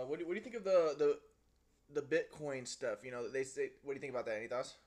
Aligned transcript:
Uh, 0.00 0.08
what, 0.08 0.18
do, 0.18 0.24
what 0.24 0.32
do 0.32 0.38
you 0.40 0.44
think 0.44 0.56
of 0.56 0.64
the 0.64 0.96
the 0.96 1.10
the 1.92 2.00
Bitcoin 2.00 2.66
stuff? 2.66 3.04
You 3.04 3.10
know, 3.10 3.28
they 3.28 3.44
say. 3.44 3.76
What 3.84 3.92
do 3.92 3.96
you 3.96 4.00
think 4.00 4.12
about 4.12 4.24
that? 4.24 4.40
Any 4.40 4.48
thoughts? 4.48 4.80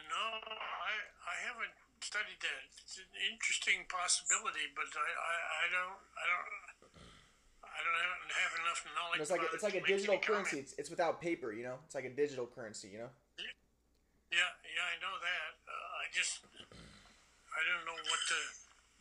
No, 0.00 0.24
I 0.40 0.92
I 1.28 1.34
haven't 1.44 1.76
studied 2.00 2.40
that. 2.40 2.60
It's 2.80 2.96
an 2.96 3.12
interesting 3.28 3.84
possibility, 3.92 4.72
but 4.72 4.88
I, 4.96 5.04
I, 5.04 5.34
I 5.60 5.66
don't 5.68 5.98
I 6.16 6.24
don't 6.24 6.48
I 7.68 7.78
don't 7.84 7.98
have, 8.00 8.16
have 8.32 8.54
enough 8.64 8.80
knowledge. 8.96 9.20
It's 9.20 9.34
like 9.34 9.44
a, 9.44 9.50
it's 9.52 9.66
like 9.66 9.76
a 9.76 9.84
digital 9.84 10.16
currency. 10.16 10.64
It's, 10.64 10.72
it's 10.80 10.88
without 10.88 11.20
paper. 11.20 11.52
You 11.52 11.68
know, 11.68 11.76
it's 11.84 11.94
like 11.94 12.08
a 12.08 12.14
digital 12.14 12.48
currency. 12.48 12.88
You 12.88 13.04
know. 13.04 13.12
Yeah, 14.32 14.50
yeah, 14.64 14.88
I 14.88 14.96
know 15.04 15.14
that. 15.20 15.52
Uh, 15.68 16.00
I 16.00 16.04
just 16.16 16.40
I 17.52 17.60
don't 17.68 17.84
know 17.84 17.98
what 18.08 18.22
the 18.32 18.40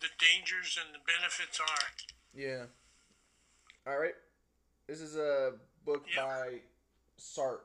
the 0.03 0.11
dangers 0.19 0.75
and 0.75 0.91
the 0.91 0.99
benefits 1.07 1.63
are. 1.63 1.87
Yeah. 2.35 2.67
All 3.85 3.99
right. 3.99 4.15
This 4.87 4.99
is 5.01 5.15
a 5.15 5.53
book 5.85 6.05
Yep. 6.07 6.15
by 6.25 6.61
Sartre. 7.17 7.63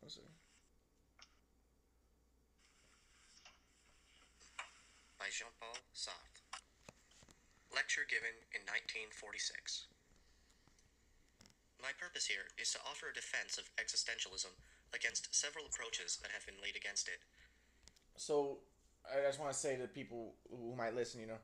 One 0.00 0.10
second. 0.10 0.30
by 5.18 5.30
Jean 5.30 5.48
Paul 5.58 5.76
Sartre. 5.94 6.42
Lecture 7.74 8.04
given 8.08 8.34
in 8.52 8.62
1946. 8.68 9.86
My 11.80 11.92
purpose 11.98 12.26
here 12.26 12.48
is 12.58 12.72
to 12.72 12.78
offer 12.84 13.08
a 13.08 13.14
defense 13.14 13.58
of 13.58 13.64
existentialism 13.76 14.52
against 14.92 15.34
several 15.34 15.66
approaches 15.66 16.18
that 16.22 16.30
have 16.32 16.44
been 16.46 16.60
laid 16.62 16.76
against 16.76 17.08
it. 17.08 17.20
So 18.16 18.60
I 19.08 19.20
just 19.26 19.38
want 19.40 19.52
to 19.52 19.58
say 19.58 19.76
to 19.76 19.86
people 19.88 20.34
who 20.50 20.74
might 20.76 20.94
listen, 20.94 21.20
you 21.20 21.26
know, 21.26 21.38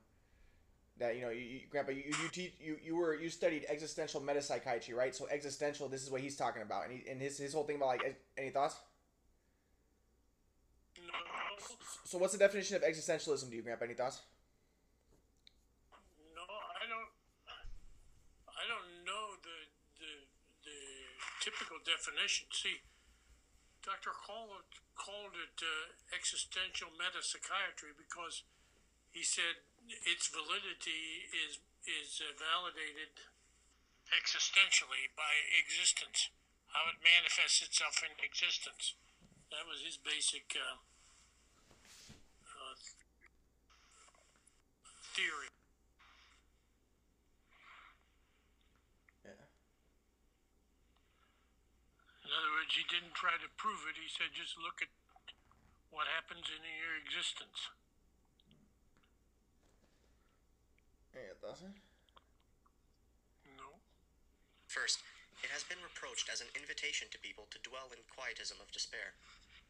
that 0.99 1.17
you 1.17 1.23
know, 1.23 1.31
you, 1.31 1.41
you, 1.41 1.61
Grandpa, 1.71 1.93
you 1.93 2.05
you 2.07 2.29
teach 2.31 2.55
you 2.61 2.77
you 2.83 2.97
were 2.97 3.15
you 3.15 3.29
studied 3.31 3.65
existential 3.69 4.21
metapsychiatry, 4.21 4.95
right? 4.95 5.15
So 5.15 5.27
existential, 5.29 5.89
this 5.89 6.03
is 6.03 6.11
what 6.11 6.21
he's 6.21 6.37
talking 6.37 6.63
about, 6.63 6.85
and 6.89 6.93
he, 6.99 7.11
and 7.11 7.21
his 7.21 7.39
his 7.39 7.53
whole 7.55 7.65
thing 7.65 7.77
about 7.77 7.89
like 7.89 8.21
any 8.37 8.51
thoughts. 8.51 8.77
No, 11.07 11.13
So 12.05 12.19
what's 12.19 12.33
the 12.33 12.39
definition 12.39 12.77
of 12.77 12.83
existentialism 12.83 13.51
Do 13.51 13.57
you, 13.57 13.63
Grandpa? 13.63 13.85
Any 13.85 13.95
thoughts? 13.95 14.21
no, 16.37 16.43
I 16.43 16.85
don't. 16.89 17.11
I 18.49 18.65
don't 18.69 19.05
know 19.05 19.25
the 19.43 19.59
the 19.99 20.13
the 20.65 20.79
typical 21.41 21.79
definition. 21.83 22.47
See, 22.53 22.83
Dr. 23.83 24.15
Call 24.15 24.63
called 24.95 25.35
it 25.35 25.57
uh, 25.59 25.93
existential 26.15 26.89
metapsychiatry 26.95 27.97
because 27.99 28.45
he 29.11 29.23
said 29.25 29.65
its 29.89 30.29
validity 30.31 31.27
is 31.31 31.59
is 31.83 32.23
validated 32.39 33.11
existentially 34.15 35.11
by 35.17 35.33
existence, 35.59 36.31
how 36.71 36.87
it 36.91 36.99
manifests 37.03 37.63
itself 37.65 37.99
in 38.07 38.13
existence. 38.23 38.95
That 39.51 39.67
was 39.67 39.83
his 39.85 39.99
basic 39.99 40.55
uh, 40.57 40.79
uh, 42.49 42.77
theory. 45.13 45.51
Yeah. 49.27 49.45
In 52.25 52.31
other 52.33 52.53
words, 52.55 52.73
he 52.73 52.85
didn't 52.89 53.13
try 53.19 53.37
to 53.37 53.49
prove 53.59 53.85
it. 53.91 54.01
He 54.01 54.09
said, 54.09 54.33
just 54.33 54.57
look 54.57 54.81
at 54.81 54.89
what 55.91 56.09
happens 56.09 56.49
in 56.49 56.63
your 56.65 56.97
existence. 56.97 57.69
Any 61.13 61.29
thoughts? 61.45 61.61
No. 63.45 63.69
First, 64.69 65.05
it 65.45 65.53
has 65.53 65.65
been 65.65 65.81
reproached 65.85 66.33
as 66.33 66.41
an 66.41 66.49
invitation 66.57 67.13
to 67.13 67.21
people 67.21 67.45
to 67.53 67.61
dwell 67.61 67.93
in 67.93 68.01
quietism 68.09 68.57
of 68.63 68.73
despair. 68.73 69.13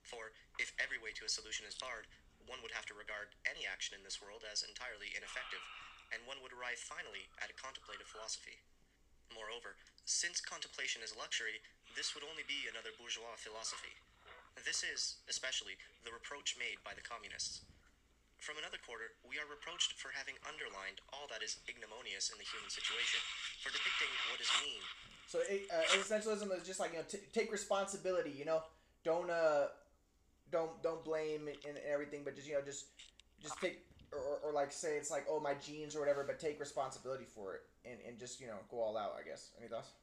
For, 0.07 0.31
if 0.63 0.75
every 0.79 1.03
way 1.03 1.11
to 1.19 1.27
a 1.27 1.31
solution 1.31 1.67
is 1.67 1.79
barred, 1.79 2.07
one 2.47 2.63
would 2.63 2.75
have 2.75 2.87
to 2.91 2.99
regard 2.99 3.35
any 3.47 3.67
action 3.67 3.95
in 3.95 4.03
this 4.07 4.23
world 4.23 4.43
as 4.47 4.67
entirely 4.67 5.15
ineffective, 5.15 5.63
and 6.11 6.23
one 6.27 6.43
would 6.43 6.55
arrive 6.55 6.79
finally 6.79 7.31
at 7.39 7.51
a 7.51 7.59
contemplative 7.59 8.11
philosophy. 8.11 8.59
Moreover, 9.31 9.79
since 10.05 10.43
contemplation 10.43 11.01
is 11.03 11.15
a 11.15 11.21
luxury, 11.23 11.63
this 11.95 12.15
would 12.15 12.27
only 12.27 12.45
be 12.47 12.67
another 12.67 12.95
bourgeois 12.95 13.39
philosophy. 13.39 13.95
This 14.67 14.85
is, 14.85 15.23
especially, 15.31 15.79
the 16.05 16.13
reproach 16.13 16.59
made 16.59 16.83
by 16.85 16.93
the 16.93 17.03
communists. 17.03 17.65
From 18.43 18.59
another 18.59 18.83
quarter, 18.83 19.15
we 19.23 19.39
are 19.39 19.47
reproached 19.47 19.95
for 20.03 20.11
having 20.11 20.35
underlined 20.43 20.99
all 21.15 21.31
that 21.31 21.47
is 21.47 21.63
ignominious 21.71 22.27
in 22.35 22.43
the 22.43 22.49
human 22.51 22.67
situation, 22.75 23.23
for 23.63 23.71
depicting 23.71 24.11
what 24.35 24.43
is 24.43 24.51
mean, 24.67 24.83
So 25.31 25.39
uh, 25.47 25.95
existentialism 25.95 26.51
is 26.59 26.67
just 26.67 26.83
like 26.83 26.91
you 26.91 26.99
know, 26.99 27.07
t- 27.07 27.23
take 27.31 27.55
responsibility. 27.55 28.35
You 28.35 28.43
know, 28.43 28.67
don't 29.07 29.31
uh, 29.31 29.71
don't 30.51 30.75
don't 30.83 31.07
blame 31.07 31.47
and 31.47 31.55
and 31.63 31.79
everything, 31.87 32.27
but 32.27 32.35
just 32.35 32.51
you 32.51 32.59
know, 32.59 32.67
just 32.67 32.91
just 33.39 33.55
take 33.63 33.87
or, 34.11 34.19
or, 34.19 34.37
or 34.43 34.51
like 34.51 34.75
say 34.75 34.99
it's 34.99 35.15
like 35.15 35.23
oh 35.31 35.39
my 35.39 35.55
genes 35.63 35.95
or 35.95 36.03
whatever, 36.03 36.27
but 36.27 36.43
take 36.43 36.59
responsibility 36.59 37.31
for 37.31 37.55
it 37.55 37.63
and, 37.87 38.03
and 38.03 38.19
just 38.19 38.43
you 38.43 38.51
know 38.51 38.59
go 38.75 38.83
all 38.83 38.99
out. 38.99 39.15
I 39.15 39.23
guess. 39.23 39.55
Any 39.55 39.71
thoughts? 39.71 39.95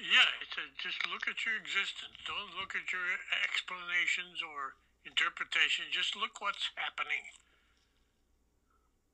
Yeah, 0.00 0.24
it's 0.40 0.56
a, 0.56 0.64
just 0.80 0.96
look 1.12 1.28
at 1.28 1.36
your 1.44 1.60
existence. 1.60 2.16
Don't 2.24 2.56
look 2.56 2.72
at 2.72 2.88
your 2.88 3.04
explanations 3.44 4.40
or 4.40 4.80
interpretations. 5.06 5.90
Just 5.92 6.14
look 6.16 6.40
what's 6.40 6.70
happening. 6.76 7.22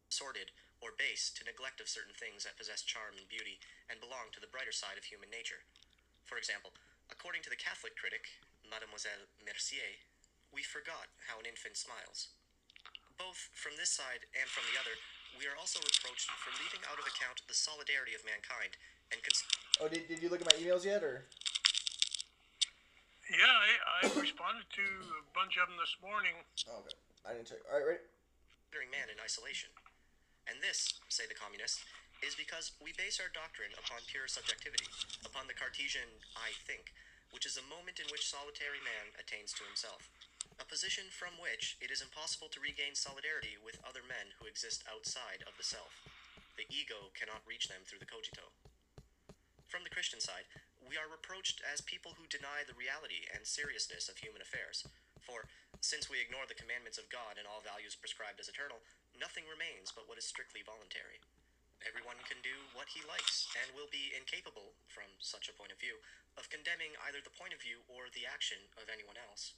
sordid, 0.09 0.51
or 0.81 0.97
base 0.97 1.29
to 1.37 1.45
neglect 1.45 1.79
of 1.85 1.89
certain 1.91 2.17
things 2.17 2.43
that 2.43 2.57
possess 2.57 2.81
charm 2.83 3.15
and 3.21 3.29
beauty 3.29 3.61
and 3.93 4.01
belong 4.01 4.33
to 4.33 4.41
the 4.41 4.49
brighter 4.51 4.73
side 4.73 4.97
of 4.97 5.05
human 5.05 5.29
nature. 5.29 5.63
For 6.25 6.41
example, 6.41 6.73
according 7.13 7.45
to 7.45 7.53
the 7.53 7.61
Catholic 7.61 7.95
critic, 7.95 8.41
Mademoiselle 8.65 9.29
Mercier, 9.45 10.01
we 10.49 10.65
forgot 10.65 11.13
how 11.29 11.37
an 11.39 11.47
infant 11.47 11.77
smiles. 11.77 12.33
Both 13.21 13.53
from 13.53 13.77
this 13.77 13.93
side 13.93 14.25
and 14.33 14.49
from 14.49 14.65
the 14.73 14.81
other, 14.81 14.97
we 15.37 15.45
are 15.45 15.59
also 15.61 15.79
reproached 15.83 16.33
for 16.41 16.57
leaving 16.57 16.81
out 16.89 16.97
of 16.99 17.05
account 17.05 17.45
the 17.47 17.55
solidarity 17.57 18.17
of 18.17 18.25
mankind 18.25 18.81
and 19.13 19.21
cons- 19.21 19.45
Oh, 19.79 19.93
did, 19.93 20.09
did 20.09 20.25
you 20.25 20.33
look 20.33 20.41
at 20.41 20.49
my 20.49 20.57
emails 20.57 20.89
yet 20.89 21.05
or? 21.05 21.29
Yeah, 23.29 23.45
I, 23.45 23.71
I 24.01 24.21
responded 24.21 24.65
to 24.73 24.87
a 25.21 25.25
bunch 25.37 25.61
of 25.61 25.69
them 25.69 25.77
this 25.77 25.97
morning. 26.01 26.33
Oh, 26.65 26.81
okay, 26.81 26.97
I 27.29 27.37
didn't 27.37 27.53
check. 27.53 27.61
All 27.69 27.77
right, 27.77 27.85
ready? 27.85 28.05
considering 28.69 28.93
man 28.93 29.09
in 29.09 29.17
isolation. 29.19 29.73
And 30.45 30.61
this, 30.61 31.01
say 31.09 31.25
the 31.25 31.37
communists, 31.37 31.81
is 32.21 32.37
because 32.37 32.77
we 32.85 32.93
base 32.97 33.17
our 33.17 33.33
doctrine 33.33 33.73
upon 33.81 34.05
pure 34.05 34.29
subjectivity, 34.29 34.85
upon 35.25 35.49
the 35.49 35.57
Cartesian 35.57 36.21
I 36.37 36.53
think, 36.69 36.93
which 37.33 37.49
is 37.49 37.57
a 37.57 37.65
moment 37.65 37.97
in 37.97 38.09
which 38.13 38.29
solitary 38.29 38.81
man 38.85 39.17
attains 39.17 39.57
to 39.57 39.65
himself, 39.65 40.13
a 40.61 40.69
position 40.69 41.09
from 41.09 41.41
which 41.41 41.81
it 41.81 41.89
is 41.89 42.05
impossible 42.05 42.53
to 42.53 42.61
regain 42.61 42.93
solidarity 42.93 43.57
with 43.57 43.81
other 43.83 44.05
men 44.05 44.37
who 44.37 44.47
exist 44.47 44.85
outside 44.85 45.45
of 45.49 45.57
the 45.57 45.65
self. 45.65 46.05
The 46.61 46.69
ego 46.69 47.09
cannot 47.17 47.47
reach 47.49 47.73
them 47.73 47.89
through 47.89 48.05
the 48.05 48.11
cogito. 48.11 48.53
From 49.65 49.85
the 49.85 49.93
Christian 49.93 50.21
side, 50.21 50.49
we 50.89 50.97
are 50.97 51.07
reproached 51.13 51.61
as 51.61 51.85
people 51.85 52.17
who 52.17 52.25
deny 52.33 52.65
the 52.65 52.77
reality 52.77 53.29
and 53.29 53.45
seriousness 53.45 54.09
of 54.09 54.17
human 54.17 54.41
affairs. 54.41 54.89
For, 55.21 55.45
since 55.85 56.09
we 56.09 56.19
ignore 56.19 56.49
the 56.49 56.57
commandments 56.57 56.97
of 56.97 57.13
God 57.13 57.37
and 57.37 57.45
all 57.45 57.61
values 57.61 57.93
prescribed 57.93 58.41
as 58.41 58.49
eternal, 58.49 58.81
nothing 59.13 59.45
remains 59.45 59.93
but 59.93 60.09
what 60.09 60.17
is 60.17 60.25
strictly 60.25 60.65
voluntary. 60.65 61.21
Everyone 61.85 62.19
can 62.27 62.41
do 62.43 62.57
what 62.75 62.91
he 62.91 63.07
likes, 63.07 63.47
and 63.55 63.71
will 63.71 63.87
be 63.93 64.11
incapable, 64.11 64.75
from 64.91 65.07
such 65.23 65.47
a 65.47 65.55
point 65.55 65.71
of 65.71 65.79
view, 65.79 66.03
of 66.35 66.51
condemning 66.51 66.99
either 67.07 67.23
the 67.23 67.37
point 67.39 67.55
of 67.55 67.63
view 67.63 67.87
or 67.87 68.11
the 68.11 68.27
action 68.27 68.59
of 68.81 68.91
anyone 68.91 69.15
else. 69.15 69.55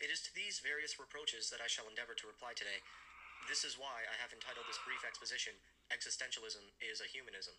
It 0.00 0.08
is 0.08 0.24
to 0.24 0.32
these 0.32 0.64
various 0.64 0.96
reproaches 0.96 1.52
that 1.52 1.60
I 1.60 1.68
shall 1.68 1.90
endeavor 1.90 2.16
to 2.16 2.30
reply 2.30 2.56
today. 2.56 2.80
This 3.44 3.60
is 3.60 3.76
why 3.76 4.08
I 4.08 4.16
have 4.24 4.32
entitled 4.32 4.64
this 4.64 4.80
brief 4.88 5.04
exposition, 5.04 5.52
Existentialism 5.92 6.64
is 6.80 7.04
a 7.04 7.08
Humanism. 7.12 7.52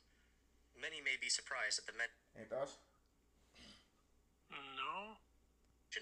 Many 0.73 0.99
may 0.99 1.15
be 1.21 1.29
surprised 1.29 1.79
at 1.79 1.85
the 1.85 1.93
thoughts? 2.49 2.75
No. 4.51 5.15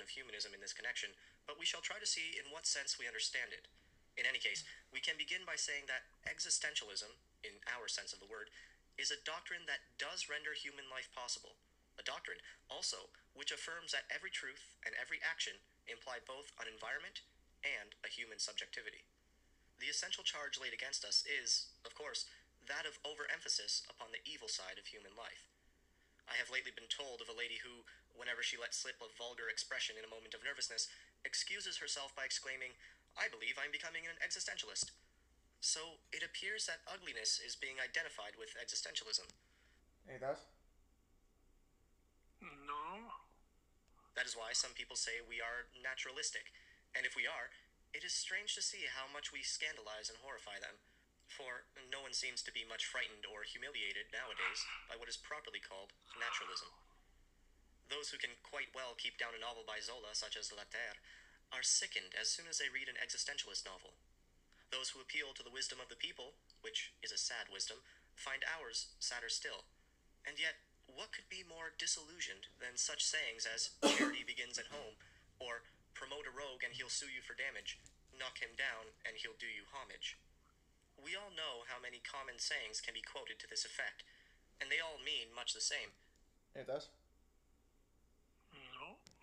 Of 0.01 0.09
humanism 0.09 0.55
in 0.55 0.61
this 0.63 0.73
connection, 0.73 1.11
but 1.45 1.59
we 1.59 1.67
shall 1.67 1.83
try 1.83 1.99
to 1.99 2.07
see 2.07 2.39
in 2.39 2.49
what 2.49 2.65
sense 2.65 2.97
we 2.97 3.09
understand 3.09 3.51
it. 3.51 3.67
In 4.15 4.29
any 4.29 4.39
case, 4.39 4.63
we 4.93 5.01
can 5.01 5.17
begin 5.17 5.41
by 5.43 5.57
saying 5.57 5.89
that 5.89 6.05
existentialism, 6.25 7.09
in 7.41 7.57
our 7.65 7.89
sense 7.89 8.13
of 8.13 8.21
the 8.21 8.29
word, 8.29 8.53
is 8.97 9.09
a 9.09 9.25
doctrine 9.25 9.65
that 9.65 9.89
does 9.97 10.29
render 10.29 10.53
human 10.53 10.85
life 10.89 11.09
possible. 11.13 11.57
A 11.97 12.05
doctrine, 12.05 12.41
also, 12.69 13.09
which 13.33 13.53
affirms 13.53 13.93
that 13.93 14.09
every 14.09 14.29
truth 14.29 14.77
and 14.85 14.93
every 14.97 15.17
action 15.21 15.57
imply 15.89 16.21
both 16.21 16.53
an 16.61 16.69
environment 16.69 17.25
and 17.65 17.97
a 18.05 18.09
human 18.09 18.37
subjectivity. 18.37 19.05
The 19.81 19.89
essential 19.89 20.23
charge 20.23 20.61
laid 20.61 20.73
against 20.73 21.01
us 21.01 21.25
is, 21.25 21.73
of 21.85 21.97
course, 21.97 22.29
that 22.69 22.85
of 22.85 23.01
overemphasis 23.03 23.83
upon 23.89 24.13
the 24.13 24.23
evil 24.23 24.47
side 24.47 24.77
of 24.77 24.87
human 24.87 25.17
life. 25.17 25.49
I 26.29 26.39
have 26.39 26.53
lately 26.53 26.71
been 26.71 26.87
told 26.87 27.19
of 27.19 27.27
a 27.27 27.35
lady 27.35 27.59
who, 27.59 27.83
whenever 28.13 28.45
she 28.45 28.57
lets 28.57 28.79
slip 28.79 29.01
a 29.01 29.09
vulgar 29.17 29.49
expression 29.49 29.97
in 29.97 30.05
a 30.05 30.13
moment 30.13 30.33
of 30.37 30.45
nervousness, 30.45 30.89
excuses 31.25 31.77
herself 31.77 32.13
by 32.13 32.25
exclaiming, 32.25 32.77
I 33.17 33.29
believe 33.29 33.57
I'm 33.57 33.73
becoming 33.73 34.05
an 34.05 34.17
existentialist. 34.21 34.93
So 35.63 36.03
it 36.11 36.25
appears 36.25 36.67
that 36.67 36.83
ugliness 36.83 37.39
is 37.39 37.55
being 37.55 37.79
identified 37.79 38.35
with 38.35 38.51
existentialism. 38.59 39.31
Any 40.09 40.19
thoughts? 40.19 40.43
No. 42.43 43.15
That 44.19 44.27
is 44.27 44.35
why 44.35 44.51
some 44.51 44.75
people 44.75 44.99
say 44.99 45.23
we 45.23 45.39
are 45.39 45.71
naturalistic. 45.79 46.51
And 46.91 47.07
if 47.07 47.15
we 47.15 47.25
are, 47.25 47.49
it 47.95 48.03
is 48.03 48.11
strange 48.11 48.53
to 48.59 48.61
see 48.65 48.85
how 48.91 49.07
much 49.07 49.31
we 49.31 49.41
scandalize 49.41 50.11
and 50.11 50.19
horrify 50.19 50.59
them. 50.59 50.77
For 51.31 51.65
no 51.89 52.03
one 52.03 52.13
seems 52.13 52.43
to 52.43 52.51
be 52.53 52.67
much 52.67 52.85
frightened 52.85 53.25
or 53.25 53.47
humiliated 53.47 54.11
nowadays 54.11 54.59
by 54.85 54.99
what 54.99 55.09
is 55.09 55.17
properly 55.17 55.63
called 55.63 55.95
naturalism. 56.19 56.69
Those 57.91 58.09
who 58.09 58.19
can 58.21 58.35
quite 58.43 58.71
well 58.75 58.95
keep 58.95 59.19
down 59.19 59.35
a 59.35 59.41
novel 59.41 59.63
by 59.67 59.83
Zola, 59.83 60.15
such 60.15 60.35
as 60.35 60.51
La 60.51 60.65
Terre, 60.67 60.99
are 61.51 61.65
sickened 61.65 62.17
as 62.17 62.31
soon 62.31 62.49
as 62.49 62.57
they 62.57 62.71
read 62.71 62.89
an 62.89 62.97
existentialist 62.97 63.67
novel. 63.67 63.93
Those 64.73 64.89
who 64.89 65.03
appeal 65.03 65.37
to 65.37 65.45
the 65.45 65.53
wisdom 65.53 65.77
of 65.77 65.89
the 65.89 65.99
people, 65.99 66.33
which 66.65 66.97
is 67.05 67.13
a 67.13 67.21
sad 67.21 67.51
wisdom, 67.53 67.85
find 68.17 68.41
ours 68.45 68.93
sadder 68.97 69.29
still. 69.29 69.69
And 70.25 70.41
yet, 70.41 70.57
what 70.89 71.13
could 71.13 71.29
be 71.29 71.45
more 71.45 71.77
disillusioned 71.77 72.49
than 72.57 72.75
such 72.75 73.05
sayings 73.05 73.45
as 73.45 73.77
charity 73.93 74.25
begins 74.25 74.57
at 74.57 74.73
home, 74.73 74.97
or 75.37 75.61
promote 75.93 76.25
a 76.25 76.33
rogue 76.33 76.65
and 76.65 76.73
he'll 76.73 76.91
sue 76.91 77.11
you 77.11 77.21
for 77.21 77.37
damage, 77.37 77.77
knock 78.17 78.41
him 78.41 78.57
down 78.57 78.97
and 79.05 79.21
he'll 79.21 79.37
do 79.37 79.49
you 79.49 79.69
homage? 79.69 80.17
We 80.97 81.13
all 81.13 81.33
know 81.33 81.69
how 81.69 81.81
many 81.81 82.01
common 82.01 82.41
sayings 82.41 82.81
can 82.81 82.93
be 82.93 83.05
quoted 83.05 83.37
to 83.41 83.49
this 83.49 83.65
effect, 83.65 84.01
and 84.57 84.69
they 84.69 84.81
all 84.81 85.01
mean 85.01 85.33
much 85.33 85.53
the 85.53 85.61
same 85.63 85.93
It 86.55 86.65
thoughts? 86.65 86.89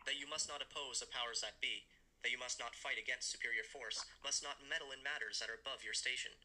That 0.08 0.18
you 0.18 0.26
must 0.26 0.48
not 0.48 0.64
oppose 0.64 0.98
the 0.98 1.10
powers 1.10 1.40
that 1.44 1.60
be, 1.60 1.86
that 2.22 2.32
you 2.32 2.40
must 2.40 2.60
not 2.60 2.76
fight 2.76 3.00
against 3.00 3.32
superior 3.32 3.64
force, 3.64 4.04
must 4.20 4.44
not 4.44 4.64
meddle 4.64 4.92
in 4.92 5.00
matters 5.00 5.40
that 5.40 5.48
are 5.48 5.60
above 5.60 5.84
your 5.84 5.96
station, 5.96 6.36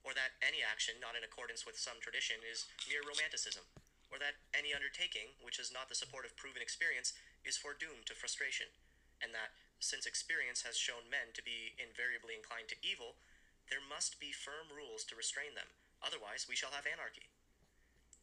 or 0.00 0.16
that 0.16 0.40
any 0.40 0.64
action 0.64 0.96
not 1.00 1.16
in 1.16 1.24
accordance 1.24 1.68
with 1.68 1.76
some 1.76 2.00
tradition 2.00 2.40
is 2.40 2.68
mere 2.88 3.04
romanticism, 3.04 3.64
or 4.08 4.16
that 4.16 4.40
any 4.56 4.72
undertaking 4.72 5.36
which 5.44 5.60
has 5.60 5.68
not 5.68 5.92
the 5.92 5.98
support 5.98 6.24
of 6.24 6.36
proven 6.40 6.64
experience 6.64 7.12
is 7.44 7.60
foredoomed 7.60 8.08
to 8.08 8.16
frustration, 8.16 8.72
and 9.20 9.36
that, 9.36 9.52
since 9.80 10.08
experience 10.08 10.64
has 10.64 10.76
shown 10.76 11.08
men 11.08 11.32
to 11.36 11.44
be 11.44 11.76
invariably 11.76 12.36
inclined 12.36 12.68
to 12.72 12.80
evil, 12.84 13.20
there 13.68 13.80
must 13.80 14.18
be 14.18 14.32
firm 14.32 14.72
rules 14.72 15.04
to 15.08 15.16
restrain 15.16 15.52
them, 15.52 15.68
otherwise 16.00 16.48
we 16.48 16.56
shall 16.56 16.72
have 16.72 16.88
anarchy. 16.88 17.28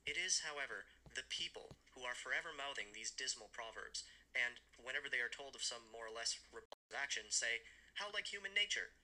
It 0.06 0.18
is, 0.18 0.42
however, 0.46 0.90
the 1.14 1.28
people 1.30 1.78
who 1.94 2.06
are 2.06 2.18
forever 2.18 2.54
mouthing 2.56 2.94
these 2.94 3.14
dismal 3.14 3.50
proverbs, 3.54 4.04
and 4.36 4.60
whenever 4.80 5.08
they 5.08 5.24
are 5.24 5.32
told 5.32 5.56
of 5.56 5.64
some 5.64 5.84
more 5.92 6.08
or 6.08 6.14
less 6.14 6.40
repulsive 6.52 6.96
action, 6.96 7.28
say, 7.30 7.64
How 8.00 8.12
like 8.12 8.28
human 8.30 8.56
nature! 8.56 8.96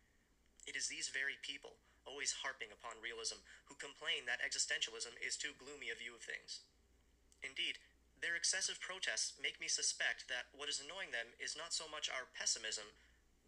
It 0.64 0.80
is 0.80 0.88
these 0.88 1.12
very 1.12 1.36
people, 1.44 1.80
always 2.08 2.44
harping 2.44 2.72
upon 2.72 3.04
realism, 3.04 3.44
who 3.68 3.76
complain 3.76 4.24
that 4.28 4.44
existentialism 4.44 5.16
is 5.20 5.36
too 5.36 5.52
gloomy 5.60 5.92
a 5.92 6.00
view 6.00 6.16
of 6.16 6.24
things. 6.24 6.64
Indeed, 7.44 7.84
their 8.24 8.40
excessive 8.40 8.80
protests 8.80 9.36
make 9.36 9.60
me 9.60 9.68
suspect 9.68 10.32
that 10.32 10.48
what 10.56 10.72
is 10.72 10.80
annoying 10.80 11.12
them 11.12 11.36
is 11.44 11.60
not 11.60 11.76
so 11.76 11.92
much 11.92 12.08
our 12.08 12.32
pessimism, 12.32 12.88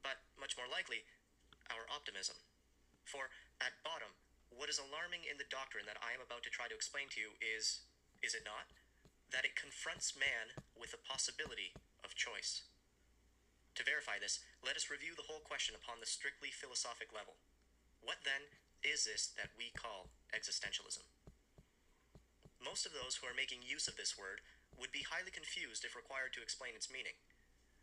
but 0.04 0.20
much 0.36 0.60
more 0.60 0.68
likely, 0.68 1.08
our 1.72 1.88
optimism. 1.88 2.36
For, 3.08 3.32
at 3.64 3.80
bottom, 3.88 4.12
what 4.52 4.68
is 4.68 4.84
alarming 4.84 5.24
in 5.24 5.40
the 5.40 5.48
doctrine 5.48 5.88
that 5.88 6.04
I 6.04 6.12
am 6.12 6.20
about 6.20 6.44
to 6.44 6.52
try 6.52 6.68
to 6.68 6.76
explain 6.76 7.08
to 7.16 7.24
you 7.24 7.40
is, 7.40 7.88
is 8.20 8.36
it 8.36 8.44
not, 8.44 8.68
that 9.36 9.44
it 9.44 9.60
confronts 9.60 10.16
man 10.16 10.56
with 10.80 10.96
the 10.96 11.04
possibility 11.04 11.76
of 12.08 12.16
choice. 12.16 12.64
To 13.76 13.84
verify 13.84 14.16
this, 14.16 14.40
let 14.64 14.80
us 14.80 14.88
review 14.88 15.12
the 15.12 15.28
whole 15.28 15.44
question 15.44 15.76
upon 15.76 16.00
the 16.00 16.08
strictly 16.08 16.56
philosophic 16.56 17.12
level. 17.12 17.36
What 18.00 18.24
then 18.24 18.48
is 18.80 19.04
this 19.04 19.36
that 19.36 19.52
we 19.60 19.76
call 19.76 20.08
existentialism? 20.32 21.04
Most 22.64 22.88
of 22.88 22.96
those 22.96 23.20
who 23.20 23.28
are 23.28 23.36
making 23.36 23.68
use 23.68 23.92
of 23.92 24.00
this 24.00 24.16
word 24.16 24.40
would 24.80 24.96
be 24.96 25.04
highly 25.04 25.36
confused 25.36 25.84
if 25.84 26.00
required 26.00 26.32
to 26.40 26.44
explain 26.44 26.72
its 26.72 26.88
meaning. 26.88 27.20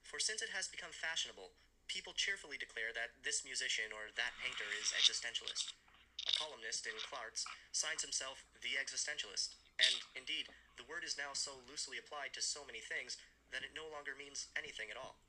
For 0.00 0.16
since 0.16 0.40
it 0.40 0.56
has 0.56 0.72
become 0.72 0.96
fashionable, 0.96 1.52
people 1.84 2.16
cheerfully 2.16 2.56
declare 2.56 2.96
that 2.96 3.12
this 3.20 3.44
musician 3.44 3.92
or 3.92 4.08
that 4.16 4.40
painter 4.40 4.72
is 4.80 4.96
existentialist. 4.96 5.76
A 6.24 6.32
columnist 6.32 6.88
in 6.88 6.96
Clartz 7.04 7.44
signs 7.76 8.00
himself 8.00 8.48
the 8.64 8.80
existentialist, 8.80 9.60
and 9.76 10.00
indeed, 10.16 10.48
the 10.76 10.88
word 10.88 11.04
is 11.04 11.20
now 11.20 11.36
so 11.36 11.60
loosely 11.68 11.98
applied 12.00 12.32
to 12.34 12.42
so 12.44 12.64
many 12.64 12.80
things 12.80 13.20
that 13.52 13.64
it 13.64 13.76
no 13.76 13.84
longer 13.88 14.16
means 14.16 14.48
anything 14.56 14.88
at 14.88 15.00
all. 15.00 15.20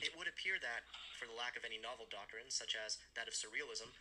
It 0.00 0.16
would 0.18 0.26
appear 0.26 0.58
that, 0.58 0.88
for 1.14 1.30
the 1.30 1.36
lack 1.38 1.54
of 1.54 1.62
any 1.62 1.78
novel 1.78 2.10
doctrine, 2.10 2.50
such 2.50 2.74
as 2.74 2.98
that 3.14 3.30
of 3.30 3.38
surrealism, 3.38 3.92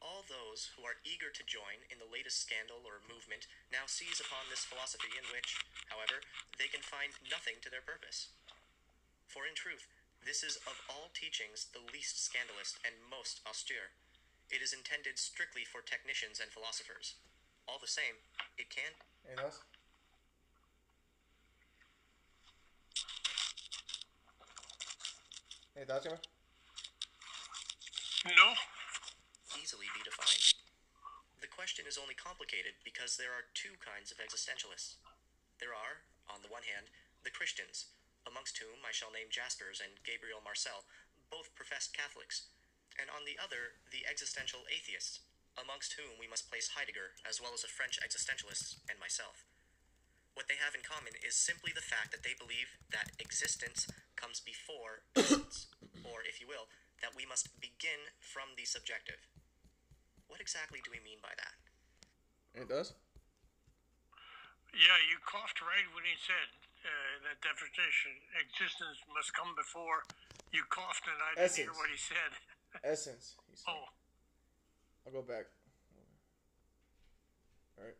all 0.00 0.24
those 0.24 0.72
who 0.76 0.84
are 0.84 1.00
eager 1.04 1.32
to 1.32 1.44
join 1.48 1.80
in 1.88 1.96
the 1.96 2.08
latest 2.08 2.40
scandal 2.40 2.84
or 2.84 3.04
movement 3.08 3.48
now 3.72 3.88
seize 3.88 4.20
upon 4.20 4.48
this 4.48 4.64
philosophy 4.64 5.12
in 5.16 5.24
which, 5.32 5.56
however, 5.88 6.20
they 6.56 6.68
can 6.68 6.84
find 6.84 7.16
nothing 7.28 7.60
to 7.64 7.72
their 7.72 7.84
purpose. 7.84 8.32
For 9.28 9.48
in 9.48 9.56
truth, 9.56 9.88
this 10.24 10.44
is 10.44 10.60
of 10.64 10.80
all 10.88 11.12
teachings 11.12 11.68
the 11.72 11.84
least 11.92 12.20
scandalous 12.20 12.76
and 12.84 12.96
most 13.04 13.44
austere. 13.44 13.92
It 14.48 14.60
is 14.60 14.72
intended 14.72 15.16
strictly 15.16 15.64
for 15.64 15.80
technicians 15.80 16.40
and 16.40 16.52
philosophers. 16.52 17.16
All 17.68 17.80
the 17.80 17.90
same, 17.90 18.20
it 18.56 18.68
can 18.68 18.92
Any 19.24 19.40
Any 25.74 25.90
thoughts, 25.90 26.06
Emma? 26.06 26.22
No. 28.30 28.54
easily 29.58 29.90
be 29.90 30.06
defined. 30.06 30.54
The 31.42 31.50
question 31.50 31.84
is 31.84 31.98
only 31.98 32.14
complicated 32.14 32.78
because 32.86 33.18
there 33.18 33.34
are 33.34 33.50
two 33.58 33.74
kinds 33.82 34.14
of 34.14 34.22
existentialists. 34.22 35.02
There 35.58 35.74
are, 35.74 36.06
on 36.30 36.46
the 36.46 36.50
one 36.50 36.62
hand, 36.62 36.94
the 37.26 37.34
Christians, 37.34 37.90
amongst 38.22 38.56
whom 38.62 38.86
I 38.86 38.94
shall 38.94 39.10
name 39.10 39.34
Jaspers 39.34 39.82
and 39.82 39.98
Gabriel 40.06 40.40
Marcel, 40.40 40.86
both 41.26 41.52
professed 41.58 41.90
Catholics, 41.90 42.48
and 42.94 43.10
on 43.10 43.26
the 43.26 43.34
other, 43.36 43.82
the 43.90 44.06
existential 44.06 44.62
atheists, 44.70 45.26
amongst 45.58 45.98
whom 45.98 46.14
we 46.22 46.30
must 46.30 46.46
place 46.46 46.70
Heidegger, 46.78 47.18
as 47.26 47.42
well 47.42 47.50
as 47.50 47.66
a 47.66 47.70
French 47.70 47.98
existentialist, 47.98 48.78
and 48.86 49.02
myself. 49.02 49.42
What 50.34 50.50
they 50.50 50.58
have 50.58 50.74
in 50.74 50.82
common 50.82 51.14
is 51.22 51.38
simply 51.38 51.70
the 51.70 51.82
fact 51.82 52.10
that 52.10 52.26
they 52.26 52.34
believe 52.34 52.74
that 52.90 53.14
existence 53.22 53.86
comes 54.18 54.42
before 54.42 55.06
essence, 55.16 55.70
or, 56.02 56.26
if 56.26 56.42
you 56.42 56.50
will, 56.50 56.66
that 57.02 57.14
we 57.14 57.22
must 57.22 57.54
begin 57.62 58.10
from 58.18 58.58
the 58.58 58.66
subjective. 58.66 59.22
What 60.26 60.42
exactly 60.42 60.82
do 60.82 60.90
we 60.90 60.98
mean 61.06 61.22
by 61.22 61.30
that? 61.38 61.54
Any 62.58 62.66
thoughts? 62.66 62.98
Yeah, 64.74 64.98
you 65.06 65.22
coughed 65.22 65.62
right 65.62 65.86
when 65.94 66.02
he 66.02 66.18
said 66.18 66.50
uh, 66.82 67.14
that 67.30 67.38
definition. 67.38 68.10
Existence 68.34 68.98
must 69.14 69.30
come 69.30 69.54
before. 69.54 70.02
You 70.50 70.66
coughed 70.66 71.06
and 71.06 71.18
I 71.18 71.30
didn't 71.38 71.70
hear 71.70 71.74
what 71.78 71.90
he 71.90 71.98
said. 71.98 72.30
Essence. 72.82 73.38
He 73.46 73.54
said. 73.54 73.70
Oh, 73.70 73.86
I'll 75.06 75.14
go 75.14 75.22
back. 75.22 75.46
Alright. 77.78 77.98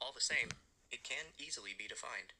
All 0.00 0.12
the 0.12 0.24
same, 0.24 0.52
it 0.92 1.02
can 1.02 1.32
easily 1.40 1.72
be 1.72 1.88
defined. 1.88 2.36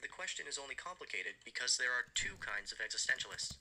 The 0.00 0.08
question 0.08 0.48
is 0.48 0.56
only 0.56 0.74
complicated 0.74 1.44
because 1.44 1.76
there 1.76 1.92
are 1.92 2.08
two 2.16 2.40
kinds 2.40 2.72
of 2.72 2.80
existentialists. 2.80 3.60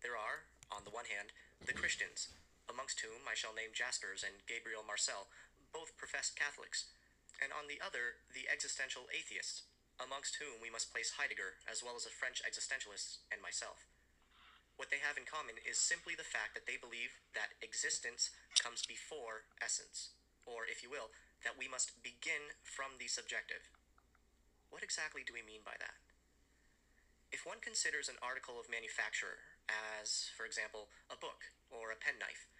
There 0.00 0.14
are, 0.14 0.46
on 0.70 0.86
the 0.86 0.94
one 0.94 1.10
hand, 1.10 1.34
the 1.66 1.76
Christians, 1.76 2.30
amongst 2.70 3.02
whom 3.02 3.26
I 3.26 3.34
shall 3.34 3.52
name 3.52 3.74
Jaspers 3.74 4.22
and 4.22 4.46
Gabriel 4.46 4.86
Marcel, 4.86 5.26
both 5.74 5.98
professed 5.98 6.38
Catholics, 6.38 6.88
and 7.42 7.50
on 7.50 7.66
the 7.66 7.82
other, 7.82 8.22
the 8.30 8.46
existential 8.46 9.10
atheists, 9.10 9.66
amongst 9.98 10.38
whom 10.38 10.62
we 10.62 10.70
must 10.72 10.94
place 10.94 11.18
Heidegger, 11.18 11.58
as 11.66 11.82
well 11.82 11.98
as 11.98 12.06
a 12.06 12.14
French 12.14 12.44
existentialist, 12.46 13.24
and 13.34 13.42
myself. 13.42 13.88
What 14.78 14.88
they 14.88 15.02
have 15.02 15.20
in 15.20 15.28
common 15.28 15.60
is 15.60 15.76
simply 15.76 16.16
the 16.16 16.24
fact 16.24 16.56
that 16.56 16.64
they 16.64 16.80
believe 16.80 17.20
that 17.36 17.58
existence 17.60 18.32
comes 18.56 18.86
before 18.88 19.48
essence, 19.60 20.16
or, 20.48 20.64
if 20.64 20.80
you 20.80 20.88
will, 20.88 21.12
that 21.44 21.58
we 21.58 21.68
must 21.68 22.02
begin 22.04 22.56
from 22.62 23.00
the 23.00 23.08
subjective. 23.08 23.68
What 24.68 24.84
exactly 24.84 25.24
do 25.24 25.34
we 25.34 25.42
mean 25.42 25.64
by 25.64 25.74
that? 25.80 25.96
If 27.30 27.46
one 27.46 27.62
considers 27.62 28.10
an 28.10 28.18
article 28.18 28.58
of 28.58 28.66
manufacture 28.70 29.38
as, 29.70 30.30
for 30.34 30.42
example, 30.42 30.90
a 31.06 31.18
book 31.18 31.46
or 31.70 31.94
a 31.94 31.98
penknife, 31.98 32.50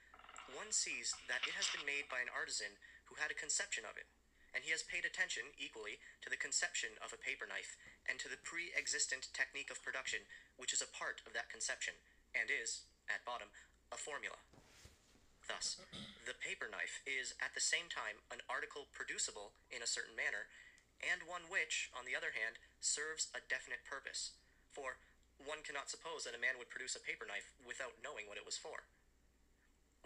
one 0.55 0.71
sees 0.71 1.15
that 1.27 1.47
it 1.47 1.59
has 1.59 1.71
been 1.71 1.87
made 1.87 2.11
by 2.11 2.23
an 2.23 2.31
artisan 2.31 2.79
who 3.07 3.19
had 3.19 3.31
a 3.31 3.39
conception 3.39 3.83
of 3.87 3.99
it, 3.99 4.07
and 4.55 4.63
he 4.63 4.75
has 4.75 4.87
paid 4.87 5.07
attention 5.07 5.55
equally 5.59 6.03
to 6.23 6.31
the 6.31 6.39
conception 6.39 6.95
of 7.03 7.15
a 7.15 7.19
paper 7.19 7.47
knife 7.47 7.79
and 8.07 8.19
to 8.19 8.31
the 8.31 8.39
pre 8.43 8.71
existent 8.75 9.31
technique 9.35 9.71
of 9.71 9.83
production, 9.83 10.27
which 10.59 10.75
is 10.75 10.83
a 10.83 10.91
part 10.91 11.23
of 11.27 11.35
that 11.35 11.51
conception, 11.51 11.95
and 12.35 12.51
is, 12.51 12.87
at 13.11 13.27
bottom, 13.27 13.51
a 13.91 13.99
formula. 13.99 14.39
Thus, 15.51 15.83
the 16.31 16.39
paper 16.39 16.71
knife 16.71 17.03
is 17.03 17.35
at 17.43 17.59
the 17.59 17.65
same 17.65 17.91
time 17.91 18.23
an 18.31 18.39
article 18.47 18.87
producible 18.95 19.59
in 19.67 19.83
a 19.83 19.91
certain 19.91 20.15
manner, 20.15 20.47
and 21.03 21.27
one 21.27 21.51
which, 21.51 21.91
on 21.91 22.07
the 22.07 22.15
other 22.15 22.31
hand, 22.31 22.63
serves 22.79 23.35
a 23.35 23.43
definite 23.43 23.83
purpose. 23.83 24.39
For 24.71 25.03
one 25.43 25.67
cannot 25.67 25.91
suppose 25.91 26.23
that 26.23 26.39
a 26.39 26.41
man 26.41 26.55
would 26.61 26.71
produce 26.71 26.95
a 26.95 27.03
paper 27.03 27.27
knife 27.27 27.51
without 27.67 27.99
knowing 27.99 28.31
what 28.31 28.39
it 28.39 28.47
was 28.47 28.55
for. 28.55 28.87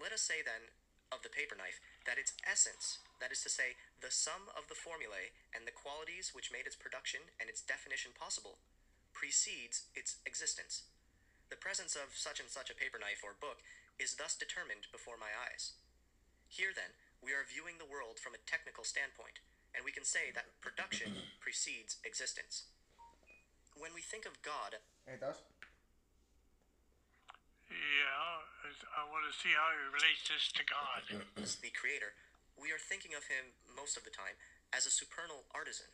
Let 0.01 0.17
us 0.17 0.25
say 0.25 0.41
then, 0.41 0.73
of 1.13 1.21
the 1.21 1.29
paper 1.29 1.55
knife 1.55 1.77
that 2.09 2.17
its 2.17 2.33
essence, 2.49 3.05
that 3.21 3.29
is 3.29 3.45
to 3.45 3.53
say, 3.53 3.77
the 4.01 4.15
sum 4.15 4.49
of 4.57 4.73
the 4.73 4.79
formulae 4.79 5.37
and 5.53 5.69
the 5.69 5.77
qualities 5.77 6.33
which 6.33 6.55
made 6.55 6.65
its 6.65 6.79
production 6.79 7.29
and 7.37 7.53
its 7.53 7.61
definition 7.61 8.17
possible, 8.17 8.65
precedes 9.13 9.93
its 9.93 10.17
existence. 10.25 10.89
The 11.53 11.61
presence 11.61 11.95
of 11.95 12.17
such 12.17 12.41
and 12.41 12.49
such 12.49 12.73
a 12.73 12.79
paper 12.79 12.97
knife 12.97 13.21
or 13.21 13.37
book 13.37 13.61
is 13.99 14.19
thus 14.19 14.35
determined 14.35 14.91
before 14.91 15.17
my 15.19 15.31
eyes. 15.35 15.79
Here, 16.49 16.75
then, 16.75 16.95
we 17.23 17.33
are 17.33 17.47
viewing 17.47 17.79
the 17.79 17.89
world 17.89 18.21
from 18.21 18.35
a 18.37 18.43
technical 18.45 18.85
standpoint, 18.85 19.41
and 19.73 19.83
we 19.83 19.95
can 19.95 20.05
say 20.05 20.31
that 20.35 20.61
production 20.61 21.25
precedes 21.45 21.99
existence. 22.05 22.69
When 23.75 23.95
we 23.95 24.03
think 24.03 24.27
of 24.27 24.39
God, 24.45 24.79
It 25.07 25.19
does. 25.19 25.43
Yeah, 27.71 28.39
I 28.95 29.03
want 29.11 29.27
to 29.27 29.35
see 29.35 29.51
how 29.51 29.67
he 29.75 29.83
relates 29.91 30.23
this 30.31 30.53
to 30.55 30.63
God. 30.63 31.03
as 31.43 31.59
the 31.59 31.75
creator, 31.75 32.15
we 32.55 32.71
are 32.71 32.79
thinking 32.79 33.19
of 33.19 33.27
him 33.27 33.51
most 33.75 33.99
of 33.99 34.07
the 34.07 34.15
time 34.15 34.39
as 34.71 34.87
a 34.87 34.95
supernal 34.95 35.49
artisan. 35.51 35.91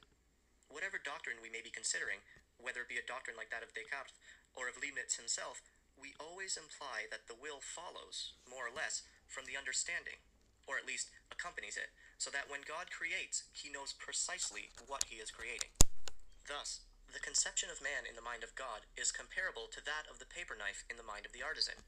Whatever 0.68 1.00
doctrine 1.00 1.40
we 1.40 1.48
may 1.48 1.64
be 1.64 1.72
considering, 1.72 2.20
whether 2.60 2.84
it 2.84 2.92
be 2.92 3.00
a 3.00 3.06
doctrine 3.06 3.34
like 3.34 3.48
that 3.48 3.64
of 3.64 3.72
Descartes 3.72 4.12
or 4.52 4.68
of 4.68 4.76
Leibniz 4.76 5.16
himself, 5.16 5.64
we 6.00 6.16
always 6.16 6.56
imply 6.56 7.06
that 7.12 7.28
the 7.28 7.36
will 7.36 7.60
follows, 7.60 8.34
more 8.48 8.66
or 8.66 8.74
less, 8.74 9.04
from 9.28 9.44
the 9.46 9.54
understanding, 9.54 10.24
or 10.64 10.80
at 10.80 10.88
least 10.88 11.12
accompanies 11.30 11.76
it, 11.76 11.92
so 12.16 12.32
that 12.32 12.48
when 12.48 12.66
God 12.66 12.90
creates, 12.90 13.44
he 13.52 13.70
knows 13.70 13.94
precisely 13.94 14.72
what 14.88 15.06
he 15.06 15.20
is 15.20 15.30
creating. 15.30 15.70
Thus, 16.48 16.82
the 17.12 17.22
conception 17.22 17.70
of 17.70 17.84
man 17.84 18.08
in 18.08 18.16
the 18.16 18.24
mind 18.24 18.42
of 18.42 18.58
God 18.58 18.88
is 18.96 19.14
comparable 19.14 19.68
to 19.70 19.84
that 19.84 20.08
of 20.10 20.18
the 20.18 20.28
paper 20.28 20.56
knife 20.56 20.82
in 20.88 20.96
the 20.96 21.06
mind 21.06 21.26
of 21.28 21.32
the 21.36 21.44
artisan. 21.44 21.84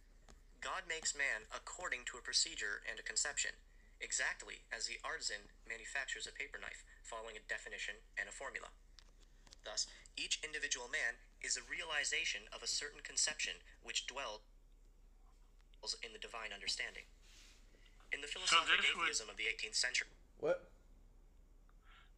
God 0.63 0.87
makes 0.87 1.15
man 1.17 1.51
according 1.51 2.07
to 2.07 2.19
a 2.19 2.27
procedure 2.27 2.83
and 2.87 2.99
a 2.99 3.07
conception, 3.07 3.59
exactly 3.99 4.67
as 4.71 4.87
the 4.87 5.03
artisan 5.03 5.51
manufactures 5.67 6.27
a 6.27 6.35
paper 6.35 6.59
knife, 6.59 6.87
following 7.03 7.39
a 7.39 7.49
definition 7.51 7.99
and 8.19 8.27
a 8.27 8.35
formula. 8.35 8.71
Thus, 9.63 9.87
each 10.19 10.43
individual 10.43 10.91
man 10.91 11.23
is 11.43 11.59
a 11.59 11.65
realization 11.67 12.47
of 12.55 12.63
a 12.63 12.71
certain 12.71 13.03
conception 13.03 13.61
which 13.83 14.07
dwells 14.07 14.41
in 16.03 16.15
the 16.15 16.23
divine 16.23 16.55
understanding. 16.55 17.11
In 18.15 18.23
the 18.23 18.31
philosophic 18.31 18.79
this 18.79 18.95
would- 18.95 19.11
atheism 19.11 19.29
of 19.29 19.37
the 19.37 19.51
18th 19.51 19.75
century, 19.77 20.09
What? 20.39 20.71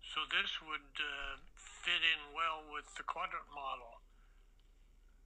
So 0.05 0.23
this 0.31 0.61
would 0.63 0.95
uh, 1.01 1.41
fit 1.57 2.05
in 2.05 2.33
well 2.37 2.63
with 2.71 2.95
the 2.95 3.03
quadrant 3.03 3.49
model. 3.51 3.99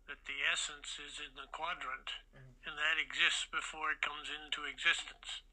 That 0.06 0.24
the 0.24 0.40
essence 0.48 0.96
is 0.96 1.20
in 1.20 1.36
the 1.36 1.44
quadrant, 1.52 2.08
and 2.64 2.78
that 2.80 2.96
exists 2.96 3.44
before 3.52 3.92
it 3.92 4.00
comes 4.00 4.32
into 4.32 4.64
existence. 4.64 5.44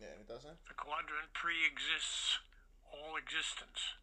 Yeah, 0.00 0.16
it 0.16 0.24
doesn't. 0.24 0.56
The 0.64 0.72
quadrant 0.72 1.36
pre-exists 1.36 2.40
all 2.88 3.20
existence. 3.20 3.99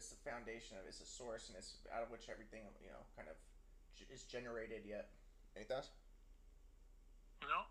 Yeah, 0.00 0.08
yeah. 0.08 0.08
It's 0.08 0.08
the 0.12 0.22
foundation 0.24 0.76
of. 0.80 0.88
It's 0.88 1.00
a 1.00 1.06
source, 1.06 1.48
and 1.48 1.56
it's 1.56 1.76
out 1.92 2.02
of 2.02 2.10
which 2.10 2.28
everything 2.32 2.64
you 2.80 2.88
know 2.88 3.04
kind 3.16 3.28
of 3.28 3.36
g- 3.96 4.08
is 4.08 4.24
generated. 4.24 4.82
Yet, 4.88 5.10
it 5.56 5.68
does. 5.68 5.88
No, 7.44 7.64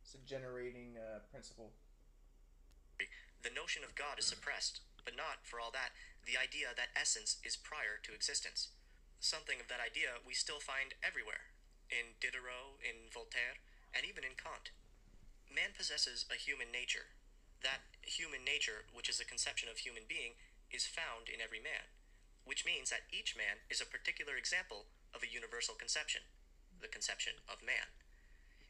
It's 0.00 0.14
a 0.16 0.22
generating 0.24 0.96
uh, 0.96 1.20
principle. 1.30 1.72
the 3.44 3.52
notion 3.52 3.84
of 3.84 3.92
God 3.94 4.16
is 4.16 4.24
suppressed, 4.24 4.80
but 5.04 5.12
not, 5.12 5.44
for 5.44 5.60
all 5.60 5.68
that, 5.76 5.92
the 6.24 6.40
idea 6.40 6.72
that 6.72 6.88
essence 6.96 7.36
is 7.44 7.52
prior 7.56 8.00
to 8.00 8.14
existence. 8.16 8.72
Something 9.20 9.60
of 9.60 9.68
that 9.68 9.84
idea 9.84 10.24
we 10.24 10.32
still 10.32 10.56
find 10.58 10.94
everywhere 11.04 11.52
in 11.92 12.16
Diderot, 12.16 12.80
in 12.80 13.12
Voltaire, 13.12 13.60
and 13.92 14.08
even 14.08 14.24
in 14.24 14.40
Kant. 14.40 14.72
Man 15.52 15.76
possesses 15.76 16.24
a 16.32 16.40
human 16.40 16.72
nature. 16.72 17.12
That 17.60 17.84
human 18.00 18.40
nature, 18.40 18.88
which 18.96 19.12
is 19.12 19.20
a 19.20 19.28
conception 19.28 19.68
of 19.68 19.84
human 19.84 20.08
being, 20.08 20.40
is 20.72 20.88
found 20.88 21.28
in 21.28 21.44
every 21.44 21.60
man, 21.60 21.92
which 22.48 22.64
means 22.64 22.90
that 22.90 23.06
each 23.12 23.36
man 23.36 23.62
is 23.68 23.80
a 23.80 23.88
particular 23.88 24.34
example 24.34 24.88
of 25.14 25.22
a 25.22 25.30
universal 25.30 25.76
conception, 25.76 26.24
the 26.80 26.88
conception 26.90 27.36
of 27.46 27.62
man. 27.62 27.92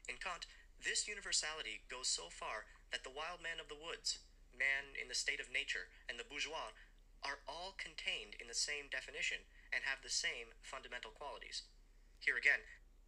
In 0.07 0.19
Kant, 0.19 0.45
this 0.83 1.07
universality 1.07 1.87
goes 1.87 2.11
so 2.11 2.27
far 2.27 2.67
that 2.91 3.07
the 3.07 3.13
wild 3.15 3.39
man 3.39 3.63
of 3.63 3.71
the 3.71 3.79
woods, 3.79 4.19
man 4.51 4.93
in 4.99 5.07
the 5.07 5.17
state 5.17 5.39
of 5.39 5.47
nature, 5.49 5.87
and 6.11 6.19
the 6.19 6.27
bourgeois 6.27 6.75
are 7.23 7.39
all 7.47 7.73
contained 7.79 8.35
in 8.35 8.51
the 8.51 8.57
same 8.57 8.91
definition 8.91 9.47
and 9.71 9.87
have 9.87 10.03
the 10.03 10.11
same 10.11 10.51
fundamental 10.61 11.09
qualities. 11.15 11.63
Here 12.19 12.35
again, 12.35 12.59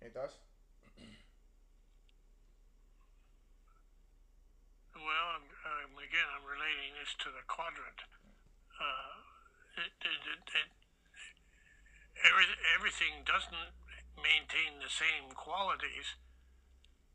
It 0.01 0.15
does. 0.15 0.39
well, 4.95 5.27
I'm, 5.35 5.45
um, 5.67 5.91
again, 5.99 6.27
I'm 6.31 6.47
relating 6.47 6.95
this 6.95 7.11
to 7.27 7.29
the 7.29 7.43
quadrant. 7.51 8.07
Uh, 8.75 9.81
it, 9.81 9.91
it, 10.03 10.39
it, 10.51 10.69
every, 12.23 12.47
everything 12.75 13.23
doesn't 13.27 13.71
maintain 14.19 14.79
the 14.79 14.91
same 14.91 15.31
qualities. 15.35 16.15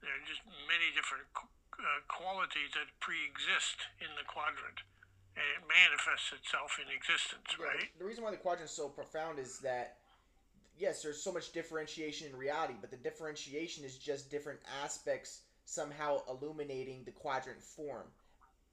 There 0.00 0.12
are 0.12 0.24
just 0.24 0.44
many 0.68 0.92
different 0.96 1.28
uh, 1.36 2.00
qualities 2.08 2.72
that 2.76 2.88
pre-exist 3.00 3.88
in 4.00 4.08
the 4.16 4.24
quadrant, 4.24 4.80
and 5.36 5.44
it 5.56 5.62
manifests 5.68 6.32
itself 6.32 6.80
in 6.80 6.88
existence, 6.88 7.52
Yeah, 7.56 7.68
right? 7.68 7.88
The 8.00 8.08
reason 8.08 8.24
why 8.24 8.32
the 8.32 8.40
quadrant 8.40 8.68
is 8.68 8.76
so 8.76 8.88
profound 8.88 9.38
is 9.38 9.60
that 9.60 10.00
yes, 10.80 11.02
there's 11.02 11.22
so 11.22 11.32
much 11.32 11.52
differentiation 11.52 12.28
in 12.28 12.36
reality, 12.36 12.74
but 12.80 12.90
the 12.90 12.96
differentiation 12.96 13.84
is 13.84 13.96
just 13.96 14.30
different 14.30 14.60
aspects 14.82 15.42
somehow 15.64 16.22
illuminating 16.28 17.04
the 17.04 17.12
quadrant 17.12 17.62
form 17.62 18.06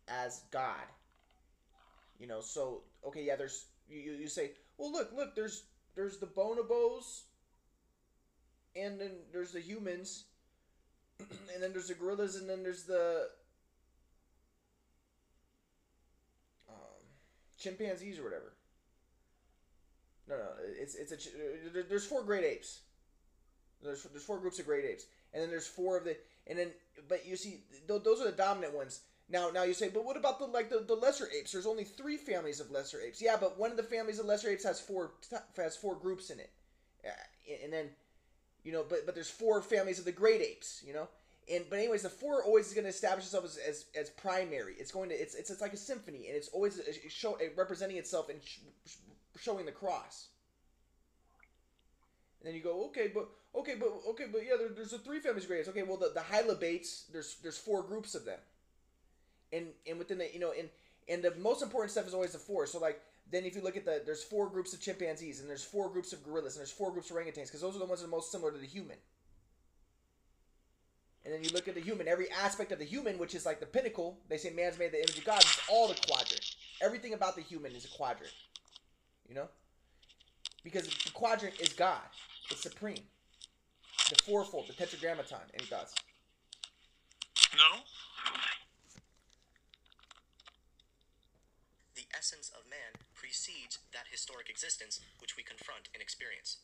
as 0.08 0.42
God. 0.52 0.88
You 2.20 2.28
know, 2.28 2.42
so 2.42 2.82
okay, 3.06 3.24
yeah, 3.24 3.36
there's 3.36 3.66
you, 3.90 4.14
you 4.14 4.28
say, 4.28 4.52
well, 4.78 4.92
look, 4.92 5.12
look, 5.16 5.36
there's 5.36 5.64
there's 5.96 6.18
the 6.18 6.26
bonobos, 6.28 7.22
and 8.76 9.00
then 9.00 9.12
there's 9.32 9.52
the 9.52 9.60
humans, 9.62 10.26
and 11.20 11.62
then 11.62 11.74
there's 11.74 11.88
the 11.88 11.94
gorillas, 11.94 12.36
and 12.36 12.50
then 12.50 12.64
there's 12.64 12.84
the 12.84 13.28
um, 16.70 17.04
chimpanzees 17.58 18.20
or 18.20 18.24
whatever. 18.24 18.54
No, 20.28 20.36
no, 20.38 20.44
it's 20.80 20.96
it's 20.96 21.12
a 21.12 21.84
there's 21.88 22.06
four 22.06 22.24
great 22.24 22.44
apes. 22.44 22.82
There's 23.82 24.04
there's 24.04 24.24
four 24.24 24.40
groups 24.40 24.60
of 24.60 24.66
great 24.66 24.86
apes, 24.86 25.06
and 25.34 25.42
then 25.42 25.50
there's 25.50 25.68
four 25.68 25.98
of 25.98 26.04
the 26.04 26.18
and 26.48 26.58
then 26.58 26.72
but 27.08 27.26
you 27.26 27.36
see 27.36 27.62
th- 27.88 28.04
those 28.04 28.22
are 28.22 28.26
the 28.26 28.32
dominant 28.32 28.74
ones. 28.74 29.02
Now 29.30 29.50
now 29.50 29.64
you 29.64 29.74
say, 29.74 29.90
but 29.90 30.06
what 30.06 30.18
about 30.18 30.40
the 30.40 30.46
like 30.46 30.70
the, 30.70 30.80
the 30.80 30.96
lesser 30.96 31.28
apes? 31.38 31.52
There's 31.52 31.66
only 31.66 31.84
three 31.84 32.18
families 32.18 32.60
of 32.60 32.72
lesser 32.72 33.00
apes. 33.02 33.22
Yeah, 33.22 33.38
but 33.40 33.60
one 33.60 33.72
of 33.72 33.78
the 33.78 33.84
families 33.84 34.20
of 34.20 34.26
lesser 34.26 34.50
apes 34.50 34.64
has 34.64 34.80
four 34.80 35.12
has 35.58 35.76
four 35.76 35.96
groups 35.96 36.30
in 36.30 36.40
it, 36.40 36.52
Uh, 37.06 37.10
and 37.64 37.72
then 37.74 37.90
you 38.64 38.72
know, 38.72 38.86
but 38.88 39.06
but 39.06 39.16
there's 39.16 39.30
four 39.30 39.62
families 39.62 40.00
of 40.00 40.06
the 40.06 40.12
great 40.12 40.42
apes. 40.42 40.84
You 40.86 40.94
know. 40.94 41.08
And 41.50 41.64
but 41.70 41.80
anyways, 41.80 42.02
the 42.04 42.10
four 42.10 42.44
always 42.44 42.68
is 42.68 42.74
going 42.74 42.84
to 42.84 42.90
establish 42.90 43.24
itself 43.24 43.46
as, 43.46 43.58
as, 43.58 43.86
as 43.96 44.10
primary. 44.10 44.76
It's 44.78 44.92
going 44.92 45.10
to 45.10 45.16
it's, 45.16 45.34
it's 45.34 45.50
it's 45.50 45.62
like 45.62 45.72
a 45.72 45.78
symphony, 45.78 46.28
and 46.28 46.36
it's 46.36 46.50
always 46.50 46.78
uh, 46.78 46.84
show, 47.08 47.36
uh, 47.36 47.46
representing 47.56 47.96
itself 47.98 48.30
and 48.30 48.40
sh- 48.44 48.60
showing 49.40 49.66
the 49.66 49.72
cross. 49.72 50.28
And 52.40 52.48
then 52.48 52.54
you 52.54 52.62
go, 52.62 52.86
okay, 52.88 53.10
but 53.14 53.30
okay, 53.56 53.76
but 53.80 53.90
okay, 54.10 54.26
but 54.30 54.42
yeah, 54.44 54.58
there, 54.60 54.70
there's 54.76 54.92
the 54.92 54.98
three 54.98 55.20
families 55.20 55.44
of 55.46 55.50
great 55.50 55.60
apes. 55.60 55.70
Okay, 55.70 55.84
well 55.84 55.96
the 55.98 56.12
the 56.14 56.20
hylobates, 56.20 57.10
there's 57.14 57.38
there's 57.42 57.58
four 57.58 57.82
groups 57.82 58.14
of 58.14 58.26
them, 58.26 58.40
and 59.54 59.68
and 59.88 59.98
within 59.98 60.18
the 60.18 60.32
you 60.34 60.40
know 60.40 60.54
and 60.58 60.70
and 61.10 61.24
the 61.24 61.34
most 61.36 61.62
important 61.62 61.92
stuff 61.92 62.08
is 62.08 62.14
always 62.14 62.34
the 62.34 62.40
four. 62.40 62.66
So 62.66 62.80
like 62.80 63.02
then 63.32 63.46
if 63.46 63.56
you 63.56 63.62
look 63.62 63.78
at 63.78 63.86
the 63.86 64.02
there's 64.06 64.24
four 64.24 64.50
groups 64.50 64.74
of 64.74 64.82
chimpanzees 64.82 65.40
and 65.40 65.50
there's 65.50 65.64
four 65.64 65.90
groups 65.90 66.14
of 66.14 66.24
gorillas 66.24 66.56
and 66.56 66.62
there's 66.62 66.72
four 66.72 66.92
groups 66.92 67.10
of 67.10 67.18
orangutans 67.18 67.46
because 67.46 67.62
those 67.62 67.76
are 67.76 67.80
the 67.80 67.86
ones 67.86 68.02
that 68.02 68.08
are 68.08 68.12
most 68.12 68.32
similar 68.32 68.52
to 68.52 68.58
the 68.58 68.66
human. 68.66 68.98
And 71.26 71.34
then 71.34 71.44
you 71.44 71.50
look 71.50 71.68
at 71.68 71.76
the 71.76 71.82
human, 71.82 72.08
every 72.08 72.32
aspect 72.32 72.72
of 72.72 72.80
the 72.80 72.86
human, 72.86 73.18
which 73.18 73.36
is 73.36 73.46
like 73.46 73.60
the 73.60 73.66
pinnacle. 73.66 74.18
They 74.30 74.38
say 74.38 74.50
man's 74.52 74.80
made 74.80 74.94
the 74.94 75.00
image 75.00 75.18
of 75.18 75.26
God. 75.26 75.40
It's 75.40 75.60
all 75.70 75.90
the 75.90 76.00
quadrant. 76.08 76.56
Everything 76.82 77.14
about 77.14 77.36
the 77.36 77.42
human 77.42 77.74
is 77.74 77.84
a 77.84 77.90
quadrant. 77.90 78.32
You 79.28 79.36
know, 79.36 79.50
because 80.64 80.88
the 80.88 81.12
quadrant 81.12 81.60
is 81.60 81.74
God. 81.74 82.00
It's 82.50 82.62
supreme. 82.62 83.04
The 84.10 84.16
fourfold, 84.24 84.70
the 84.70 84.74
tetragrammaton. 84.74 85.40
Any 85.54 85.66
thoughts? 85.66 85.94
No. 87.58 87.82
the 91.98 92.06
essence 92.16 92.52
man 92.70 93.00
precedes 93.16 93.80
that 93.92 94.12
historic 94.12 94.52
existence 94.52 95.00
which 95.18 95.36
we 95.36 95.44
confront 95.44 95.90
in 95.96 96.04
experience. 96.04 96.62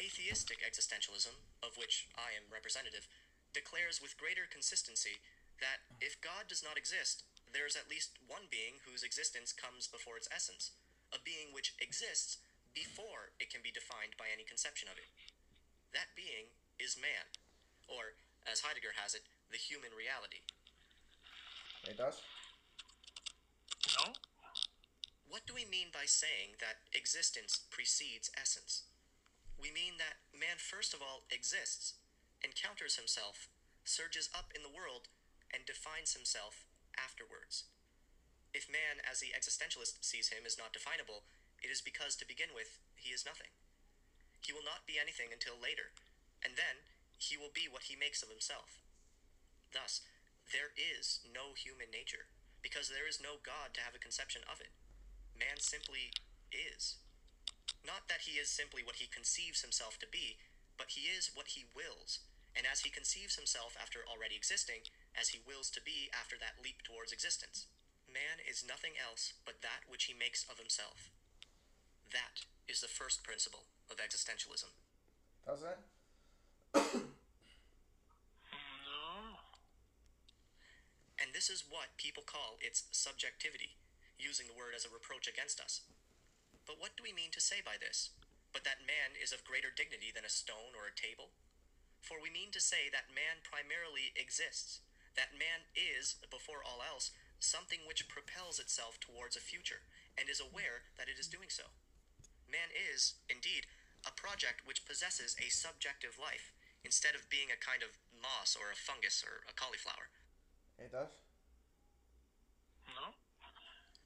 Atheistic 0.00 0.64
existentialism, 0.64 1.36
of 1.60 1.76
which 1.76 2.08
I 2.16 2.32
am 2.32 2.48
representative, 2.48 3.04
declares 3.52 4.00
with 4.00 4.16
greater 4.16 4.48
consistency 4.48 5.20
that 5.60 5.84
if 6.00 6.16
God 6.24 6.48
does 6.48 6.64
not 6.64 6.80
exist, 6.80 7.28
there 7.52 7.68
is 7.68 7.76
at 7.76 7.90
least 7.90 8.16
one 8.24 8.48
being 8.48 8.80
whose 8.88 9.04
existence 9.04 9.52
comes 9.52 9.84
before 9.90 10.16
its 10.16 10.30
essence, 10.32 10.72
a 11.12 11.20
being 11.20 11.52
which 11.52 11.76
exists 11.82 12.40
before 12.72 13.34
it 13.42 13.52
can 13.52 13.60
be 13.60 13.74
defined 13.74 14.16
by 14.16 14.30
any 14.32 14.46
conception 14.46 14.88
of 14.88 14.96
it. 14.96 15.10
That 15.92 16.14
being 16.14 16.54
is 16.78 16.96
man, 16.96 17.28
or, 17.90 18.16
as 18.46 18.62
Heidegger 18.62 18.94
has 18.96 19.12
it, 19.12 19.26
the 19.50 19.58
human 19.58 19.90
reality. 19.92 20.40
It 21.84 21.98
does. 21.98 22.22
What 25.30 25.46
do 25.46 25.54
we 25.54 25.62
mean 25.62 25.94
by 25.94 26.10
saying 26.10 26.58
that 26.58 26.82
existence 26.90 27.62
precedes 27.70 28.34
essence? 28.34 28.82
We 29.54 29.70
mean 29.70 29.94
that 30.02 30.26
man 30.34 30.58
first 30.58 30.90
of 30.90 30.98
all 30.98 31.22
exists, 31.30 31.94
encounters 32.42 32.98
himself, 32.98 33.46
surges 33.86 34.26
up 34.34 34.50
in 34.50 34.66
the 34.66 34.74
world, 34.74 35.06
and 35.54 35.62
defines 35.62 36.18
himself 36.18 36.66
afterwards. 36.98 37.70
If 38.50 38.66
man, 38.66 38.98
as 39.06 39.22
the 39.22 39.30
existentialist 39.30 40.02
sees 40.02 40.34
him, 40.34 40.42
is 40.42 40.58
not 40.58 40.74
definable, 40.74 41.22
it 41.62 41.70
is 41.70 41.78
because, 41.78 42.18
to 42.18 42.26
begin 42.26 42.50
with, 42.50 42.82
he 42.98 43.14
is 43.14 43.22
nothing. 43.22 43.54
He 44.42 44.50
will 44.50 44.66
not 44.66 44.82
be 44.82 44.98
anything 44.98 45.30
until 45.30 45.54
later, 45.54 45.94
and 46.42 46.58
then 46.58 46.82
he 47.22 47.38
will 47.38 47.54
be 47.54 47.70
what 47.70 47.86
he 47.86 47.94
makes 47.94 48.26
of 48.26 48.34
himself. 48.34 48.82
Thus, 49.70 50.02
there 50.50 50.74
is 50.74 51.22
no 51.22 51.54
human 51.54 51.94
nature, 51.94 52.34
because 52.66 52.90
there 52.90 53.06
is 53.06 53.22
no 53.22 53.38
God 53.38 53.78
to 53.78 53.84
have 53.86 53.94
a 53.94 54.02
conception 54.02 54.42
of 54.50 54.58
it. 54.58 54.74
Man 55.40 55.56
simply 55.56 56.12
is. 56.52 57.00
Not 57.80 58.12
that 58.12 58.28
he 58.28 58.36
is 58.36 58.52
simply 58.52 58.84
what 58.84 59.00
he 59.00 59.08
conceives 59.08 59.64
himself 59.64 59.96
to 60.04 60.06
be, 60.06 60.36
but 60.76 60.92
he 60.92 61.08
is 61.08 61.32
what 61.32 61.56
he 61.56 61.64
wills, 61.72 62.20
and 62.52 62.68
as 62.68 62.84
he 62.84 62.92
conceives 62.92 63.40
himself 63.40 63.72
after 63.80 64.04
already 64.04 64.36
existing, 64.36 64.84
as 65.16 65.32
he 65.32 65.40
wills 65.40 65.72
to 65.72 65.80
be 65.80 66.12
after 66.12 66.36
that 66.36 66.60
leap 66.60 66.84
towards 66.84 67.10
existence. 67.10 67.72
Man 68.04 68.44
is 68.44 68.66
nothing 68.66 69.00
else 69.00 69.32
but 69.48 69.64
that 69.64 69.88
which 69.88 70.04
he 70.04 70.14
makes 70.14 70.44
of 70.44 70.60
himself. 70.60 71.08
That 72.12 72.44
is 72.68 72.84
the 72.84 72.90
first 72.90 73.24
principle 73.24 73.64
of 73.88 73.96
existentialism. 73.96 74.68
Does 75.46 75.62
that? 75.62 75.80
No. 76.74 77.00
And 81.16 81.32
this 81.32 81.48
is 81.48 81.64
what 81.70 81.96
people 81.96 82.24
call 82.26 82.58
its 82.60 82.84
subjectivity, 82.90 83.78
using 84.20 84.46
the 84.46 84.56
word 84.56 84.76
as 84.76 84.84
a 84.84 84.92
reproach 84.92 85.26
against 85.26 85.58
us. 85.58 85.82
But 86.68 86.76
what 86.76 86.94
do 86.94 87.02
we 87.02 87.16
mean 87.16 87.32
to 87.32 87.42
say 87.42 87.64
by 87.64 87.80
this? 87.80 88.12
But 88.52 88.68
that 88.68 88.84
man 88.86 89.16
is 89.16 89.32
of 89.32 89.48
greater 89.48 89.72
dignity 89.72 90.12
than 90.12 90.28
a 90.28 90.30
stone 90.30 90.76
or 90.76 90.86
a 90.86 90.94
table? 90.94 91.32
For 92.04 92.20
we 92.20 92.30
mean 92.30 92.52
to 92.52 92.62
say 92.62 92.88
that 92.92 93.12
man 93.12 93.44
primarily 93.44 94.12
exists, 94.16 94.84
that 95.16 95.36
man 95.36 95.68
is, 95.74 96.20
before 96.30 96.64
all 96.64 96.84
else, 96.84 97.10
something 97.40 97.84
which 97.88 98.08
propels 98.08 98.60
itself 98.60 99.00
towards 99.00 99.36
a 99.36 99.42
future, 99.42 99.88
and 100.16 100.28
is 100.28 100.40
aware 100.40 100.88
that 101.00 101.08
it 101.08 101.18
is 101.18 101.30
doing 101.30 101.48
so. 101.48 101.72
Man 102.44 102.72
is, 102.72 103.20
indeed, 103.28 103.68
a 104.04 104.12
project 104.12 104.64
which 104.64 104.88
possesses 104.88 105.36
a 105.38 105.52
subjective 105.52 106.16
life, 106.20 106.52
instead 106.84 107.14
of 107.14 107.28
being 107.28 107.52
a 107.52 107.60
kind 107.60 107.84
of 107.84 108.00
moss 108.10 108.56
or 108.56 108.72
a 108.72 108.78
fungus 108.78 109.20
or 109.20 109.44
a 109.48 109.54
cauliflower. 109.56 110.08
It 110.80 110.92
does. 110.92 111.12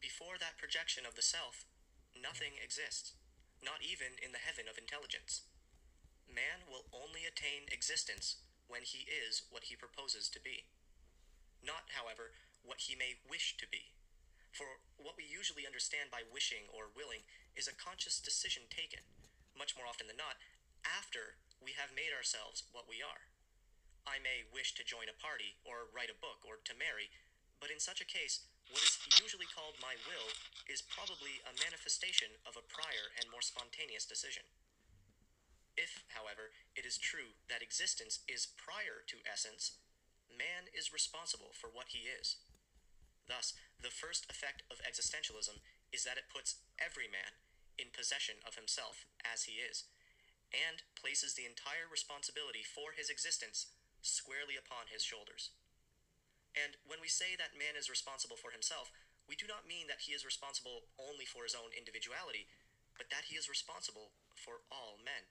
Before 0.05 0.37
that 0.37 0.61
projection 0.61 1.09
of 1.09 1.17
the 1.17 1.25
self, 1.25 1.65
nothing 2.13 2.61
exists, 2.61 3.17
not 3.65 3.81
even 3.81 4.21
in 4.21 4.37
the 4.37 4.45
heaven 4.45 4.69
of 4.69 4.77
intelligence. 4.77 5.49
Man 6.29 6.69
will 6.69 6.85
only 6.93 7.25
attain 7.25 7.65
existence 7.73 8.45
when 8.69 8.85
he 8.85 9.09
is 9.09 9.49
what 9.49 9.73
he 9.73 9.81
proposes 9.81 10.29
to 10.29 10.45
be. 10.45 10.69
Not, 11.65 11.97
however, 11.97 12.37
what 12.61 12.85
he 12.85 12.93
may 12.93 13.17
wish 13.25 13.57
to 13.57 13.65
be. 13.65 13.97
For 14.53 14.85
what 15.01 15.17
we 15.17 15.25
usually 15.25 15.65
understand 15.65 16.13
by 16.13 16.29
wishing 16.29 16.69
or 16.69 16.93
willing 16.93 17.25
is 17.57 17.65
a 17.65 17.73
conscious 17.73 18.21
decision 18.21 18.69
taken, 18.69 19.09
much 19.57 19.73
more 19.73 19.89
often 19.89 20.05
than 20.05 20.21
not, 20.21 20.37
after 20.85 21.41
we 21.65 21.81
have 21.81 21.97
made 21.97 22.13
ourselves 22.13 22.69
what 22.77 22.85
we 22.85 23.01
are. 23.01 23.33
I 24.05 24.21
may 24.21 24.45
wish 24.53 24.77
to 24.77 24.85
join 24.85 25.09
a 25.09 25.17
party, 25.17 25.57
or 25.65 25.89
write 25.89 26.13
a 26.13 26.21
book, 26.21 26.45
or 26.45 26.61
to 26.61 26.77
marry, 26.77 27.09
but 27.57 27.73
in 27.73 27.81
such 27.81 28.05
a 28.05 28.13
case, 28.13 28.45
what 28.73 28.83
is 28.83 28.97
usually 29.21 29.49
called 29.51 29.77
my 29.81 29.97
will 30.09 30.31
is 30.69 30.85
probably 30.85 31.43
a 31.45 31.57
manifestation 31.61 32.41
of 32.49 32.57
a 32.57 32.65
prior 32.65 33.13
and 33.21 33.29
more 33.29 33.45
spontaneous 33.45 34.09
decision. 34.09 34.47
If, 35.77 36.07
however, 36.15 36.55
it 36.79 36.87
is 36.87 36.97
true 36.97 37.35
that 37.51 37.63
existence 37.63 38.23
is 38.31 38.55
prior 38.55 39.03
to 39.11 39.27
essence, 39.27 39.79
man 40.31 40.71
is 40.71 40.95
responsible 40.95 41.51
for 41.51 41.69
what 41.69 41.91
he 41.91 42.07
is. 42.07 42.39
Thus, 43.27 43.55
the 43.81 43.95
first 43.95 44.29
effect 44.31 44.63
of 44.71 44.85
existentialism 44.85 45.59
is 45.91 46.05
that 46.05 46.21
it 46.21 46.31
puts 46.31 46.63
every 46.79 47.11
man 47.11 47.41
in 47.79 47.91
possession 47.91 48.39
of 48.47 48.55
himself 48.55 49.07
as 49.27 49.51
he 49.51 49.59
is, 49.59 49.91
and 50.55 50.87
places 50.95 51.35
the 51.35 51.49
entire 51.49 51.91
responsibility 51.91 52.63
for 52.63 52.95
his 52.95 53.11
existence 53.11 53.75
squarely 54.03 54.55
upon 54.55 54.93
his 54.93 55.03
shoulders. 55.03 55.51
And 56.55 56.79
when 56.87 57.03
we 57.03 57.11
say 57.11 57.35
that 57.35 57.59
man 57.59 57.75
is 57.75 57.91
responsible 57.91 58.39
for 58.39 58.55
himself, 58.55 58.95
we 59.27 59.35
do 59.35 59.51
not 59.51 59.67
mean 59.67 59.91
that 59.91 60.07
he 60.07 60.15
is 60.15 60.23
responsible 60.23 60.87
only 60.97 61.27
for 61.27 61.43
his 61.43 61.57
own 61.57 61.75
individuality, 61.75 62.47
but 62.95 63.11
that 63.11 63.27
he 63.27 63.35
is 63.35 63.51
responsible 63.51 64.15
for 64.39 64.63
all 64.71 65.03
men. 65.03 65.27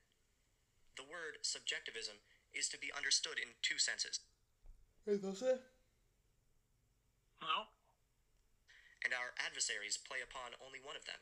The 0.99 1.07
word 1.07 1.39
subjectivism 1.41 2.19
is 2.51 2.67
to 2.69 2.77
be 2.77 2.91
understood 2.93 3.39
in 3.39 3.55
two 3.65 3.79
senses, 3.79 4.19
It 5.07 5.21
does 5.21 5.41
it. 5.41 5.61
No? 7.41 7.73
and 9.03 9.11
our 9.11 9.35
adversaries 9.35 9.99
play 9.99 10.23
upon 10.23 10.55
only 10.63 10.79
one 10.79 10.95
of 10.95 11.03
them. 11.03 11.19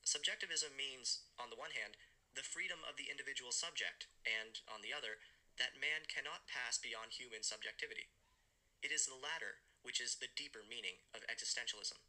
Subjectivism 0.00 0.72
means, 0.72 1.28
on 1.36 1.52
the 1.52 1.60
one 1.60 1.76
hand, 1.76 2.00
the 2.32 2.46
freedom 2.46 2.80
of 2.88 2.96
the 2.96 3.12
individual 3.12 3.52
subject, 3.52 4.08
and, 4.24 4.64
on 4.64 4.80
the 4.80 4.96
other, 4.96 5.20
that 5.60 5.76
man 5.76 6.08
cannot 6.08 6.48
pass 6.48 6.80
beyond 6.80 7.12
human 7.12 7.44
subjectivity. 7.44 8.08
It 8.80 8.92
is 8.92 9.04
the 9.04 9.18
latter 9.18 9.60
which 9.84 10.00
is 10.00 10.16
the 10.16 10.32
deeper 10.32 10.64
meaning 10.64 11.04
of 11.12 11.24
existentialism. 11.28 12.00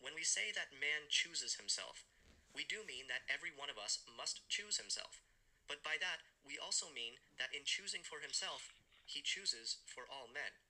When 0.00 0.16
we 0.16 0.24
say 0.24 0.52
that 0.52 0.76
man 0.76 1.08
chooses 1.08 1.56
himself, 1.56 2.04
we 2.52 2.64
do 2.64 2.84
mean 2.84 3.08
that 3.08 3.28
every 3.28 3.52
one 3.52 3.72
of 3.72 3.80
us 3.80 4.04
must 4.04 4.48
choose 4.48 4.76
himself. 4.80 5.20
But 5.64 5.84
by 5.84 5.96
that, 6.00 6.24
we 6.44 6.60
also 6.60 6.92
mean 6.92 7.20
that 7.40 7.52
in 7.56 7.64
choosing 7.64 8.04
for 8.04 8.20
himself, 8.20 8.72
he 9.04 9.24
chooses 9.24 9.80
for 9.88 10.04
all 10.08 10.28
men. 10.28 10.60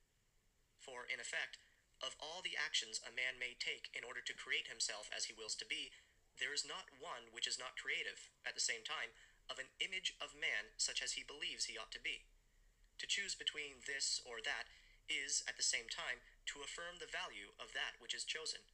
For, 0.78 1.06
in 1.06 1.18
effect, 1.18 1.58
of 2.02 2.18
all 2.18 2.42
the 2.42 2.58
actions 2.58 3.02
a 3.02 3.14
man 3.14 3.38
may 3.38 3.58
take 3.58 3.90
in 3.94 4.06
order 4.06 4.22
to 4.22 4.38
create 4.38 4.70
himself 4.70 5.10
as 5.10 5.26
he 5.26 5.36
wills 5.36 5.58
to 5.58 5.66
be, 5.66 5.94
there 6.42 6.54
is 6.54 6.66
not 6.66 6.90
one 6.98 7.30
which 7.30 7.46
is 7.46 7.58
not 7.58 7.78
creative, 7.78 8.30
at 8.42 8.58
the 8.58 8.64
same 8.64 8.82
time, 8.82 9.14
of 9.46 9.62
an 9.62 9.70
image 9.78 10.14
of 10.18 10.34
man 10.34 10.74
such 10.74 11.02
as 11.02 11.14
he 11.14 11.22
believes 11.22 11.66
he 11.66 11.78
ought 11.78 11.94
to 11.94 12.02
be. 12.02 12.26
To 12.98 13.06
choose 13.06 13.34
between 13.34 13.82
this 13.86 14.22
or 14.22 14.42
that 14.42 14.70
is, 15.08 15.44
at 15.48 15.56
the 15.56 15.66
same 15.66 15.88
time, 15.90 16.24
to 16.52 16.64
affirm 16.64 17.00
the 17.00 17.10
value 17.10 17.56
of 17.56 17.72
that 17.72 17.96
which 18.00 18.12
is 18.12 18.24
chosen, 18.24 18.64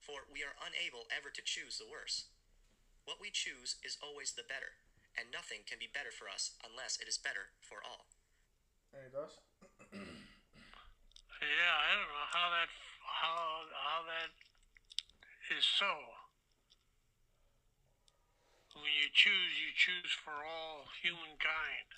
for 0.00 0.28
we 0.28 0.44
are 0.44 0.56
unable 0.60 1.08
ever 1.08 1.32
to 1.32 1.42
choose 1.44 1.80
the 1.80 1.88
worse. 1.88 2.28
What 3.04 3.20
we 3.20 3.28
choose 3.32 3.76
is 3.84 4.00
always 4.00 4.32
the 4.32 4.48
better, 4.48 4.80
and 5.16 5.28
nothing 5.28 5.64
can 5.68 5.80
be 5.80 5.88
better 5.88 6.12
for 6.12 6.28
us 6.28 6.56
unless 6.64 6.96
it 7.00 7.08
is 7.08 7.20
better 7.20 7.52
for 7.60 7.84
all. 7.84 8.08
And 8.92 9.08
it 9.08 9.12
does. 9.12 9.36
Yeah, 11.44 11.76
I 11.76 11.90
don't 11.92 12.08
know 12.08 12.28
how 12.32 12.48
that 12.56 12.70
how 13.04 13.68
how 13.76 14.00
that 14.08 14.32
is 15.52 15.64
so. 15.64 15.92
When 18.72 18.90
you 18.90 19.12
choose, 19.12 19.54
you 19.60 19.70
choose 19.76 20.10
for 20.24 20.34
all 20.34 20.88
humankind. 21.04 21.88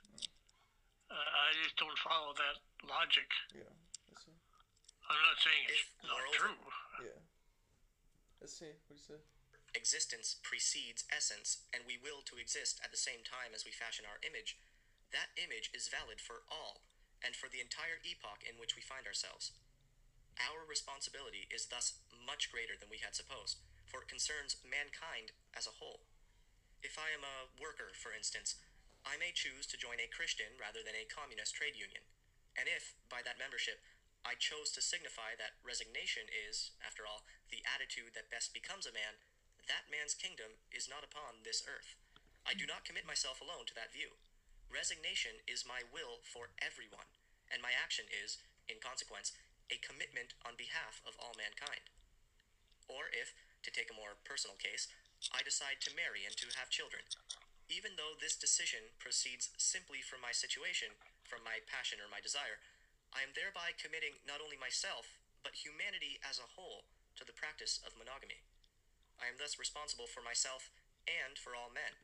Uh, 1.09 1.15
I 1.15 1.55
just 1.63 1.79
don't 1.79 1.97
follow 2.03 2.35
that 2.35 2.66
logic. 2.85 3.29
Yeah. 3.55 3.71
Let's 4.11 4.25
see. 4.27 4.37
I'm 5.09 5.23
not 5.23 5.39
saying 5.41 5.63
it's 5.71 5.81
If, 5.81 5.89
not 6.05 6.19
moreover- 6.21 6.53
true. 6.53 7.07
Yeah. 7.09 7.21
Let's 8.41 8.57
see. 8.59 8.73
What 8.89 8.97
you 9.01 9.05
say? 9.17 9.21
existence 9.77 10.41
precedes 10.41 11.05
essence, 11.13 11.69
and 11.69 11.85
we 11.85 12.01
will 12.01 12.25
to 12.25 12.41
exist 12.41 12.81
at 12.81 12.89
the 12.89 12.97
same 12.97 13.21
time 13.29 13.53
as 13.53 13.69
we 13.69 13.71
fashion 13.77 14.09
our 14.09 14.17
image, 14.25 14.57
that 15.13 15.37
image 15.37 15.69
is 15.77 15.93
valid 15.93 16.17
for 16.17 16.49
all, 16.49 16.81
and 17.21 17.37
for 17.37 17.53
the 17.53 17.61
entire 17.61 18.01
epoch 18.01 18.41
in 18.41 18.57
which 18.57 18.73
we 18.73 18.81
find 18.81 19.05
ourselves. 19.05 19.53
Our 20.41 20.65
responsibility 20.65 21.45
is 21.53 21.69
thus 21.69 22.01
much 22.09 22.49
greater 22.49 22.73
than 22.73 22.89
we 22.89 23.05
had 23.05 23.13
supposed, 23.13 23.61
for 23.85 24.01
it 24.01 24.09
concerns 24.09 24.57
mankind 24.65 25.37
as 25.53 25.69
a 25.69 25.77
whole. 25.77 26.09
If 26.81 26.97
I 26.97 27.13
am 27.13 27.25
a 27.25 27.53
worker, 27.61 27.93
for 27.93 28.17
instance, 28.17 28.57
I 29.05 29.21
may 29.21 29.37
choose 29.37 29.69
to 29.69 29.81
join 29.81 30.01
a 30.01 30.09
Christian 30.09 30.57
rather 30.57 30.81
than 30.81 30.97
a 30.97 31.05
communist 31.05 31.53
trade 31.53 31.77
union, 31.77 32.05
and 32.57 32.67
if, 32.67 32.97
by 33.13 33.21
that 33.23 33.39
membership, 33.39 33.85
I 34.27 34.35
chose 34.35 34.75
to 34.75 34.83
signify 34.83 35.39
that 35.39 35.61
resignation 35.63 36.27
is, 36.27 36.75
after 36.83 37.07
all, 37.07 37.23
the 37.53 37.63
attitude 37.63 38.17
that 38.19 38.33
best 38.33 38.51
becomes 38.51 38.89
a 38.89 38.97
man, 38.97 39.23
that 39.71 39.87
man's 39.87 40.19
kingdom 40.19 40.59
is 40.75 40.91
not 40.91 41.07
upon 41.07 41.47
this 41.47 41.63
earth. 41.63 41.95
I 42.43 42.59
do 42.59 42.67
not 42.67 42.83
commit 42.83 43.07
myself 43.07 43.39
alone 43.39 43.71
to 43.71 43.77
that 43.79 43.95
view. 43.95 44.19
Resignation 44.67 45.47
is 45.47 45.63
my 45.63 45.87
will 45.87 46.27
for 46.27 46.51
everyone, 46.59 47.07
and 47.51 47.63
my 47.63 47.71
action 47.71 48.11
is, 48.11 48.43
in 48.67 48.83
consequence, 48.83 49.31
a 49.71 49.79
commitment 49.79 50.35
on 50.43 50.59
behalf 50.59 51.03
of 51.07 51.15
all 51.23 51.39
mankind. 51.39 51.87
Or 52.91 53.11
if, 53.11 53.35
to 53.63 53.71
take 53.71 53.91
a 53.91 53.99
more 53.99 54.19
personal 54.27 54.59
case, 54.59 54.91
I 55.35 55.43
decide 55.43 55.83
to 55.87 55.95
marry 55.95 56.27
and 56.27 56.35
to 56.39 56.51
have 56.59 56.71
children, 56.71 57.03
even 57.67 57.99
though 57.99 58.15
this 58.19 58.39
decision 58.39 58.95
proceeds 58.99 59.51
simply 59.59 60.03
from 60.03 60.23
my 60.23 60.31
situation, 60.31 60.95
from 61.27 61.43
my 61.43 61.59
passion 61.67 61.99
or 61.99 62.09
my 62.09 62.23
desire, 62.23 62.63
I 63.11 63.27
am 63.27 63.35
thereby 63.35 63.75
committing 63.75 64.23
not 64.23 64.39
only 64.39 64.57
myself, 64.57 65.19
but 65.43 65.59
humanity 65.59 66.23
as 66.23 66.39
a 66.39 66.53
whole 66.55 66.87
to 67.19 67.27
the 67.27 67.35
practice 67.37 67.83
of 67.83 67.99
monogamy. 67.99 68.47
I 69.19 69.27
am 69.27 69.37
thus 69.41 69.59
responsible 69.59 70.07
for 70.07 70.21
myself 70.23 70.71
and 71.09 71.39
for 71.39 71.55
all 71.57 71.71
men, 71.73 71.99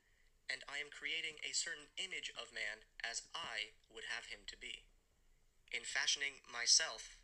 and 0.49 0.65
I 0.71 0.79
am 0.79 0.89
creating 0.95 1.39
a 1.43 1.53
certain 1.55 1.91
image 1.99 2.33
of 2.39 2.55
man 2.55 2.87
as 3.03 3.23
I 3.35 3.75
would 3.93 4.07
have 4.15 4.27
him 4.33 4.47
to 4.49 4.57
be. 4.57 4.87
In 5.73 5.85
fashioning 5.85 6.45
myself, 6.53 7.17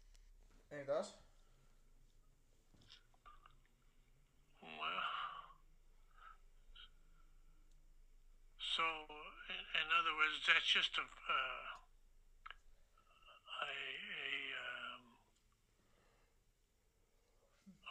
Any 0.73 0.85
thoughts? 0.85 1.13
Well, 4.61 5.03
so 8.59 8.85
in, 9.49 9.61
in 9.81 9.87
other 9.93 10.13
words, 10.17 10.45
that's 10.45 10.67
just 10.69 10.93
a 10.99 11.05
uh, 11.05 11.65
a 13.65 13.73
a, 13.73 14.31
um, 14.61 15.05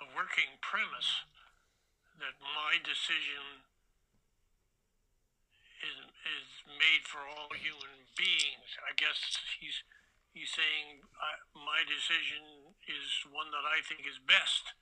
a 0.02 0.06
working 0.15 0.58
premise 0.62 1.26
that 2.17 2.34
my 2.41 2.82
decision 2.97 3.62
is 5.86 5.97
is 6.01 6.47
made 6.81 7.05
for 7.05 7.21
all 7.21 7.53
human 7.53 7.93
beings. 8.17 8.69
I 8.81 8.97
guess 8.97 9.38
he's 9.62 9.86
he's 10.33 10.49
saying 10.49 11.05
I, 11.21 11.38
my 11.53 11.86
decision 11.86 12.73
is 12.89 13.05
one 13.29 13.53
that 13.53 13.65
I 13.69 13.86
think 13.86 14.01
is 14.10 14.17
best 14.25 14.73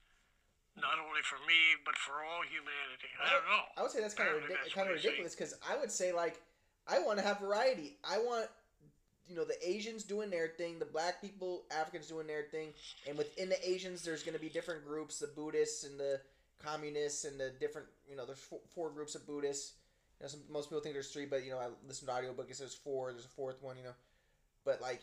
not 0.80 1.00
only 1.00 1.24
for 1.24 1.40
me 1.44 1.76
but 1.84 2.00
for 2.00 2.24
all 2.24 2.44
humanity. 2.48 3.12
I 3.20 3.28
don't 3.32 3.48
know. 3.52 3.64
I 3.76 3.84
would 3.84 3.92
say 3.92 4.00
that's 4.00 4.16
kind 4.16 4.32
of 4.32 4.48
Apparently 4.48 4.56
that's 4.64 4.76
kind 4.76 4.88
of 4.88 4.96
what 4.96 5.04
he's 5.04 5.04
saying. 5.04 5.20
ridiculous 5.20 5.36
because 5.36 5.54
I 5.68 5.76
would 5.76 5.92
say 5.92 6.16
like 6.16 6.40
I 6.88 7.04
want 7.04 7.20
to 7.20 7.26
have 7.28 7.44
variety. 7.44 8.00
I 8.08 8.24
want 8.24 8.48
you 9.28 9.36
know 9.36 9.44
the 9.44 9.60
Asians 9.60 10.04
doing 10.08 10.30
their 10.32 10.48
thing, 10.48 10.80
the 10.80 10.86
black 10.88 11.20
people, 11.20 11.68
Africans 11.72 12.08
doing 12.08 12.28
their 12.28 12.44
thing, 12.44 12.72
and 13.08 13.18
within 13.18 13.50
the 13.50 13.60
Asians, 13.68 14.04
there's 14.04 14.24
going 14.24 14.38
to 14.38 14.42
be 14.42 14.50
different 14.50 14.86
groups: 14.86 15.20
the 15.20 15.28
Buddhists 15.28 15.84
and 15.84 16.00
the 16.00 16.22
communists 16.64 17.26
and 17.26 17.40
the 17.40 17.52
different. 17.60 17.88
You 18.10 18.16
know, 18.16 18.26
there's 18.26 18.40
four, 18.40 18.60
four 18.74 18.90
groups 18.90 19.16
of 19.16 19.26
Buddhists. 19.26 19.74
You 20.20 20.26
know, 20.26 20.30
some, 20.30 20.42
most 20.50 20.70
people 20.70 20.82
think 20.82 20.96
there's 20.96 21.12
three, 21.12 21.26
but 21.26 21.44
you 21.44 21.52
know, 21.52 21.60
I 21.60 21.68
listened 21.88 22.10
to 22.10 22.16
audiobook. 22.16 22.50
It 22.50 22.56
says 22.56 22.74
four. 22.74 23.12
There's 23.12 23.26
a 23.26 23.30
fourth 23.30 23.62
one. 23.62 23.78
You 23.78 23.84
know, 23.84 23.96
but 24.64 24.82
like. 24.82 25.02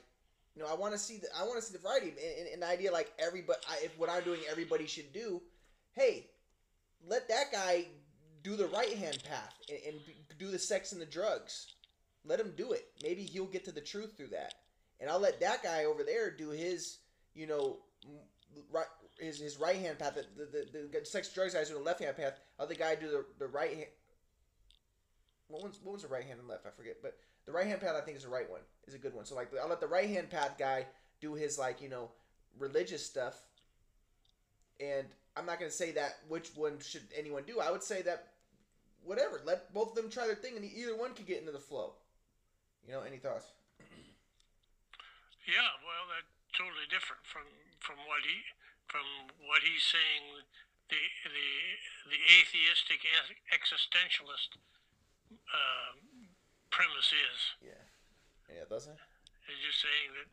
You 0.55 0.62
know, 0.62 0.69
I 0.69 0.75
want 0.75 0.93
to 0.93 0.99
see 0.99 1.17
the 1.17 1.29
I 1.35 1.45
want 1.45 1.59
to 1.59 1.62
see 1.67 1.73
the 1.73 1.79
variety 1.79 2.12
and 2.53 2.61
the 2.61 2.67
idea 2.67 2.93
like 2.93 3.11
everybody. 3.19 3.59
I, 3.71 3.87
if 3.87 3.99
what 3.99 4.11
I'm 4.11 4.23
doing, 4.23 4.41
everybody 4.51 4.87
should 4.87 5.11
do. 5.15 5.41
Hey, 5.93 6.27
let 7.09 7.27
that 7.29 7.51
guy 7.51 7.87
do 8.43 8.57
the 8.57 8.67
right 8.67 8.93
hand 8.97 9.23
path 9.29 9.55
and, 9.69 9.79
and 9.87 10.01
do 10.38 10.49
the 10.49 10.59
sex 10.59 10.93
and 10.93 11.01
the 11.01 11.07
drugs. 11.07 11.75
Let 12.25 12.41
him 12.41 12.53
do 12.57 12.73
it. 12.73 12.87
Maybe 13.03 13.23
he'll 13.23 13.47
get 13.47 13.65
to 13.65 13.73
the 13.73 13.81
truth 13.81 14.17
through 14.17 14.29
that. 14.29 14.55
And 15.01 15.11
I'll 15.11 15.21
let 15.21 15.41
that 15.41 15.62
guy 15.62 15.85
over 15.85 16.05
there 16.05 16.31
do 16.31 16.51
his, 16.51 16.99
you 17.35 17.47
know, 17.47 17.79
right 18.71 18.87
his 19.23 19.39
his 19.39 19.59
right 19.59 19.77
hand 19.77 19.99
path. 19.99 20.15
The 20.15 20.45
the, 20.45 20.89
the, 21.01 21.05
sex 21.05 21.33
drugs 21.33 21.55
guys 21.55 21.69
do 21.69 21.75
the 21.75 21.81
left 21.81 22.01
hand 22.01 22.17
path. 22.17 22.41
Other 22.59 22.75
guy 22.75 22.95
do 22.95 23.09
the 23.09 23.25
the 23.39 23.47
right 23.47 23.75
hand. 23.75 23.89
What 25.49 25.63
one's 25.63 25.79
what 25.83 25.93
was 25.93 26.03
the 26.03 26.09
right 26.09 26.25
hand 26.25 26.41
and 26.41 26.49
left? 26.49 26.67
I 26.67 26.71
forget. 26.71 26.97
But 27.03 27.17
the 27.47 27.53
right 27.53 27.67
hand 27.67 27.81
path 27.81 27.95
I 27.97 28.01
think 28.01 28.17
is 28.17 28.25
the 28.25 28.31
right 28.31 28.51
one. 28.51 28.61
Is 28.87 28.95
a 28.95 28.99
good 28.99 29.15
one. 29.15 29.25
So 29.25 29.35
like 29.35 29.51
I'll 29.61 29.69
let 29.69 29.81
the 29.81 29.87
right 29.87 30.09
hand 30.09 30.31
path 30.31 30.57
guy 30.59 30.87
do 31.21 31.35
his 31.35 31.59
like 31.59 31.81
you 31.81 31.89
know 31.89 32.11
religious 32.59 33.05
stuff. 33.05 33.41
And 34.81 35.07
I'm 35.37 35.47
not 35.47 35.59
gonna 35.59 35.71
say 35.71 35.93
that 35.93 36.19
which 36.29 36.51
one 36.55 36.79
should 36.81 37.03
anyone 37.17 37.45
do. 37.47 37.61
I 37.61 37.71
would 37.71 37.83
say 37.83 38.03
that 38.03 38.29
whatever. 39.05 39.41
Let 39.45 39.73
both 39.73 39.91
of 39.91 39.95
them 39.95 40.11
try 40.11 40.27
their 40.27 40.37
thing, 40.37 40.57
and 40.57 40.65
either 40.65 40.97
one 40.97 41.15
could 41.15 41.27
get 41.27 41.41
into 41.41 41.53
the 41.53 41.59
flow. 41.59 41.95
You 42.87 42.95
know, 42.95 43.03
any 43.03 43.19
thoughts? 43.19 43.47
Yeah, 45.47 45.71
well, 45.83 46.07
that's 46.11 46.33
totally 46.59 46.87
different 46.91 47.23
from 47.23 47.47
from 47.79 47.97
what 48.07 48.23
he 48.23 48.43
from 48.88 49.33
what 49.45 49.62
he's 49.62 49.85
saying. 49.85 50.47
The 50.90 51.01
the 51.25 51.51
the 52.12 52.21
atheistic 52.40 53.01
existentialist 53.49 54.61
uh, 55.33 55.92
premise 56.68 57.12
is. 57.12 57.40
Yeah. 57.64 57.85
Yeah, 58.53 58.68
doesn't. 58.68 59.01
He's 59.49 59.62
just 59.64 59.81
saying 59.81 60.12
that 60.21 60.29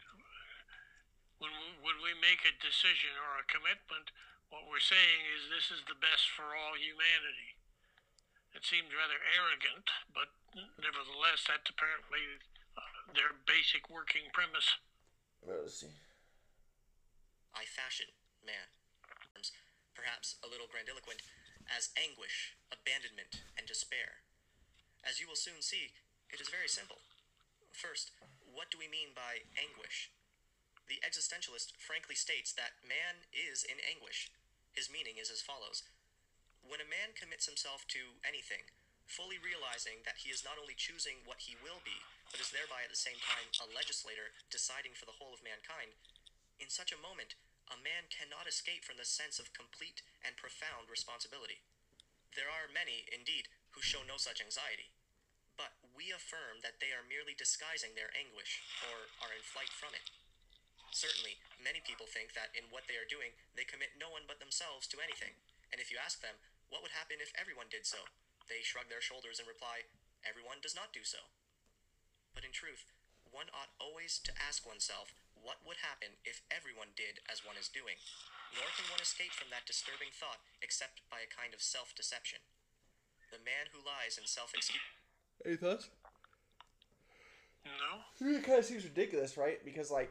when 1.39 1.55
we, 1.55 1.67
when 1.79 1.97
we 2.03 2.11
make 2.19 2.43
a 2.43 2.53
decision 2.59 3.15
or 3.15 3.39
a 3.39 3.47
commitment, 3.47 4.11
what 4.51 4.67
we're 4.67 4.83
saying 4.83 5.23
is 5.39 5.47
this 5.47 5.71
is 5.71 5.81
the 5.87 5.95
best 5.97 6.27
for 6.35 6.51
all 6.51 6.75
humanity. 6.75 7.55
It 8.51 8.67
seems 8.67 8.91
rather 8.91 9.23
arrogant, 9.39 9.87
but 10.11 10.35
nevertheless, 10.81 11.47
that's 11.47 11.69
apparently 11.69 12.43
their 13.15 13.39
basic 13.47 13.87
working 13.87 14.27
premise. 14.35 14.67
Well, 15.45 15.63
let's 15.63 15.79
see. 15.79 15.93
I 17.55 17.63
fashion 17.63 18.11
man, 18.43 18.69
perhaps 19.95 20.39
a 20.39 20.47
little 20.47 20.71
grandiloquent, 20.71 21.19
as 21.67 21.91
anguish, 21.99 22.55
abandonment, 22.71 23.43
and 23.59 23.67
despair. 23.67 24.23
As 25.03 25.19
you 25.19 25.27
will 25.27 25.39
soon 25.39 25.59
see, 25.59 25.91
it 26.31 26.39
is 26.39 26.49
very 26.49 26.71
simple. 26.71 27.03
First, 27.75 28.11
what 28.47 28.71
do 28.71 28.79
we 28.79 28.87
mean 28.87 29.11
by 29.15 29.45
anguish? 29.59 30.09
The 30.87 31.03
existentialist 31.05 31.77
frankly 31.77 32.17
states 32.17 32.55
that 32.55 32.81
man 32.81 33.29
is 33.29 33.61
in 33.61 33.77
anguish. 33.83 34.31
His 34.73 34.89
meaning 34.89 35.21
is 35.21 35.29
as 35.29 35.45
follows 35.45 35.85
When 36.65 36.81
a 36.81 36.89
man 36.89 37.13
commits 37.13 37.45
himself 37.45 37.85
to 37.93 38.19
anything, 38.25 38.65
fully 39.05 39.37
realizing 39.41 40.05
that 40.05 40.21
he 40.21 40.33
is 40.33 40.45
not 40.45 40.57
only 40.57 40.77
choosing 40.77 41.25
what 41.25 41.45
he 41.45 41.57
will 41.61 41.81
be, 41.81 41.97
but 42.29 42.41
is 42.41 42.53
thereby 42.53 42.85
at 42.85 42.93
the 42.93 42.99
same 42.99 43.17
time 43.21 43.49
a 43.61 43.69
legislator 43.73 44.33
deciding 44.53 44.93
for 44.93 45.05
the 45.09 45.17
whole 45.17 45.33
of 45.33 45.45
mankind, 45.45 45.93
in 46.61 46.69
such 46.69 46.93
a 46.93 46.99
moment, 47.01 47.33
a 47.69 47.77
man 47.77 48.09
cannot 48.09 48.49
escape 48.49 48.83
from 48.83 48.97
the 48.97 49.07
sense 49.07 49.37
of 49.37 49.53
complete 49.53 50.01
and 50.25 50.37
profound 50.37 50.89
responsibility. 50.89 51.61
There 52.33 52.49
are 52.49 52.69
many, 52.69 53.05
indeed, 53.09 53.49
who 53.73 53.81
show 53.85 54.01
no 54.05 54.17
such 54.17 54.41
anxiety, 54.41 54.89
but 55.53 55.77
we 55.93 56.09
affirm 56.09 56.61
that 56.65 56.81
they 56.81 56.93
are 56.93 57.05
merely 57.05 57.37
disguising 57.37 57.93
their 57.93 58.09
anguish, 58.13 58.65
or 58.89 59.13
are 59.21 59.33
in 59.33 59.45
flight 59.45 59.69
from 59.73 59.93
it. 59.93 60.09
Certainly, 60.89 61.37
many 61.61 61.81
people 61.85 62.09
think 62.09 62.33
that 62.33 62.49
in 62.57 62.65
what 62.73 62.89
they 62.89 62.97
are 62.97 63.05
doing, 63.05 63.37
they 63.53 63.67
commit 63.67 63.97
no 63.97 64.09
one 64.09 64.25
but 64.25 64.41
themselves 64.41 64.89
to 64.89 65.01
anything, 65.03 65.37
and 65.69 65.77
if 65.77 65.93
you 65.93 66.01
ask 66.01 66.21
them, 66.21 66.41
what 66.73 66.81
would 66.81 66.93
happen 66.97 67.21
if 67.21 67.33
everyone 67.37 67.69
did 67.69 67.85
so? 67.85 68.09
They 68.49 68.65
shrug 68.65 68.89
their 68.89 69.01
shoulders 69.01 69.37
and 69.37 69.45
reply, 69.45 69.85
everyone 70.25 70.61
does 70.61 70.73
not 70.73 70.93
do 70.93 71.05
so. 71.05 71.29
But 72.33 72.45
in 72.45 72.53
truth, 72.53 72.89
one 73.29 73.53
ought 73.53 73.77
always 73.77 74.17
to 74.25 74.33
ask 74.33 74.65
oneself 74.65 75.13
what 75.41 75.63
would 75.63 75.81
happen 75.81 76.19
if 76.27 76.43
everyone 76.51 76.95
did 76.95 77.23
as 77.31 77.45
one 77.45 77.59
is 77.59 77.71
doing. 77.71 77.99
Nor 78.55 78.67
can 78.73 78.89
one 78.89 79.01
escape 79.01 79.33
from 79.35 79.53
that 79.53 79.69
disturbing 79.69 80.09
thought 80.13 80.41
except 80.61 81.05
by 81.09 81.21
a 81.21 81.29
kind 81.29 81.53
of 81.53 81.61
self 81.61 81.93
deception. 81.93 82.41
The 83.29 83.41
man 83.41 83.69
who 83.69 83.79
lies 83.85 84.17
in 84.17 84.25
self 84.25 84.53
excuse. 84.57 84.81
Any 85.45 85.55
thoughts? 85.55 85.89
No? 87.65 88.01
It 88.19 88.43
kind 88.43 88.59
of 88.59 88.65
seems 88.65 88.83
ridiculous, 88.83 89.37
right? 89.37 89.63
Because 89.63 89.91
like, 89.91 90.09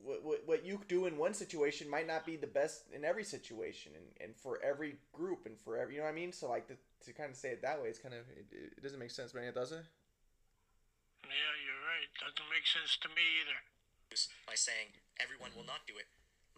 what, 0.00 0.24
what 0.24 0.40
what 0.46 0.64
you 0.64 0.80
do 0.88 1.06
in 1.06 1.18
one 1.18 1.34
situation 1.34 1.88
might 1.88 2.06
not 2.06 2.24
be 2.24 2.36
the 2.36 2.48
best 2.48 2.88
in 2.92 3.04
every 3.04 3.24
situation, 3.24 3.92
and, 3.94 4.06
and 4.20 4.36
for 4.36 4.58
every 4.64 4.96
group, 5.12 5.44
and 5.44 5.58
for 5.58 5.76
every 5.76 5.94
you 5.94 6.00
know 6.00 6.06
what 6.06 6.12
I 6.12 6.16
mean. 6.16 6.32
So 6.32 6.48
like 6.48 6.66
to, 6.68 6.76
to 7.06 7.12
kind 7.12 7.30
of 7.30 7.36
say 7.36 7.50
it 7.50 7.62
that 7.62 7.80
way, 7.80 7.88
it's 7.88 7.98
kind 7.98 8.14
of 8.14 8.24
it, 8.32 8.46
it 8.76 8.82
doesn't 8.82 8.98
make 8.98 9.10
sense, 9.10 9.32
but 9.32 9.42
it 9.42 9.54
does 9.54 9.72
it? 9.72 9.84
Yeah, 11.24 11.52
you're 11.62 11.84
right. 11.84 12.08
Doesn't 12.16 12.48
make 12.48 12.66
sense 12.66 12.96
to 13.04 13.08
me 13.08 13.22
either. 13.44 13.60
By 14.44 14.58
saying 14.58 14.98
everyone 15.22 15.54
will 15.54 15.66
not 15.66 15.86
do 15.86 15.94
it 15.94 16.10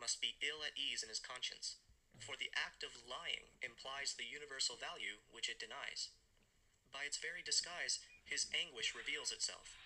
must 0.03 0.19
be 0.19 0.41
ill 0.43 0.67
at 0.67 0.75
ease 0.75 1.07
in 1.07 1.13
his 1.13 1.23
conscience, 1.23 1.79
for 2.19 2.35
the 2.35 2.51
act 2.59 2.83
of 2.83 3.07
lying 3.07 3.55
implies 3.63 4.19
the 4.19 4.27
universal 4.27 4.75
value 4.75 5.23
which 5.31 5.47
it 5.47 5.63
denies. 5.63 6.11
By 6.91 7.07
its 7.07 7.23
very 7.23 7.45
disguise, 7.45 8.03
his 8.27 8.51
anguish 8.51 8.99
reveals 8.99 9.31
itself. 9.31 9.79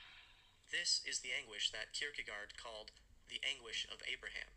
This 0.73 1.05
is 1.05 1.21
the 1.21 1.37
anguish 1.37 1.69
that 1.71 1.93
Kierkegaard 1.93 2.57
called 2.57 2.97
the 3.29 3.45
anguish 3.45 3.85
of 3.93 4.01
Abraham. 4.09 4.57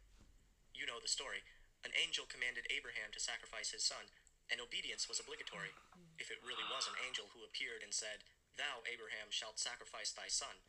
You 0.72 0.88
know 0.88 1.04
the 1.04 1.12
story. 1.12 1.43
An 1.84 1.91
angel 1.91 2.24
commanded 2.24 2.72
Abraham 2.72 3.12
to 3.12 3.19
sacrifice 3.19 3.76
his 3.76 3.84
son, 3.84 4.08
and 4.48 4.63
obedience 4.63 5.12
was 5.12 5.19
obligatory, 5.19 5.76
if 6.17 6.32
it 6.32 6.43
really 6.43 6.65
was 6.72 6.88
an 6.88 6.98
angel 7.04 7.32
who 7.36 7.43
appeared 7.43 7.84
and 7.84 7.91
said, 7.91 8.24
Thou, 8.56 8.84
Abraham, 8.88 9.32
shalt 9.32 9.60
sacrifice 9.60 10.12
thy 10.15 10.32
son. 10.32 10.63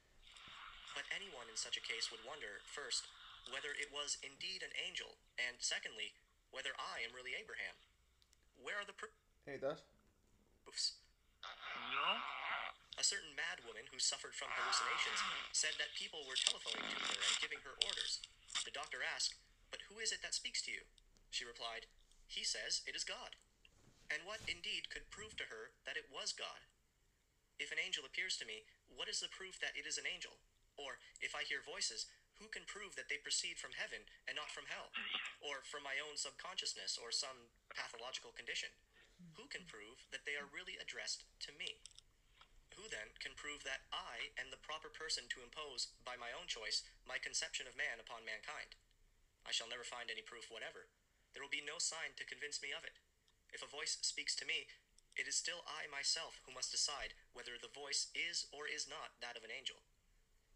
But 0.94 1.06
anyone 1.14 1.46
in 1.46 1.56
such 1.58 1.78
a 1.78 1.84
case 1.84 2.10
would 2.10 2.22
wonder, 2.26 2.62
first, 2.66 3.06
whether 3.48 3.72
it 3.74 3.90
was 3.94 4.18
indeed 4.20 4.62
an 4.62 4.74
angel, 4.76 5.18
and 5.38 5.58
secondly, 5.62 6.12
whether 6.50 6.74
I 6.76 7.02
am 7.06 7.14
really 7.14 7.38
Abraham. 7.38 7.78
Where 8.58 8.76
are 8.76 8.86
the 8.86 8.96
Any 9.46 9.56
thoughts? 9.56 9.86
proofs? 10.66 11.00
No? 11.94 12.20
A 12.98 13.04
certain 13.06 13.32
mad 13.32 13.64
woman 13.64 13.88
who 13.88 14.02
suffered 14.02 14.36
from 14.36 14.52
hallucinations 14.52 15.24
said 15.56 15.72
that 15.80 15.96
people 15.96 16.26
were 16.28 16.36
telephoning 16.36 16.84
to 16.84 17.00
her 17.00 17.16
and 17.16 17.40
giving 17.40 17.62
her 17.64 17.78
orders. 17.80 18.20
The 18.66 18.74
doctor 18.74 19.00
asked, 19.00 19.40
But 19.72 19.88
who 19.88 20.02
is 20.02 20.12
it 20.12 20.20
that 20.20 20.36
speaks 20.36 20.60
to 20.68 20.74
you? 20.74 20.84
She 21.32 21.48
replied, 21.48 21.88
He 22.28 22.44
says 22.44 22.82
it 22.84 22.92
is 22.98 23.06
God. 23.06 23.38
And 24.10 24.26
what 24.26 24.42
indeed 24.44 24.90
could 24.90 25.08
prove 25.08 25.38
to 25.38 25.48
her 25.48 25.72
that 25.86 25.96
it 25.96 26.10
was 26.12 26.34
God? 26.34 26.66
If 27.62 27.70
an 27.70 27.80
angel 27.80 28.04
appears 28.04 28.36
to 28.42 28.48
me, 28.48 28.66
what 28.90 29.08
is 29.08 29.22
the 29.22 29.30
proof 29.32 29.56
that 29.62 29.78
it 29.78 29.86
is 29.86 29.96
an 29.96 30.04
angel? 30.10 30.34
Or, 30.80 30.96
if 31.20 31.36
I 31.36 31.44
hear 31.44 31.60
voices, 31.60 32.08
who 32.40 32.48
can 32.48 32.64
prove 32.64 32.96
that 32.96 33.12
they 33.12 33.20
proceed 33.20 33.60
from 33.60 33.76
heaven 33.76 34.08
and 34.24 34.32
not 34.32 34.48
from 34.48 34.72
hell? 34.72 34.88
Or 35.44 35.60
from 35.60 35.84
my 35.84 36.00
own 36.00 36.16
subconsciousness 36.16 36.96
or 36.96 37.12
some 37.12 37.52
pathological 37.68 38.32
condition? 38.32 38.72
Who 39.36 39.44
can 39.52 39.68
prove 39.68 40.08
that 40.08 40.24
they 40.24 40.40
are 40.40 40.48
really 40.48 40.80
addressed 40.80 41.28
to 41.44 41.52
me? 41.52 41.84
Who 42.80 42.88
then 42.88 43.12
can 43.20 43.36
prove 43.36 43.60
that 43.68 43.84
I 43.92 44.32
am 44.40 44.48
the 44.48 44.64
proper 44.64 44.88
person 44.88 45.28
to 45.36 45.44
impose, 45.44 45.92
by 46.00 46.16
my 46.16 46.32
own 46.32 46.48
choice, 46.48 46.80
my 47.04 47.20
conception 47.20 47.68
of 47.68 47.76
man 47.76 48.00
upon 48.00 48.24
mankind? 48.24 48.72
I 49.44 49.52
shall 49.52 49.68
never 49.68 49.84
find 49.84 50.08
any 50.08 50.24
proof 50.24 50.48
whatever. 50.48 50.88
There 51.36 51.44
will 51.44 51.52
be 51.52 51.60
no 51.60 51.76
sign 51.76 52.16
to 52.16 52.24
convince 52.24 52.64
me 52.64 52.72
of 52.72 52.88
it. 52.88 52.96
If 53.52 53.60
a 53.60 53.68
voice 53.68 54.00
speaks 54.00 54.32
to 54.40 54.48
me, 54.48 54.64
it 55.12 55.28
is 55.28 55.36
still 55.36 55.66
I 55.68 55.90
myself 55.92 56.40
who 56.48 56.56
must 56.56 56.72
decide 56.72 57.12
whether 57.36 57.60
the 57.60 57.68
voice 57.68 58.08
is 58.16 58.48
or 58.48 58.64
is 58.64 58.88
not 58.88 59.18
that 59.20 59.36
of 59.36 59.44
an 59.44 59.52
angel. 59.52 59.84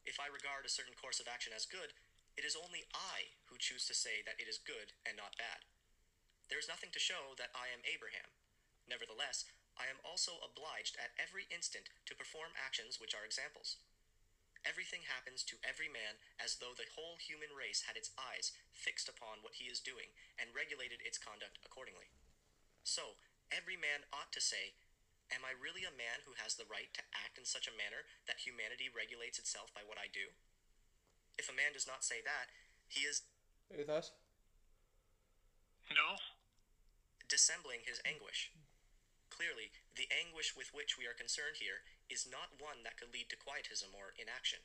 If 0.04 0.20
I 0.20 0.28
regard 0.28 0.68
a 0.68 0.72
certain 0.72 0.94
course 0.96 1.18
of 1.18 1.28
action 1.28 1.56
as 1.56 1.64
good, 1.64 1.96
it 2.36 2.44
is 2.44 2.58
only 2.58 2.84
I 2.92 3.32
who 3.48 3.56
choose 3.56 3.88
to 3.88 3.96
say 3.96 4.20
that 4.28 4.36
it 4.36 4.48
is 4.48 4.60
good 4.60 4.92
and 5.08 5.16
not 5.16 5.40
bad. 5.40 5.64
There 6.52 6.60
is 6.60 6.68
nothing 6.68 6.92
to 6.92 7.00
show 7.00 7.32
that 7.40 7.56
I 7.56 7.72
am 7.72 7.80
Abraham. 7.88 8.28
Nevertheless, 8.84 9.48
I 9.80 9.88
am 9.88 9.98
also 10.04 10.38
obliged 10.44 11.00
at 11.00 11.16
every 11.16 11.48
instant 11.48 11.88
to 12.06 12.14
perform 12.18 12.52
actions 12.54 13.00
which 13.00 13.16
are 13.16 13.24
examples. 13.24 13.80
Everything 14.64 15.04
happens 15.04 15.44
to 15.44 15.60
every 15.60 15.88
man 15.88 16.20
as 16.40 16.56
though 16.56 16.72
the 16.72 16.88
whole 16.96 17.20
human 17.20 17.52
race 17.52 17.84
had 17.84 18.00
its 18.00 18.12
eyes 18.16 18.52
fixed 18.72 19.08
upon 19.12 19.44
what 19.44 19.60
he 19.60 19.68
is 19.68 19.80
doing 19.80 20.12
and 20.40 20.56
regulated 20.56 21.04
its 21.04 21.20
conduct 21.20 21.60
accordingly. 21.64 22.12
So, 22.80 23.20
every 23.52 23.76
man 23.76 24.08
ought 24.08 24.32
to 24.32 24.40
say, 24.40 24.76
Am 25.32 25.46
I 25.46 25.56
really 25.56 25.86
a 25.86 25.94
man 25.94 26.24
who 26.28 26.36
has 26.36 26.54
the 26.54 26.68
right 26.68 26.92
to 26.96 27.04
act 27.16 27.40
in 27.40 27.48
such 27.48 27.64
a 27.64 27.74
manner 27.74 28.04
that 28.28 28.44
humanity 28.44 28.92
regulates 28.92 29.40
itself 29.40 29.72
by 29.72 29.84
what 29.84 30.00
I 30.00 30.12
do? 30.12 30.32
If 31.40 31.48
a 31.48 31.56
man 31.56 31.72
does 31.72 31.88
not 31.88 32.04
say 32.04 32.20
that, 32.24 32.52
he 32.86 33.08
is 33.08 33.24
Hey, 33.72 33.82
thus? 33.82 34.12
No? 35.90 36.20
dissembling 37.28 37.82
his 37.82 38.04
anguish. 38.04 38.52
Clearly, 39.32 39.74
the 39.96 40.06
anguish 40.12 40.54
with 40.54 40.70
which 40.70 40.94
we 40.94 41.08
are 41.08 41.16
concerned 41.16 41.58
here 41.58 41.82
is 42.06 42.28
not 42.28 42.60
one 42.60 42.84
that 42.84 43.00
could 43.00 43.10
lead 43.10 43.32
to 43.32 43.40
quietism 43.40 43.90
or 43.96 44.14
inaction. 44.14 44.62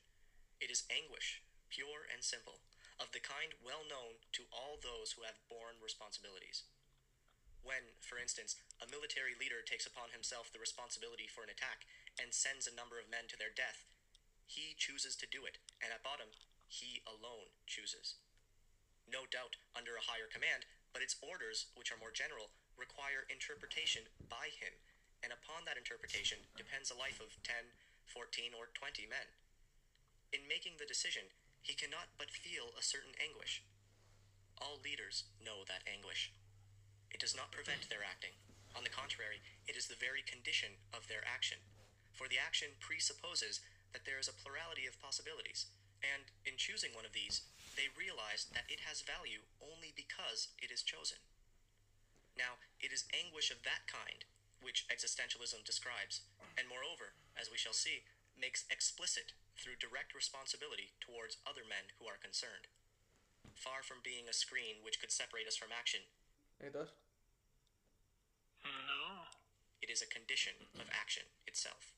It 0.62 0.70
is 0.70 0.86
anguish, 0.92 1.42
pure 1.72 2.06
and 2.12 2.22
simple, 2.22 2.62
of 3.00 3.10
the 3.16 3.24
kind 3.24 3.56
well 3.64 3.82
known 3.88 4.22
to 4.38 4.46
all 4.52 4.78
those 4.78 5.16
who 5.16 5.26
have 5.26 5.42
borne 5.50 5.80
responsibilities. 5.82 6.68
When, 7.64 7.98
for 8.04 8.20
instance, 8.20 8.60
a 8.80 8.88
military 8.88 9.36
leader 9.36 9.60
takes 9.64 9.86
upon 9.86 10.16
himself 10.16 10.52
the 10.52 10.64
responsibility 10.64 11.28
for 11.28 11.44
an 11.44 11.52
attack 11.52 11.84
and 12.16 12.32
sends 12.32 12.68
a 12.68 12.76
number 12.76 13.00
of 13.00 13.12
men 13.12 13.28
to 13.28 13.40
their 13.40 13.52
death, 13.52 13.88
he 14.50 14.74
chooses 14.74 15.14
to 15.22 15.30
do 15.30 15.46
it, 15.46 15.62
and 15.78 15.94
at 15.94 16.02
bottom, 16.02 16.34
he 16.66 17.06
alone 17.06 17.54
chooses. 17.70 18.18
No 19.06 19.30
doubt 19.30 19.62
under 19.78 19.94
a 19.94 20.08
higher 20.10 20.26
command, 20.26 20.66
but 20.90 21.06
its 21.06 21.22
orders, 21.22 21.70
which 21.78 21.94
are 21.94 22.02
more 22.02 22.10
general, 22.10 22.50
require 22.74 23.30
interpretation 23.30 24.10
by 24.26 24.50
him, 24.50 24.74
and 25.22 25.30
upon 25.30 25.70
that 25.70 25.78
interpretation 25.78 26.50
depends 26.58 26.90
the 26.90 26.98
life 26.98 27.22
of 27.22 27.38
10, 27.46 27.78
14, 28.10 28.58
or 28.58 28.74
20 28.74 29.06
men. 29.06 29.30
In 30.34 30.50
making 30.50 30.82
the 30.82 30.90
decision, 30.90 31.30
he 31.62 31.78
cannot 31.78 32.18
but 32.18 32.34
feel 32.34 32.74
a 32.74 32.82
certain 32.82 33.14
anguish. 33.22 33.62
All 34.58 34.82
leaders 34.82 35.30
know 35.38 35.62
that 35.70 35.86
anguish. 35.86 36.34
It 37.14 37.22
does 37.22 37.38
not 37.38 37.54
prevent 37.54 37.86
their 37.86 38.02
acting. 38.02 38.34
On 38.80 38.88
the 38.88 38.96
contrary, 38.96 39.44
it 39.68 39.76
is 39.76 39.92
the 39.92 40.00
very 40.00 40.24
condition 40.24 40.80
of 40.96 41.12
their 41.12 41.20
action. 41.28 41.60
For 42.16 42.32
the 42.32 42.40
action 42.40 42.80
presupposes 42.80 43.60
that 43.92 44.08
there 44.08 44.16
is 44.16 44.32
a 44.32 44.40
plurality 44.40 44.88
of 44.88 44.96
possibilities, 45.04 45.68
and 46.00 46.32
in 46.48 46.56
choosing 46.56 46.96
one 46.96 47.04
of 47.04 47.12
these, 47.12 47.44
they 47.76 47.92
realize 47.92 48.48
that 48.56 48.72
it 48.72 48.88
has 48.88 49.04
value 49.04 49.44
only 49.60 49.92
because 49.92 50.56
it 50.64 50.72
is 50.72 50.80
chosen. 50.80 51.20
Now, 52.40 52.56
it 52.80 52.96
is 52.96 53.04
anguish 53.12 53.52
of 53.52 53.68
that 53.68 53.84
kind 53.92 54.24
which 54.64 54.88
existentialism 54.88 55.60
describes, 55.68 56.24
and 56.56 56.72
moreover, 56.72 57.20
as 57.36 57.52
we 57.52 57.60
shall 57.60 57.76
see, 57.76 58.08
makes 58.40 58.64
explicit 58.72 59.36
through 59.60 59.76
direct 59.76 60.16
responsibility 60.16 60.96
towards 61.04 61.44
other 61.44 61.68
men 61.68 61.92
who 62.00 62.08
are 62.08 62.16
concerned. 62.16 62.72
Far 63.60 63.84
from 63.84 64.00
being 64.08 64.32
a 64.32 64.36
screen 64.36 64.80
which 64.88 65.04
could 65.04 65.12
separate 65.12 65.52
us 65.52 65.60
from 65.60 65.76
action, 65.76 66.08
It 66.64 66.72
thus? 66.72 66.96
No. 69.90 69.96
it 69.96 69.98
is 69.98 70.06
a 70.06 70.14
condition 70.14 70.54
of 70.78 70.86
action 70.94 71.26
itself. 71.50 71.98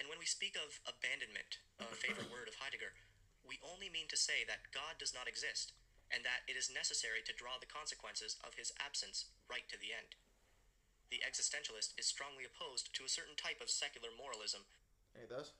And 0.00 0.08
when 0.08 0.16
we 0.16 0.24
speak 0.24 0.56
of 0.56 0.80
abandonment, 0.88 1.60
a 1.76 1.92
favorite 1.92 2.32
word 2.32 2.48
of 2.48 2.56
Heidegger, 2.56 2.96
we 3.44 3.60
only 3.60 3.92
mean 3.92 4.08
to 4.08 4.16
say 4.16 4.48
that 4.48 4.72
God 4.72 4.96
does 4.96 5.12
not 5.12 5.28
exist, 5.28 5.76
and 6.08 6.24
that 6.24 6.48
it 6.48 6.56
is 6.56 6.72
necessary 6.72 7.20
to 7.28 7.36
draw 7.36 7.60
the 7.60 7.68
consequences 7.68 8.40
of 8.40 8.56
his 8.56 8.72
absence 8.80 9.28
right 9.44 9.68
to 9.68 9.76
the 9.76 9.92
end. 9.92 10.16
The 11.12 11.20
existentialist 11.20 11.92
is 12.00 12.08
strongly 12.08 12.48
opposed 12.48 12.96
to 12.96 13.04
a 13.04 13.12
certain 13.12 13.36
type 13.36 13.60
of 13.60 13.68
secular 13.68 14.08
moralism 14.14 14.64
Hey, 15.14 15.26
thus? 15.28 15.52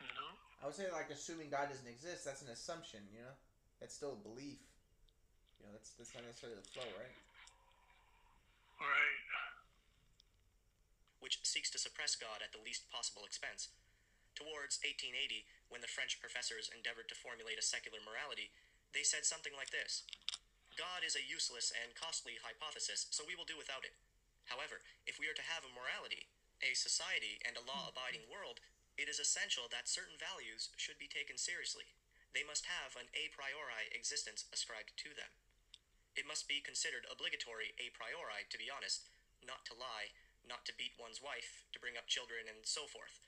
No? 0.00 0.28
I 0.62 0.66
would 0.66 0.74
say, 0.74 0.88
like, 0.90 1.12
assuming 1.12 1.52
God 1.52 1.68
doesn't 1.68 1.86
exist, 1.86 2.24
that's 2.24 2.42
an 2.42 2.50
assumption, 2.50 3.04
you 3.12 3.20
know? 3.20 3.34
That's 3.78 3.94
still 3.94 4.16
a 4.16 4.20
belief. 4.24 4.62
You 5.60 5.68
know, 5.68 5.72
that's, 5.76 5.94
that's 5.94 6.14
not 6.16 6.24
necessarily 6.24 6.58
the 6.58 6.68
flow, 6.72 6.88
right? 6.96 7.12
Right. 8.82 9.22
which 11.22 11.38
seeks 11.46 11.70
to 11.70 11.78
suppress 11.78 12.18
God 12.18 12.42
at 12.42 12.50
the 12.50 12.58
least 12.58 12.90
possible 12.90 13.22
expense. 13.22 13.70
Towards 14.34 14.82
1880, 14.82 15.46
when 15.70 15.78
the 15.80 15.88
French 15.88 16.18
professors 16.18 16.66
endeavored 16.66 17.06
to 17.08 17.14
formulate 17.14 17.62
a 17.62 17.64
secular 17.64 18.02
morality, 18.02 18.50
they 18.90 19.06
said 19.06 19.22
something 19.22 19.54
like 19.54 19.70
this 19.70 20.02
God 20.74 21.06
is 21.06 21.14
a 21.14 21.22
useless 21.22 21.70
and 21.70 21.94
costly 21.94 22.42
hypothesis, 22.42 23.06
so 23.14 23.22
we 23.22 23.38
will 23.38 23.46
do 23.46 23.60
without 23.60 23.86
it. 23.86 23.94
However, 24.50 24.82
if 25.06 25.22
we 25.22 25.30
are 25.30 25.38
to 25.38 25.46
have 25.46 25.62
a 25.62 25.70
morality, 25.70 26.26
a 26.58 26.74
society, 26.74 27.38
and 27.46 27.54
a 27.54 27.64
law 27.64 27.86
abiding 27.86 28.26
world, 28.26 28.58
it 28.98 29.06
is 29.06 29.22
essential 29.22 29.70
that 29.70 29.88
certain 29.88 30.18
values 30.18 30.74
should 30.74 30.98
be 30.98 31.08
taken 31.08 31.38
seriously. 31.38 31.86
They 32.34 32.42
must 32.42 32.66
have 32.66 32.98
an 32.98 33.12
a 33.14 33.30
priori 33.30 33.92
existence 33.92 34.48
ascribed 34.50 34.96
to 35.06 35.14
them. 35.14 35.30
It 36.12 36.28
must 36.28 36.44
be 36.44 36.60
considered 36.60 37.08
obligatory 37.08 37.72
a 37.80 37.92
priori, 37.96 38.44
to 38.52 38.60
be 38.60 38.68
honest, 38.68 39.08
not 39.40 39.64
to 39.68 39.78
lie, 39.78 40.12
not 40.44 40.68
to 40.68 40.76
beat 40.76 41.00
one's 41.00 41.24
wife, 41.24 41.64
to 41.72 41.80
bring 41.80 41.96
up 41.96 42.10
children, 42.10 42.44
and 42.50 42.66
so 42.68 42.84
forth. 42.84 43.22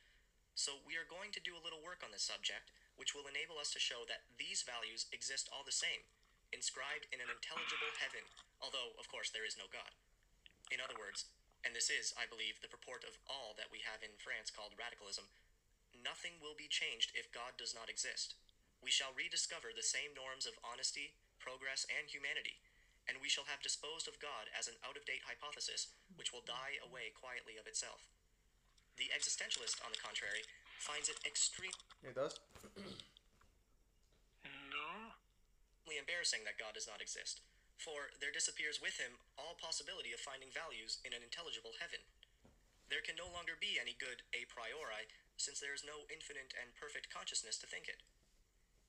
So 0.54 0.84
we 0.84 0.94
are 0.94 1.08
going 1.08 1.34
to 1.34 1.42
do 1.42 1.56
a 1.56 1.64
little 1.64 1.82
work 1.82 2.04
on 2.04 2.12
this 2.14 2.26
subject, 2.26 2.70
which 2.94 3.16
will 3.16 3.26
enable 3.26 3.58
us 3.58 3.74
to 3.74 3.82
show 3.82 4.06
that 4.06 4.28
these 4.38 4.62
values 4.62 5.10
exist 5.10 5.50
all 5.50 5.66
the 5.66 5.74
same, 5.74 6.06
inscribed 6.54 7.10
in 7.10 7.18
an 7.18 7.32
intelligible 7.32 7.90
heaven, 7.98 8.22
although, 8.62 8.94
of 9.00 9.10
course, 9.10 9.34
there 9.34 9.48
is 9.48 9.58
no 9.58 9.66
God. 9.66 9.90
In 10.70 10.78
other 10.78 10.94
words, 10.94 11.26
and 11.66 11.74
this 11.74 11.88
is, 11.88 12.12
I 12.14 12.28
believe, 12.28 12.60
the 12.60 12.70
purport 12.70 13.02
of 13.08 13.18
all 13.26 13.56
that 13.56 13.72
we 13.72 13.80
have 13.82 14.04
in 14.04 14.14
France 14.20 14.52
called 14.52 14.76
radicalism, 14.78 15.26
nothing 15.96 16.36
will 16.38 16.54
be 16.54 16.70
changed 16.70 17.16
if 17.16 17.32
God 17.32 17.56
does 17.56 17.72
not 17.72 17.88
exist. 17.88 18.36
We 18.84 18.92
shall 18.92 19.16
rediscover 19.16 19.72
the 19.72 19.82
same 19.82 20.12
norms 20.12 20.44
of 20.44 20.60
honesty, 20.60 21.16
progress, 21.40 21.88
and 21.88 22.06
humanity, 22.06 22.60
and 23.08 23.20
we 23.20 23.28
shall 23.28 23.48
have 23.48 23.60
disposed 23.64 24.08
of 24.08 24.20
God 24.20 24.48
as 24.52 24.68
an 24.68 24.80
out 24.84 24.96
of 24.96 25.04
date 25.04 25.24
hypothesis 25.28 25.92
which 26.16 26.32
will 26.32 26.44
die 26.44 26.80
away 26.80 27.12
quietly 27.12 27.56
of 27.60 27.68
itself. 27.68 28.08
The 28.96 29.10
existentialist, 29.10 29.82
on 29.82 29.90
the 29.90 30.00
contrary, 30.00 30.46
finds 30.78 31.10
it 31.10 31.18
extremely 31.26 31.74
Hey, 32.04 32.14
thus? 32.14 32.38
No? 34.70 34.94
embarrassing 36.04 36.44
that 36.44 36.60
God 36.60 36.76
does 36.76 36.84
not 36.84 37.00
exist, 37.00 37.40
for 37.80 38.12
there 38.20 38.28
disappears 38.28 38.76
with 38.76 39.00
him 39.00 39.16
all 39.40 39.56
possibility 39.56 40.12
of 40.12 40.20
finding 40.20 40.52
values 40.52 41.00
in 41.00 41.16
an 41.16 41.24
intelligible 41.24 41.80
heaven. 41.80 42.04
There 42.92 43.00
can 43.00 43.16
no 43.16 43.32
longer 43.32 43.56
be 43.56 43.80
any 43.80 43.96
good 43.96 44.20
a 44.36 44.44
priori, 44.44 45.08
since 45.40 45.64
there 45.64 45.72
is 45.72 45.80
no 45.80 46.04
infinite 46.12 46.52
and 46.60 46.76
perfect 46.76 47.08
consciousness 47.08 47.56
to 47.64 47.66
think 47.66 47.88
it. 47.88 48.04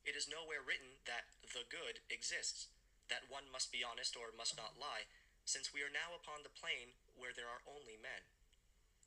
It 0.04 0.20
is 0.20 0.28
nowhere 0.28 0.62
written 0.62 1.00
that 1.08 1.32
the 1.42 1.64
good 1.72 2.04
exists, 2.12 2.68
that 3.10 3.30
one 3.30 3.52
must 3.52 3.72
be 3.72 3.86
honest 3.86 4.18
or 4.18 4.34
must 4.34 4.58
not 4.58 4.80
lie, 4.80 5.10
since 5.46 5.70
we 5.70 5.86
are 5.86 5.94
now 5.94 6.18
upon 6.18 6.42
the 6.42 6.54
plane 6.54 6.98
where 7.14 7.36
there 7.36 7.50
are 7.50 7.66
only 7.70 7.98
men. 8.02 8.26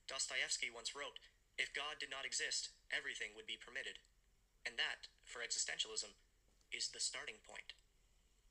Dostoevsky 0.06 0.70
once 0.70 0.94
wrote, 0.94 1.18
If 1.58 1.74
God 1.74 1.98
did 1.98 2.08
not 2.08 2.24
exist, 2.24 2.70
everything 2.94 3.34
would 3.34 3.50
be 3.50 3.58
permitted. 3.58 3.98
And 4.62 4.78
that, 4.78 5.10
for 5.26 5.42
existentialism, 5.42 6.14
is 6.70 6.88
the 6.94 7.02
starting 7.02 7.42
point. 7.42 7.74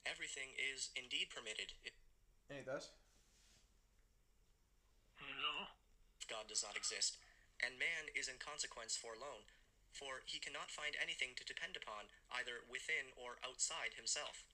Everything 0.04 0.56
is 0.56 0.92
indeed 0.96 1.32
permitted 1.32 1.76
if 1.84 1.94
Hey, 2.48 2.64
thus? 2.64 2.96
No? 5.20 5.68
God 6.32 6.48
does 6.48 6.64
not 6.64 6.80
exist, 6.80 7.20
and 7.60 7.76
man 7.76 8.08
is 8.16 8.32
in 8.32 8.40
consequence 8.40 8.96
forlorn, 8.96 9.44
for 9.92 10.24
he 10.24 10.40
cannot 10.40 10.72
find 10.72 10.96
anything 10.96 11.36
to 11.36 11.44
depend 11.44 11.76
upon 11.76 12.08
either 12.32 12.64
within 12.72 13.12
or 13.20 13.44
outside 13.44 14.00
himself. 14.00 14.48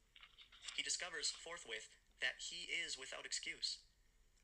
He 0.76 0.82
discovers 0.84 1.36
forthwith 1.36 1.92
that 2.24 2.40
he 2.40 2.72
is 2.72 2.96
without 2.96 3.28
excuse. 3.28 3.84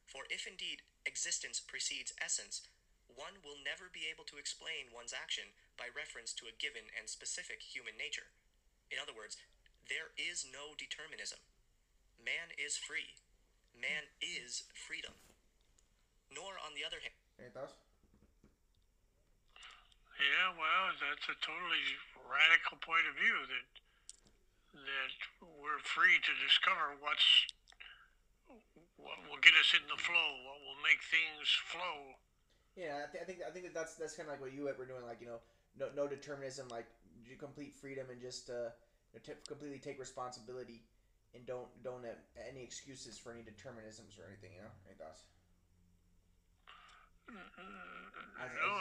For 0.06 0.28
if 0.28 0.44
indeed 0.44 0.84
existence 1.06 1.64
precedes 1.64 2.12
essence, 2.20 2.66
one 3.08 3.42
will 3.42 3.58
never 3.62 3.90
be 3.90 4.06
able 4.10 4.26
to 4.30 4.38
explain 4.38 4.94
one's 4.94 5.16
action 5.16 5.56
by 5.80 5.90
reference 5.90 6.36
to 6.38 6.46
a 6.46 6.56
given 6.56 6.92
and 6.94 7.10
specific 7.10 7.64
human 7.66 7.98
nature. 7.98 8.30
In 8.92 9.02
other 9.02 9.16
words, 9.16 9.38
there 9.90 10.14
is 10.18 10.46
no 10.46 10.78
determinism. 10.78 11.42
Man 12.20 12.54
is 12.60 12.78
free. 12.78 13.18
Man 13.74 14.12
is 14.22 14.70
freedom. 14.76 15.18
Nor, 16.30 16.62
on 16.62 16.78
the 16.78 16.86
other 16.86 17.02
hand, 17.02 17.16
Any 17.42 17.50
thoughts? 17.50 17.74
Yeah, 20.20 20.52
well, 20.54 20.92
that's 21.00 21.26
a 21.32 21.38
totally 21.40 21.86
radical 22.28 22.76
point 22.84 23.08
of 23.08 23.16
view 23.16 23.40
that 23.50 23.66
that 24.74 25.12
we're 25.42 25.82
free 25.82 26.18
to 26.22 26.34
discover 26.46 26.96
what's 27.02 27.48
what 28.98 29.18
will 29.30 29.40
get 29.42 29.54
us 29.58 29.74
in 29.74 29.86
the 29.88 29.98
flow, 29.98 30.30
what 30.46 30.60
will 30.62 30.80
make 30.84 31.00
things 31.06 31.48
flow. 31.70 32.18
Yeah, 32.76 33.06
I, 33.06 33.12
th- 33.12 33.22
I 33.22 33.26
think 33.26 33.40
I 33.46 33.52
think 33.52 33.66
that 33.66 33.74
that's 33.74 33.96
that's 33.96 34.16
kind 34.16 34.28
of 34.28 34.34
like 34.34 34.42
what 34.42 34.54
you 34.54 34.66
were 34.66 34.86
doing, 34.86 35.06
like 35.06 35.22
you 35.22 35.28
know, 35.28 35.42
no 35.78 35.88
no 35.96 36.06
determinism, 36.08 36.68
like 36.70 36.86
complete 37.38 37.76
freedom 37.76 38.08
and 38.10 38.22
just 38.22 38.50
uh, 38.50 38.74
you 39.14 39.20
know, 39.20 39.22
t- 39.24 39.40
completely 39.48 39.80
take 39.80 40.00
responsibility 40.00 40.82
and 41.34 41.46
don't 41.46 41.70
don't 41.84 42.04
have 42.06 42.20
any 42.50 42.64
excuses 42.64 43.18
for 43.18 43.32
any 43.32 43.42
determinisms 43.42 44.18
or 44.20 44.26
anything. 44.28 44.54
You 44.56 44.66
know, 44.66 44.74
any 44.88 44.98
thoughts? 44.98 45.24
Mm, 47.30 47.38
mm, 47.38 47.62
mm, 47.62 48.42
as- 48.42 48.52
as 48.52 48.58
No, 48.58 48.74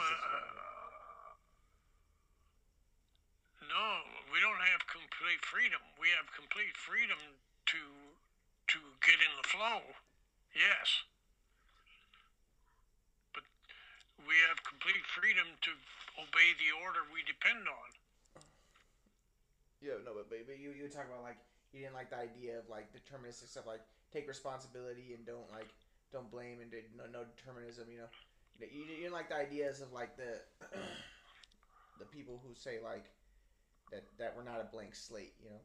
no, 3.69 4.01
we 4.33 4.41
don't 4.41 4.59
have 4.73 4.81
complete 4.89 5.45
freedom. 5.45 5.79
We 6.01 6.09
have 6.17 6.25
complete 6.33 6.73
freedom 6.73 7.21
to 7.69 7.81
to 8.73 8.79
get 9.05 9.17
in 9.21 9.33
the 9.37 9.45
flow. 9.45 9.81
Yes. 10.53 11.05
But 13.33 13.45
we 14.25 14.33
have 14.49 14.61
complete 14.65 15.05
freedom 15.05 15.45
to 15.65 15.71
obey 16.17 16.57
the 16.57 16.73
order 16.81 17.05
we 17.13 17.21
depend 17.25 17.69
on. 17.69 17.89
Yeah, 19.79 20.01
no, 20.03 20.11
but, 20.17 20.27
but, 20.29 20.59
you 20.59 20.73
you 20.75 20.89
talk 20.89 21.05
about 21.07 21.23
like 21.23 21.39
you 21.71 21.85
didn't 21.85 21.95
like 21.95 22.09
the 22.09 22.19
idea 22.19 22.57
of 22.57 22.65
like 22.67 22.89
deterministic 22.89 23.53
stuff, 23.53 23.69
like 23.69 23.85
take 24.09 24.27
responsibility 24.27 25.13
and 25.13 25.23
don't 25.29 25.47
like 25.53 25.69
don't 26.11 26.29
blame 26.33 26.57
and 26.59 26.73
no 26.97 27.05
no 27.05 27.21
determinism. 27.37 27.85
You 27.87 28.03
know, 28.03 28.11
you, 28.59 28.81
you 28.81 29.07
didn't 29.07 29.13
like 29.13 29.29
the 29.29 29.37
ideas 29.37 29.79
of 29.79 29.93
like 29.93 30.17
the 30.17 30.41
the 32.01 32.05
people 32.09 32.41
who 32.43 32.57
say 32.57 32.81
like 32.83 33.05
that 33.91 34.03
that 34.17 34.33
we're 34.35 34.43
not 34.43 34.61
a 34.61 34.71
blank 34.71 34.95
slate. 34.95 35.33
You 35.43 35.49
know. 35.51 35.61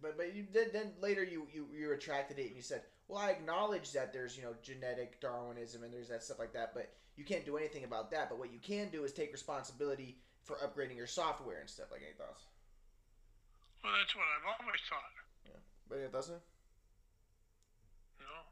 But 0.00 0.16
but 0.16 0.34
you 0.34 0.44
did 0.44 0.72
then 0.72 0.92
later 1.00 1.24
you, 1.24 1.48
you 1.52 1.66
you 1.74 1.88
retracted 1.88 2.38
it 2.38 2.46
and 2.46 2.56
you 2.56 2.62
said 2.62 2.82
well 3.08 3.18
I 3.18 3.30
acknowledge 3.30 3.92
that 3.92 4.12
there's 4.12 4.36
you 4.36 4.44
know 4.44 4.54
genetic 4.62 5.20
Darwinism 5.20 5.82
and 5.82 5.92
there's 5.92 6.08
that 6.08 6.22
stuff 6.22 6.38
like 6.38 6.52
that 6.52 6.70
but 6.72 6.92
you 7.16 7.24
can't 7.24 7.44
do 7.44 7.56
anything 7.56 7.82
about 7.82 8.10
that 8.12 8.28
but 8.30 8.38
what 8.38 8.52
you 8.52 8.60
can 8.60 8.90
do 8.90 9.02
is 9.02 9.12
take 9.12 9.32
responsibility 9.32 10.18
for 10.44 10.56
upgrading 10.62 10.94
your 10.96 11.08
software 11.10 11.58
and 11.58 11.68
stuff 11.68 11.90
like 11.90 12.02
any 12.06 12.14
thoughts 12.14 12.46
Well, 13.82 13.92
that's 13.98 14.14
what 14.14 14.22
I've 14.38 14.46
always 14.60 14.82
thought. 14.86 15.10
Yeah, 15.44 15.58
but 15.88 15.98
it 15.98 16.12
doesn't 16.12 16.42
You 18.20 18.26
know. 18.26 18.42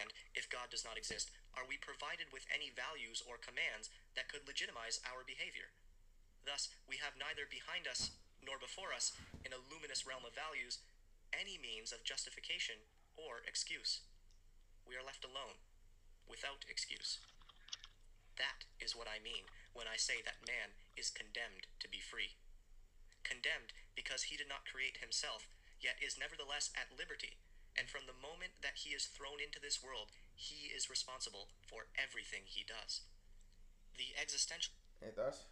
and 0.00 0.08
if 0.34 0.48
God 0.48 0.70
does 0.70 0.84
not 0.84 0.96
exist, 0.96 1.30
are 1.52 1.68
we 1.68 1.76
provided 1.76 2.32
with 2.32 2.46
any 2.48 2.72
values 2.72 3.20
or 3.28 3.36
commands 3.36 3.90
that 4.16 4.28
could 4.32 4.48
legitimize 4.48 5.00
our 5.04 5.24
behavior? 5.28 5.76
Thus, 6.46 6.70
we 6.86 7.02
have 7.02 7.18
neither 7.18 7.42
behind 7.50 7.90
us 7.90 8.14
nor 8.38 8.62
before 8.62 8.94
us, 8.94 9.10
in 9.42 9.50
a 9.50 9.58
luminous 9.58 10.06
realm 10.06 10.22
of 10.22 10.38
values, 10.38 10.78
any 11.34 11.58
means 11.58 11.90
of 11.90 12.06
justification 12.06 12.86
or 13.18 13.42
excuse. 13.42 14.06
We 14.86 14.94
are 14.94 15.02
left 15.02 15.26
alone, 15.26 15.58
without 16.30 16.62
excuse. 16.70 17.18
That 18.38 18.62
is 18.78 18.94
what 18.94 19.10
I 19.10 19.18
mean 19.18 19.50
when 19.74 19.90
I 19.90 19.98
say 19.98 20.22
that 20.22 20.46
man 20.46 20.78
is 20.94 21.10
condemned 21.10 21.66
to 21.82 21.90
be 21.90 21.98
free. 21.98 22.38
Condemned 23.26 23.74
because 23.98 24.30
he 24.30 24.38
did 24.38 24.46
not 24.46 24.70
create 24.70 25.02
himself, 25.02 25.50
yet 25.82 25.98
is 25.98 26.14
nevertheless 26.14 26.70
at 26.78 26.94
liberty, 26.94 27.42
and 27.74 27.90
from 27.90 28.06
the 28.06 28.14
moment 28.16 28.62
that 28.62 28.86
he 28.86 28.94
is 28.94 29.10
thrown 29.10 29.42
into 29.42 29.58
this 29.58 29.82
world, 29.82 30.14
he 30.38 30.70
is 30.70 30.86
responsible 30.86 31.50
for 31.66 31.90
everything 31.98 32.46
he 32.46 32.62
does. 32.62 33.02
The 33.98 34.14
existential 34.14 34.72
any 35.02 35.12
thoughts 35.12 35.44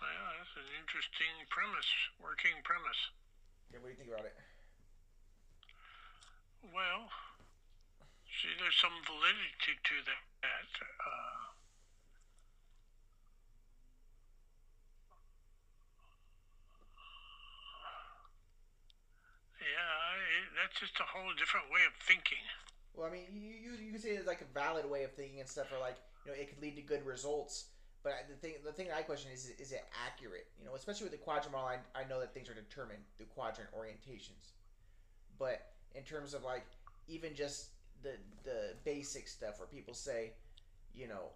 Well, 0.00 0.26
that's 0.38 0.54
an 0.56 0.68
interesting 0.80 1.34
premise, 1.48 1.88
working 2.20 2.60
premise. 2.64 3.00
yeah 3.72 3.78
what 3.80 3.88
do 3.88 3.92
you 3.94 3.98
think 4.00 4.10
about 4.12 4.24
it 4.26 4.36
Well, 6.74 7.08
see, 8.26 8.52
there's 8.58 8.76
some 8.76 8.98
validity 9.06 9.78
to 9.78 9.96
that. 10.04 10.70
Uh, 10.82 11.54
yeah, 19.60 20.20
it, 20.20 20.46
that's 20.56 20.78
just 20.80 20.98
a 21.00 21.06
whole 21.08 21.32
different 21.38 21.66
way 21.72 21.82
of 21.88 21.94
thinking. 22.04 22.42
well 22.94 23.06
I 23.08 23.12
mean 23.12 23.26
you 23.32 23.50
you, 23.50 23.70
you 23.80 23.92
could 23.92 24.02
say 24.02 24.10
it's 24.16 24.26
like 24.28 24.40
a 24.42 24.50
valid 24.52 24.88
way 24.88 25.04
of 25.04 25.12
thinking 25.12 25.40
and 25.40 25.48
stuff 25.48 25.72
or 25.72 25.78
like 25.80 25.96
you 26.24 26.32
know 26.32 26.36
it 26.38 26.48
could 26.48 26.60
lead 26.60 26.76
to 26.76 26.82
good 26.82 27.04
results 27.06 27.66
but 28.06 28.14
the 28.28 28.36
thing 28.36 28.54
the 28.64 28.70
thing 28.70 28.86
I 28.96 29.02
question 29.02 29.32
is 29.34 29.50
is 29.58 29.72
it 29.72 29.84
accurate? 30.06 30.46
You 30.60 30.64
know 30.64 30.76
especially 30.76 31.06
with 31.06 31.12
the 31.12 31.18
quadrant 31.18 31.50
model 31.50 31.66
I, 31.66 32.00
I 32.00 32.06
know 32.08 32.20
that 32.20 32.32
things 32.32 32.48
are 32.48 32.54
determined 32.54 33.00
through 33.16 33.26
quadrant 33.34 33.68
orientations. 33.76 34.52
But 35.40 35.72
in 35.92 36.04
terms 36.04 36.32
of 36.32 36.44
like 36.44 36.64
even 37.08 37.34
just 37.34 37.70
the 38.04 38.12
the 38.44 38.74
basic 38.84 39.26
stuff 39.26 39.58
where 39.58 39.66
people 39.66 39.92
say 39.92 40.34
you 40.94 41.08
know 41.08 41.32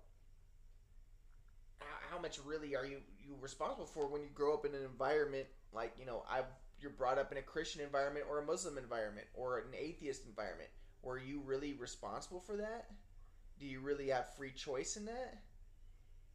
how, 1.81 2.15
how 2.15 2.23
much 2.23 2.39
really 2.47 2.77
are 2.77 2.87
you 2.87 2.99
you 3.21 3.35
responsible 3.41 3.85
for 3.87 4.07
when 4.07 4.23
you 4.23 4.29
grow 4.33 4.55
up 4.55 4.65
in 4.65 4.73
an 4.73 4.85
environment 4.85 5.47
like 5.73 5.93
you 5.99 6.07
know 6.07 6.23
I 6.31 6.43
you're 6.81 6.93
brought 6.93 7.19
up 7.19 7.33
in 7.33 7.39
a 7.39 7.43
Christian 7.43 7.81
environment 7.81 8.27
or 8.31 8.39
a 8.39 8.47
Muslim 8.47 8.79
environment 8.79 9.27
or 9.35 9.59
an 9.59 9.75
atheist 9.77 10.25
environment. 10.25 10.71
Were 11.03 11.19
you 11.19 11.43
really 11.45 11.73
responsible 11.73 12.39
for 12.39 12.57
that? 12.59 12.93
Do 13.59 13.67
you 13.67 13.81
really 13.81 14.11
have 14.11 14.37
free 14.37 14.53
choice 14.53 14.97
in 14.97 15.05
that 15.07 15.43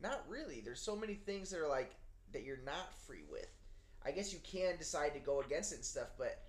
not 0.02 0.24
really 0.28 0.62
there's 0.64 0.82
so 0.82 0.96
many 0.96 1.14
things 1.14 1.50
that 1.50 1.60
are 1.60 1.68
like 1.70 1.96
that 2.34 2.44
you're 2.44 2.60
not 2.66 2.94
free 3.08 3.24
with 3.32 3.48
I 4.06 4.12
guess 4.12 4.34
you 4.34 4.40
can 4.44 4.78
decide 4.78 5.14
to 5.14 5.20
go 5.20 5.42
against 5.42 5.72
it 5.72 5.76
and 5.76 5.86
stuff 5.86 6.10
but 6.18 6.46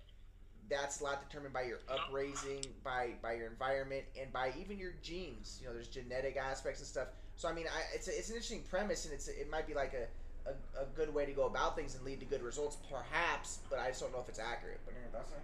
that's 0.69 1.01
a 1.01 1.03
lot 1.03 1.27
determined 1.27 1.53
by 1.53 1.63
your 1.63 1.79
upraising, 1.89 2.65
by 2.83 3.11
by 3.21 3.33
your 3.33 3.47
environment, 3.47 4.03
and 4.19 4.31
by 4.33 4.51
even 4.59 4.77
your 4.77 4.93
genes. 5.01 5.59
You 5.61 5.67
know, 5.67 5.73
there's 5.73 5.87
genetic 5.87 6.37
aspects 6.37 6.79
and 6.79 6.87
stuff. 6.87 7.07
So 7.35 7.47
I 7.47 7.53
mean, 7.53 7.67
I, 7.67 7.95
it's 7.95 8.07
a, 8.07 8.17
it's 8.17 8.29
an 8.29 8.35
interesting 8.35 8.63
premise, 8.69 9.05
and 9.05 9.13
it's 9.13 9.27
it 9.27 9.49
might 9.49 9.67
be 9.67 9.73
like 9.73 9.93
a, 9.93 10.49
a, 10.49 10.83
a 10.83 10.85
good 10.95 11.13
way 11.13 11.25
to 11.25 11.31
go 11.31 11.45
about 11.45 11.75
things 11.75 11.95
and 11.95 12.03
lead 12.03 12.19
to 12.19 12.25
good 12.25 12.41
results, 12.41 12.77
perhaps. 12.89 13.59
But 13.69 13.79
I 13.79 13.89
just 13.89 14.01
don't 14.01 14.11
know 14.11 14.19
if 14.19 14.29
it's 14.29 14.39
accurate. 14.39 14.79
But 14.85 14.95
any 14.99 15.11
thoughts? 15.11 15.31
Sam? 15.31 15.39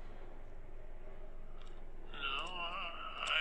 No, 2.11 2.51
I, 2.51 3.39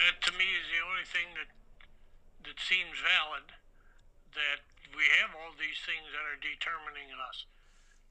that 0.00 0.22
to 0.26 0.38
me 0.38 0.44
is 0.44 0.66
the 0.72 0.80
only 0.86 1.04
thing 1.04 1.34
that 1.34 1.50
that 2.48 2.60
seems 2.60 2.96
valid. 3.02 3.52
That 4.36 4.60
we 4.92 5.08
have 5.24 5.32
all 5.32 5.56
these 5.56 5.80
things 5.88 6.12
that 6.12 6.28
are 6.28 6.36
determining 6.36 7.08
us. 7.08 7.48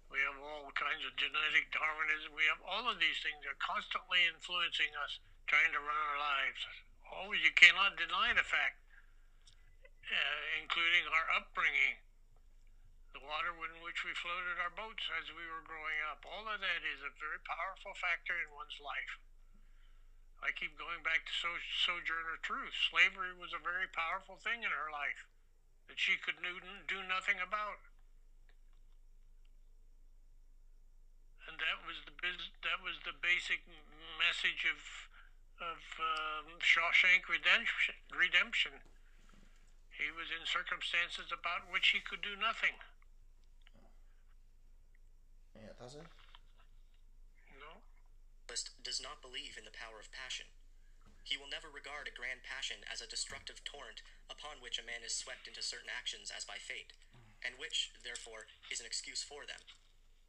We 0.09 0.17
have 0.25 0.41
all 0.41 0.73
kinds 0.73 1.05
of 1.05 1.13
genetic 1.21 1.69
Darwinism. 1.69 2.33
We 2.33 2.49
have 2.49 2.65
all 2.65 2.89
of 2.89 2.97
these 2.97 3.21
things 3.21 3.45
that 3.45 3.53
are 3.53 3.61
constantly 3.61 4.25
influencing 4.25 4.89
us, 5.05 5.21
trying 5.45 5.69
to 5.77 5.85
run 5.85 6.01
our 6.09 6.17
lives. 6.17 6.65
Always, 7.05 7.45
you 7.45 7.53
cannot 7.53 8.01
deny 8.01 8.33
the 8.33 8.41
fact, 8.41 8.81
uh, 9.85 10.41
including 10.57 11.05
our 11.13 11.29
upbringing, 11.37 12.01
the 13.13 13.21
water 13.21 13.53
in 13.53 13.85
which 13.85 14.01
we 14.01 14.17
floated 14.17 14.57
our 14.57 14.73
boats 14.73 15.05
as 15.21 15.29
we 15.29 15.45
were 15.45 15.61
growing 15.61 16.01
up. 16.09 16.25
All 16.25 16.49
of 16.49 16.57
that 16.57 16.81
is 16.81 17.05
a 17.05 17.13
very 17.21 17.37
powerful 17.45 17.93
factor 18.01 18.33
in 18.33 18.49
one's 18.49 18.81
life. 18.81 19.21
I 20.41 20.57
keep 20.57 20.73
going 20.73 21.05
back 21.05 21.21
to 21.29 21.33
so- 21.37 21.69
Sojourner 21.85 22.41
Truth. 22.41 22.73
Slavery 22.89 23.37
was 23.37 23.53
a 23.53 23.61
very 23.61 23.85
powerful 23.93 24.41
thing 24.41 24.65
in 24.65 24.73
her 24.73 24.89
life 24.89 25.29
that 25.87 25.99
she 25.99 26.17
could 26.17 26.41
do, 26.41 26.59
do 26.89 26.99
nothing 27.05 27.37
about. 27.39 27.81
And 31.45 31.61
that 31.61 31.85
was 31.85 32.01
the 32.09 32.15
biz- 32.17 32.53
that 32.65 32.81
was 32.81 32.97
the 33.05 33.13
basic 33.13 33.61
message 34.17 34.65
of 34.65 34.81
of 35.61 35.79
um, 36.01 36.59
Shawshank 36.59 37.29
Redemption. 37.31 37.95
Redemption. 38.11 38.83
He 39.95 40.11
was 40.11 40.27
in 40.27 40.43
circumstances 40.43 41.31
about 41.31 41.71
which 41.71 41.95
he 41.95 42.03
could 42.03 42.19
do 42.19 42.35
nothing. 42.35 42.75
Any 45.55 45.71
thoughts? 45.79 45.95
Sam? 45.95 46.11
No. 47.55 47.79
List 48.51 48.75
does 48.83 48.99
not 48.99 49.23
believe 49.23 49.55
in 49.55 49.63
the 49.63 49.71
power 49.71 50.03
of 50.03 50.11
passion. 50.11 50.51
He 51.25 51.41
will 51.41 51.49
never 51.49 51.73
regard 51.73 52.05
a 52.05 52.13
grand 52.13 52.45
passion 52.45 52.85
as 52.85 53.01
a 53.01 53.09
destructive 53.09 53.65
torrent 53.65 54.05
upon 54.29 54.61
which 54.61 54.77
a 54.77 54.85
man 54.85 55.01
is 55.01 55.17
swept 55.17 55.49
into 55.49 55.65
certain 55.65 55.89
actions 55.89 56.29
as 56.29 56.45
by 56.45 56.61
fate, 56.61 56.93
and 57.41 57.57
which, 57.57 57.91
therefore, 58.05 58.45
is 58.69 58.79
an 58.79 58.85
excuse 58.85 59.25
for 59.25 59.41
them. 59.45 59.61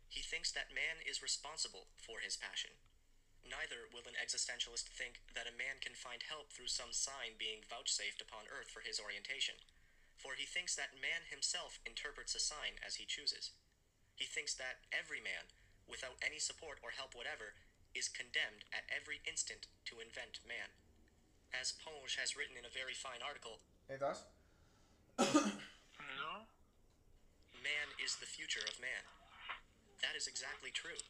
He 0.09 0.25
thinks 0.25 0.51
that 0.53 0.73
man 0.73 1.05
is 1.05 1.21
responsible 1.21 1.93
for 2.01 2.25
his 2.25 2.41
passion. 2.41 2.73
neither 3.47 3.87
will 3.95 4.07
an 4.11 4.19
existentialist 4.19 4.91
think 4.91 5.23
that 5.35 5.47
a 5.47 5.55
man 5.55 5.79
can 5.79 5.95
find 5.95 6.27
help 6.27 6.51
through 6.51 6.71
some 6.71 6.91
sign 6.91 7.39
being 7.39 7.63
vouchsafed 7.63 8.19
upon 8.19 8.51
earth 8.51 8.71
for 8.71 8.83
his 8.83 8.99
orientation, 8.99 9.55
for 10.19 10.35
he 10.35 10.47
thinks 10.49 10.75
that 10.75 10.99
man 10.99 11.29
himself 11.31 11.79
interprets 11.87 12.35
a 12.35 12.43
sign 12.43 12.81
as 12.83 12.99
he 12.99 13.07
chooses. 13.07 13.55
He 14.19 14.27
thinks 14.27 14.55
that 14.59 14.83
every 14.91 15.23
man, 15.23 15.53
without 15.87 16.19
any 16.25 16.41
support 16.43 16.83
or 16.83 16.97
help 16.97 17.15
whatever, 17.15 17.55
is 17.95 18.11
condemned 18.11 18.67
at 18.75 18.89
every 18.91 19.23
instant 19.25 19.71
to 19.87 20.03
invent 20.03 20.43
man. 20.43 20.75
As 21.57 21.73
Ponge 21.73 22.21
has 22.21 22.37
written 22.37 22.61
in 22.61 22.69
a 22.69 22.73
very 22.73 22.93
fine 22.93 23.25
article, 23.25 23.65
Any 23.89 23.97
thoughts? 23.97 24.29
No? 25.17 26.45
man 27.65 27.89
is 27.99 28.21
the 28.21 28.29
future 28.29 28.63
of 28.69 28.77
man. 28.79 29.03
That 30.05 30.15
is 30.15 30.29
exactly 30.29 30.71
true. 30.71 31.01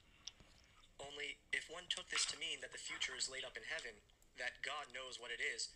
Only, 0.97 1.37
if 1.53 1.69
one 1.69 1.91
took 1.91 2.09
this 2.09 2.25
to 2.33 2.41
mean 2.41 2.63
that 2.65 2.73
the 2.73 2.81
future 2.81 3.13
is 3.13 3.29
laid 3.29 3.45
up 3.45 3.59
in 3.59 3.67
heaven, 3.69 3.93
that 4.41 4.65
God 4.65 4.89
knows 4.95 5.21
what 5.21 5.35
it 5.35 5.43
is, 5.43 5.75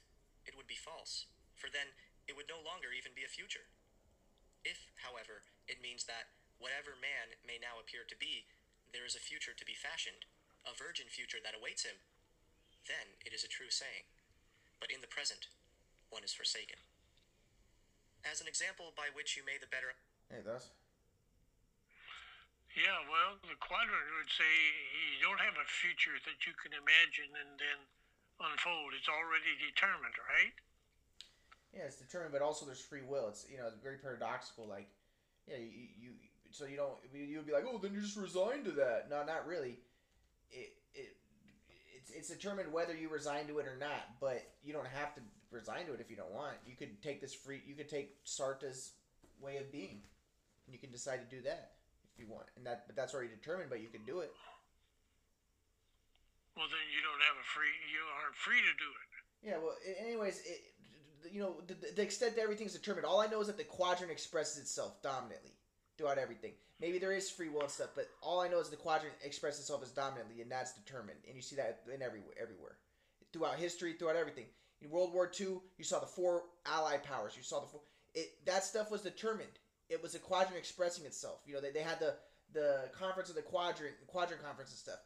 it 0.49 0.57
would 0.57 0.71
be 0.71 0.79
false, 0.79 1.29
for 1.59 1.69
then 1.69 1.93
it 2.25 2.39
would 2.39 2.49
no 2.49 2.63
longer 2.63 2.95
even 2.95 3.13
be 3.13 3.27
a 3.27 3.29
future. 3.29 3.69
If, 4.65 4.89
however, 5.05 5.45
it 5.69 5.85
means 5.85 6.09
that 6.09 6.33
whatever 6.57 6.97
man 6.97 7.37
may 7.45 7.61
now 7.61 7.77
appear 7.77 8.09
to 8.09 8.17
be, 8.17 8.49
there 8.95 9.05
is 9.05 9.19
a 9.19 9.21
future 9.21 9.53
to 9.53 9.69
be 9.69 9.77
fashioned, 9.77 10.25
a 10.65 10.73
virgin 10.73 11.13
future 11.13 11.43
that 11.45 11.59
awaits 11.59 11.85
him, 11.85 12.01
then 12.89 13.19
it 13.21 13.37
is 13.37 13.45
a 13.45 13.51
true 13.51 13.69
saying. 13.69 14.09
But 14.81 14.91
in 14.91 15.05
the 15.05 15.13
present, 15.13 15.53
one 16.09 16.25
is 16.25 16.33
forsaken. 16.33 16.81
As 18.25 18.41
an 18.41 18.49
example 18.49 18.93
by 18.97 19.13
which 19.13 19.37
you 19.37 19.45
may 19.45 19.57
the 19.61 19.71
better 19.71 19.97
Any 20.33 20.45
thoughts? 20.45 20.73
Yeah, 22.77 23.03
well, 23.11 23.37
the 23.43 23.59
quadrant 23.59 24.09
would 24.15 24.31
say 24.31 24.53
you 25.19 25.27
don't 25.27 25.43
have 25.43 25.59
a 25.59 25.67
future 25.67 26.15
that 26.23 26.47
you 26.47 26.55
can 26.55 26.71
imagine 26.71 27.35
and 27.35 27.59
then 27.59 27.81
unfold. 28.39 28.95
It's 28.95 29.11
already 29.11 29.59
determined, 29.59 30.15
right? 30.31 30.55
Yeah, 31.75 31.91
it's 31.91 31.99
determined, 31.99 32.31
but 32.31 32.43
also 32.43 32.67
there's 32.67 32.83
free 32.83 33.03
will. 33.03 33.27
It's 33.29 33.47
you 33.51 33.59
know 33.59 33.67
it's 33.67 33.83
very 33.83 33.99
paradoxical. 33.99 34.67
Like, 34.67 34.87
yeah, 35.47 35.59
you, 35.59 35.91
you 35.99 36.11
so 36.51 36.67
you 36.67 36.79
don't 36.79 36.99
you 37.11 37.39
would 37.39 37.47
be 37.47 37.53
like, 37.53 37.67
oh, 37.67 37.79
then 37.79 37.93
you're 37.93 38.07
just 38.07 38.19
resigned 38.19 38.65
to 38.67 38.73
that. 38.79 39.11
No, 39.11 39.23
not 39.27 39.47
really. 39.47 39.79
It 40.51 40.71
it 40.71 40.80
it's 42.11 42.31
it's 42.31 42.41
determined 42.41 42.73
whether 42.73 42.95
you 42.95 43.09
resign 43.09 43.47
to 43.47 43.59
it 43.59 43.67
or 43.67 43.77
not. 43.79 44.21
But 44.21 44.43
you 44.63 44.73
don't 44.73 44.87
have 44.87 45.15
to 45.15 45.21
resign 45.51 45.87
to 45.87 45.95
it 45.95 46.01
if 46.01 46.11
you 46.11 46.17
don't 46.17 46.33
want. 46.33 46.55
You 46.67 46.77
could 46.77 47.03
take 47.03 47.21
this 47.21 47.35
free. 47.35 47.63
You 47.67 47.75
could 47.75 47.89
take 47.89 48.17
Sartre's 48.25 48.93
way 49.41 49.57
of 49.59 49.73
being, 49.73 50.03
and 50.67 50.73
you 50.73 50.79
can 50.79 50.91
decide 50.91 51.21
to 51.29 51.37
do 51.37 51.43
that 51.43 51.73
if 52.15 52.21
you 52.21 52.27
want. 52.31 52.47
And 52.57 52.67
that 52.67 52.85
but 52.87 52.97
that's 52.97 53.15
already 53.15 53.31
determined. 53.31 53.71
But 53.71 53.81
you 53.81 53.89
can 53.89 54.05
do 54.05 54.21
it. 54.21 54.33
Well, 56.57 56.67
then 56.67 56.87
you 56.93 57.01
don't 57.01 57.23
have 57.25 57.37
a 57.41 57.47
free. 57.47 57.73
You 57.93 58.03
aren't 58.23 58.37
free 58.37 58.61
to 58.61 58.75
do 58.77 58.91
it. 58.91 59.09
Yeah, 59.43 59.57
well, 59.57 59.77
anyways, 60.05 60.43
it, 60.45 60.61
you 61.33 61.41
know, 61.41 61.57
the, 61.67 61.75
the 61.97 62.03
extent 62.03 62.37
that 62.37 62.43
everything's 62.43 62.75
determined. 62.75 63.07
All 63.07 63.21
I 63.21 63.27
know 63.27 63.41
is 63.41 63.47
that 63.47 63.57
the 63.57 63.65
quadrant 63.65 64.13
expresses 64.13 64.59
itself 64.59 65.01
dominantly 65.03 65.53
throughout 65.97 66.19
everything. 66.19 66.53
Maybe 66.81 66.99
there 66.99 67.13
is 67.13 67.31
free 67.31 67.49
will 67.51 67.63
and 67.63 67.71
stuff, 67.71 67.91
but 67.95 68.09
all 68.23 68.41
I 68.41 68.49
know 68.49 68.59
is 68.59 68.71
the 68.71 68.77
quadrant 68.77 69.15
expresses 69.23 69.61
itself 69.61 69.83
as 69.83 69.91
dominantly, 69.91 70.41
and 70.41 70.51
that's 70.51 70.73
determined. 70.73 71.19
And 71.27 71.37
you 71.37 71.43
see 71.43 71.57
that 71.57 71.81
in 71.95 72.01
everywhere, 72.01 72.35
everywhere, 72.41 72.77
throughout 73.33 73.57
history, 73.57 73.93
throughout 73.93 74.17
everything. 74.17 74.47
In 74.81 74.89
World 74.91 75.13
War 75.13 75.31
II, 75.39 75.59
you 75.77 75.85
saw 75.85 76.01
the 76.01 76.07
four 76.07 76.45
Allied 76.65 77.05
powers. 77.05 77.35
You 77.37 77.43
saw 77.43 77.61
the 77.61 77.67
four. 77.67 77.83
It 78.15 78.31
that 78.47 78.65
stuff 78.65 78.91
was 78.91 79.03
determined. 79.03 79.51
It 79.91 80.03
was 80.03 80.15
a 80.15 80.19
quadrant 80.19 80.57
expressing 80.57 81.05
itself. 81.05 81.41
You 81.47 81.55
know, 81.55 81.61
they, 81.61 81.71
they 81.71 81.83
had 81.83 82.01
the 82.01 82.15
the 82.53 82.89
conference 82.99 83.29
of 83.29 83.37
the 83.37 83.43
quadrant, 83.43 84.01
the 84.01 84.07
quadrant 84.07 84.43
conference 84.43 84.71
and 84.71 84.79
stuff. 84.79 85.01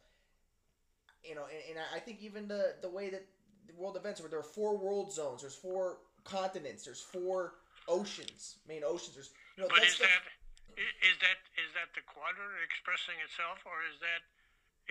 You 1.23 1.35
know, 1.35 1.43
and, 1.43 1.77
and 1.77 1.85
I 1.93 1.99
think 1.99 2.21
even 2.21 2.47
the 2.47 2.75
the 2.81 2.89
way 2.89 3.09
that 3.09 3.25
the 3.67 3.73
world 3.75 3.97
events 3.97 4.21
where 4.21 4.29
there 4.29 4.39
are 4.39 4.43
four 4.43 4.77
world 4.77 5.11
zones, 5.11 5.41
there's 5.41 5.55
four 5.55 5.97
continents, 6.23 6.85
there's 6.85 7.01
four 7.01 7.55
oceans, 7.89 8.57
main 8.67 8.83
oceans. 8.85 9.15
There's 9.15 9.31
you 9.57 9.63
know 9.63 9.69
But 9.69 9.83
is 9.83 9.95
stuff- 9.95 10.07
that 10.07 10.44
is 10.77 11.15
that 11.23 11.39
is 11.55 11.71
that 11.73 11.95
the 11.95 12.03
quadrant 12.03 12.59
expressing 12.63 13.15
itself, 13.23 13.63
or 13.63 13.83
is 13.87 13.99
that 14.03 14.27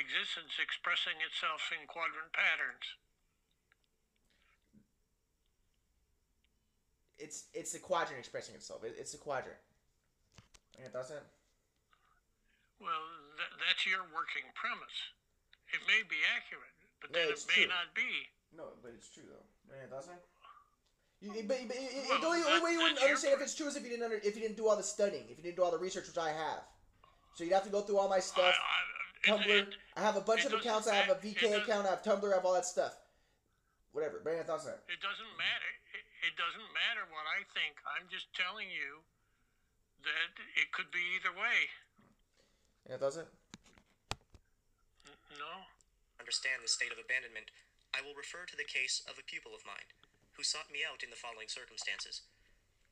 existence 0.01 0.57
expressing 0.59 1.21
itself 1.23 1.71
in 1.71 1.87
quadrant 1.87 2.33
patterns? 2.35 2.97
it's 7.19 7.49
it's 7.55 7.73
the 7.73 7.79
quadrant 7.79 8.19
expressing 8.19 8.55
itself. 8.55 8.85
It's 8.85 9.13
the 9.13 9.19
quadrant. 9.19 9.59
It. 10.77 10.91
Well, 10.93 11.25
th- 13.39 13.55
that's 13.63 13.87
your 13.87 14.03
working 14.11 14.45
premise. 14.59 14.99
It 15.71 15.81
may 15.87 16.03
be 16.03 16.19
accurate, 16.35 16.75
but 17.01 17.15
No, 17.15 17.23
then 17.23 17.31
it 17.31 17.41
may 17.47 17.65
true. 17.65 17.71
not 17.71 17.95
be. 17.95 18.29
No, 18.53 18.75
but 18.83 18.93
it's 18.93 19.09
true 19.09 19.25
though. 19.31 19.47
It. 19.73 19.89
You, 21.25 21.33
but, 21.49 21.57
but 21.67 21.77
it, 21.77 21.89
it- 21.89 22.05
Well, 22.11 22.21
the 22.21 22.27
only, 22.29 22.43
that- 22.45 22.49
only 22.53 22.65
way 22.65 22.73
you 22.77 22.79
wouldn't 22.85 23.01
that's 23.01 23.09
your 23.09 23.17
understand 23.17 23.35
if 23.41 23.43
it's 23.49 23.55
true 23.57 23.67
is 23.67 23.77
if 23.77 23.83
you 23.83 23.91
didn't 23.91 24.05
under, 24.05 24.17
if 24.21 24.37
you 24.37 24.43
didn't 24.45 24.57
do 24.61 24.69
all 24.69 24.77
the 24.77 24.85
studying, 24.85 25.25
if 25.33 25.37
you 25.41 25.45
didn't 25.45 25.57
do 25.57 25.65
all 25.65 25.73
the 25.73 25.79
research, 25.81 26.07
which 26.07 26.19
I 26.21 26.29
have. 26.31 26.61
So 27.35 27.43
you'd 27.45 27.57
have 27.57 27.65
to 27.65 27.73
go 27.73 27.81
through 27.81 27.97
all 27.99 28.09
my 28.13 28.21
stuff. 28.21 28.53
I, 28.55 29.33
I, 29.33 29.39
Tumblr. 29.39 29.49
it- 29.49 29.75
I 29.97 30.01
have 30.05 30.17
a 30.17 30.21
bunch 30.21 30.45
of 30.45 30.53
doesn't 30.53 30.67
accounts. 30.67 30.87
I 30.87 30.95
have 31.01 31.09
a 31.09 31.17
VK 31.19 31.57
account. 31.65 31.87
I 31.89 31.97
have 31.97 32.03
Tumblr. 32.05 32.29
I 32.29 32.37
have 32.37 32.45
all 32.45 32.53
that 32.55 32.67
stuff. 32.69 32.93
Whatever. 33.97 34.21
Bring 34.21 34.37
your 34.37 34.45
thoughts 34.45 34.67
on 34.69 34.77
it. 34.77 34.83
It 34.93 35.01
doesn't 35.01 35.33
matter. 35.41 35.71
It, 35.97 36.05
it 36.29 36.35
doesn't 36.37 36.69
matter 36.77 37.09
what 37.09 37.25
I 37.25 37.41
think. 37.57 37.79
I'm 37.89 38.05
just 38.13 38.29
telling 38.37 38.69
you 38.69 39.01
that 40.05 40.31
it 40.61 40.69
could 40.77 40.91
be 40.93 41.01
either 41.17 41.33
way. 41.33 41.73
Yeah, 42.91 42.99
does 43.01 43.17
it? 43.17 43.29
No? 45.41 45.65
understand 46.21 46.65
the 46.65 46.71
state 46.73 46.89
of 46.89 46.97
abandonment, 46.97 47.53
I 47.93 48.01
will 48.01 48.17
refer 48.17 48.49
to 48.49 48.57
the 48.57 48.65
case 48.65 49.05
of 49.05 49.21
a 49.21 49.25
pupil 49.29 49.53
of 49.53 49.61
mine, 49.69 49.85
who 50.37 50.43
sought 50.43 50.71
me 50.71 50.83
out 50.83 51.03
in 51.03 51.11
the 51.11 51.19
following 51.19 51.49
circumstances. 51.49 52.23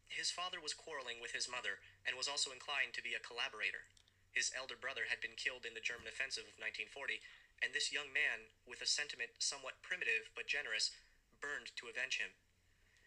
His 0.07 0.30
father 0.30 0.61
was 0.61 0.76
quarreling 0.76 1.18
with 1.18 1.32
his 1.32 1.49
mother, 1.49 1.80
and 2.05 2.16
was 2.16 2.28
also 2.28 2.53
inclined 2.53 2.93
to 2.95 3.05
be 3.05 3.16
a 3.16 3.22
collaborator. 3.22 3.88
His 4.32 4.53
elder 4.53 4.76
brother 4.76 5.09
had 5.09 5.20
been 5.20 5.36
killed 5.36 5.64
in 5.64 5.74
the 5.76 5.84
German 5.84 6.09
offensive 6.09 6.49
of 6.49 6.61
1940, 6.61 7.20
and 7.61 7.72
this 7.72 7.93
young 7.93 8.12
man, 8.12 8.53
with 8.66 8.80
a 8.80 8.88
sentiment 8.88 9.38
somewhat 9.38 9.84
primitive 9.84 10.32
but 10.34 10.51
generous, 10.51 10.93
burned 11.40 11.72
to 11.76 11.88
avenge 11.88 12.18
him. 12.20 12.34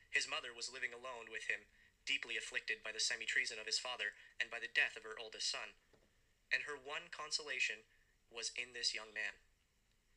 His 0.09 0.29
mother 0.29 0.55
was 0.55 0.71
living 0.71 0.95
alone 0.95 1.27
with 1.27 1.51
him, 1.51 1.67
deeply 2.07 2.37
afflicted 2.37 2.85
by 2.85 2.93
the 2.93 3.03
semi 3.03 3.25
treason 3.25 3.57
of 3.59 3.67
his 3.67 3.81
father 3.81 4.15
and 4.39 4.53
by 4.53 4.61
the 4.61 4.71
death 4.71 4.95
of 4.95 5.03
her 5.03 5.17
oldest 5.19 5.49
son. 5.49 5.75
And 6.53 6.63
her 6.69 6.77
one 6.77 7.09
consolation 7.09 7.83
was 8.29 8.53
in 8.55 8.71
this 8.71 8.93
young 8.93 9.11
man. 9.11 9.41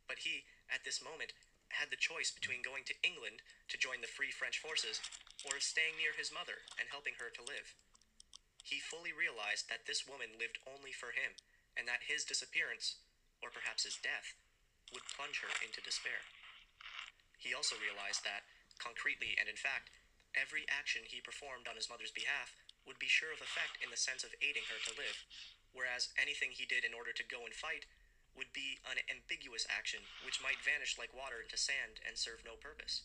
But 0.07 0.23
he, 0.23 0.49
at 0.73 0.85
this 0.85 1.03
moment, 1.03 1.33
had 1.77 1.93
the 1.93 2.01
choice 2.01 2.33
between 2.33 2.65
going 2.65 2.85
to 2.89 2.99
England 3.05 3.45
to 3.69 3.81
join 3.81 4.01
the 4.01 4.11
Free 4.11 4.33
French 4.33 4.59
forces 4.59 5.01
or 5.47 5.61
staying 5.61 5.97
near 6.01 6.17
his 6.17 6.33
mother 6.33 6.65
and 6.81 6.91
helping 6.91 7.17
her 7.21 7.31
to 7.31 7.47
live. 7.47 7.77
He 8.65 8.85
fully 8.85 9.17
realized 9.17 9.73
that 9.73 9.89
this 9.89 10.05
woman 10.05 10.37
lived 10.37 10.61
only 10.69 10.93
for 10.93 11.17
him, 11.17 11.41
and 11.73 11.89
that 11.89 12.11
his 12.11 12.27
disappearance, 12.27 13.01
or 13.41 13.49
perhaps 13.49 13.89
his 13.89 13.97
death, 14.03 14.37
would 14.93 15.09
plunge 15.09 15.41
her 15.41 15.53
into 15.65 15.81
despair. 15.81 16.21
He 17.41 17.55
also 17.55 17.81
realized 17.81 18.27
that, 18.29 18.45
concretely 18.77 19.39
and 19.39 19.49
in 19.49 19.57
fact, 19.57 19.89
every 20.37 20.69
action 20.69 21.07
he 21.09 21.25
performed 21.25 21.65
on 21.65 21.79
his 21.81 21.89
mother's 21.89 22.13
behalf 22.13 22.53
would 22.85 22.99
be 23.01 23.09
sure 23.09 23.33
of 23.33 23.41
effect 23.41 23.81
in 23.81 23.89
the 23.89 24.01
sense 24.01 24.21
of 24.21 24.37
aiding 24.45 24.69
her 24.69 24.81
to 24.85 24.99
live, 24.99 25.25
whereas 25.73 26.13
anything 26.21 26.53
he 26.53 26.69
did 26.69 26.85
in 26.85 26.93
order 26.93 27.13
to 27.15 27.25
go 27.25 27.45
and 27.45 27.55
fight 27.57 27.89
would 28.39 28.55
be 28.55 28.79
an 28.87 29.03
ambiguous 29.11 29.67
action 29.67 30.07
which 30.23 30.39
might 30.39 30.63
vanish 30.63 30.95
like 30.95 31.11
water 31.11 31.43
into 31.43 31.59
sand 31.59 31.99
and 32.07 32.15
serve 32.15 32.47
no 32.47 32.55
purpose. 32.55 33.03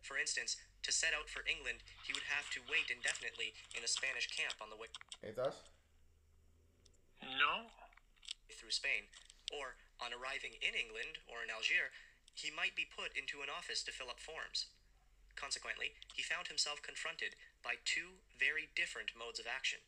For 0.00 0.14
instance, 0.14 0.54
to 0.86 0.94
set 0.94 1.16
out 1.16 1.26
for 1.26 1.42
England, 1.44 1.82
he 2.06 2.14
would 2.14 2.28
have 2.30 2.46
to 2.54 2.62
wait 2.70 2.92
indefinitely 2.92 3.56
in 3.74 3.82
a 3.82 3.90
Spanish 3.90 4.30
camp 4.30 4.54
on 4.62 4.70
the 4.70 4.78
way 4.78 4.88
Any 5.24 5.34
thoughts? 5.34 5.58
No? 7.24 7.72
through 8.64 8.72
Spain, 8.72 9.04
or 9.52 9.76
on 10.00 10.14
arriving 10.16 10.56
in 10.64 10.72
England 10.72 11.20
or 11.28 11.44
in 11.44 11.52
Algiers, 11.52 11.92
he 12.32 12.48
might 12.48 12.72
be 12.72 12.88
put 12.88 13.12
into 13.12 13.44
an 13.44 13.52
office 13.52 13.84
to 13.84 13.92
fill 13.92 14.08
up 14.08 14.18
forms. 14.22 14.72
Consequently, 15.36 15.92
he 16.16 16.22
found 16.22 16.48
himself 16.48 16.80
confronted 16.80 17.36
by 17.60 17.76
two 17.84 18.22
very 18.38 18.70
different 18.72 19.12
modes 19.12 19.36
of 19.42 19.50
action. 19.50 19.82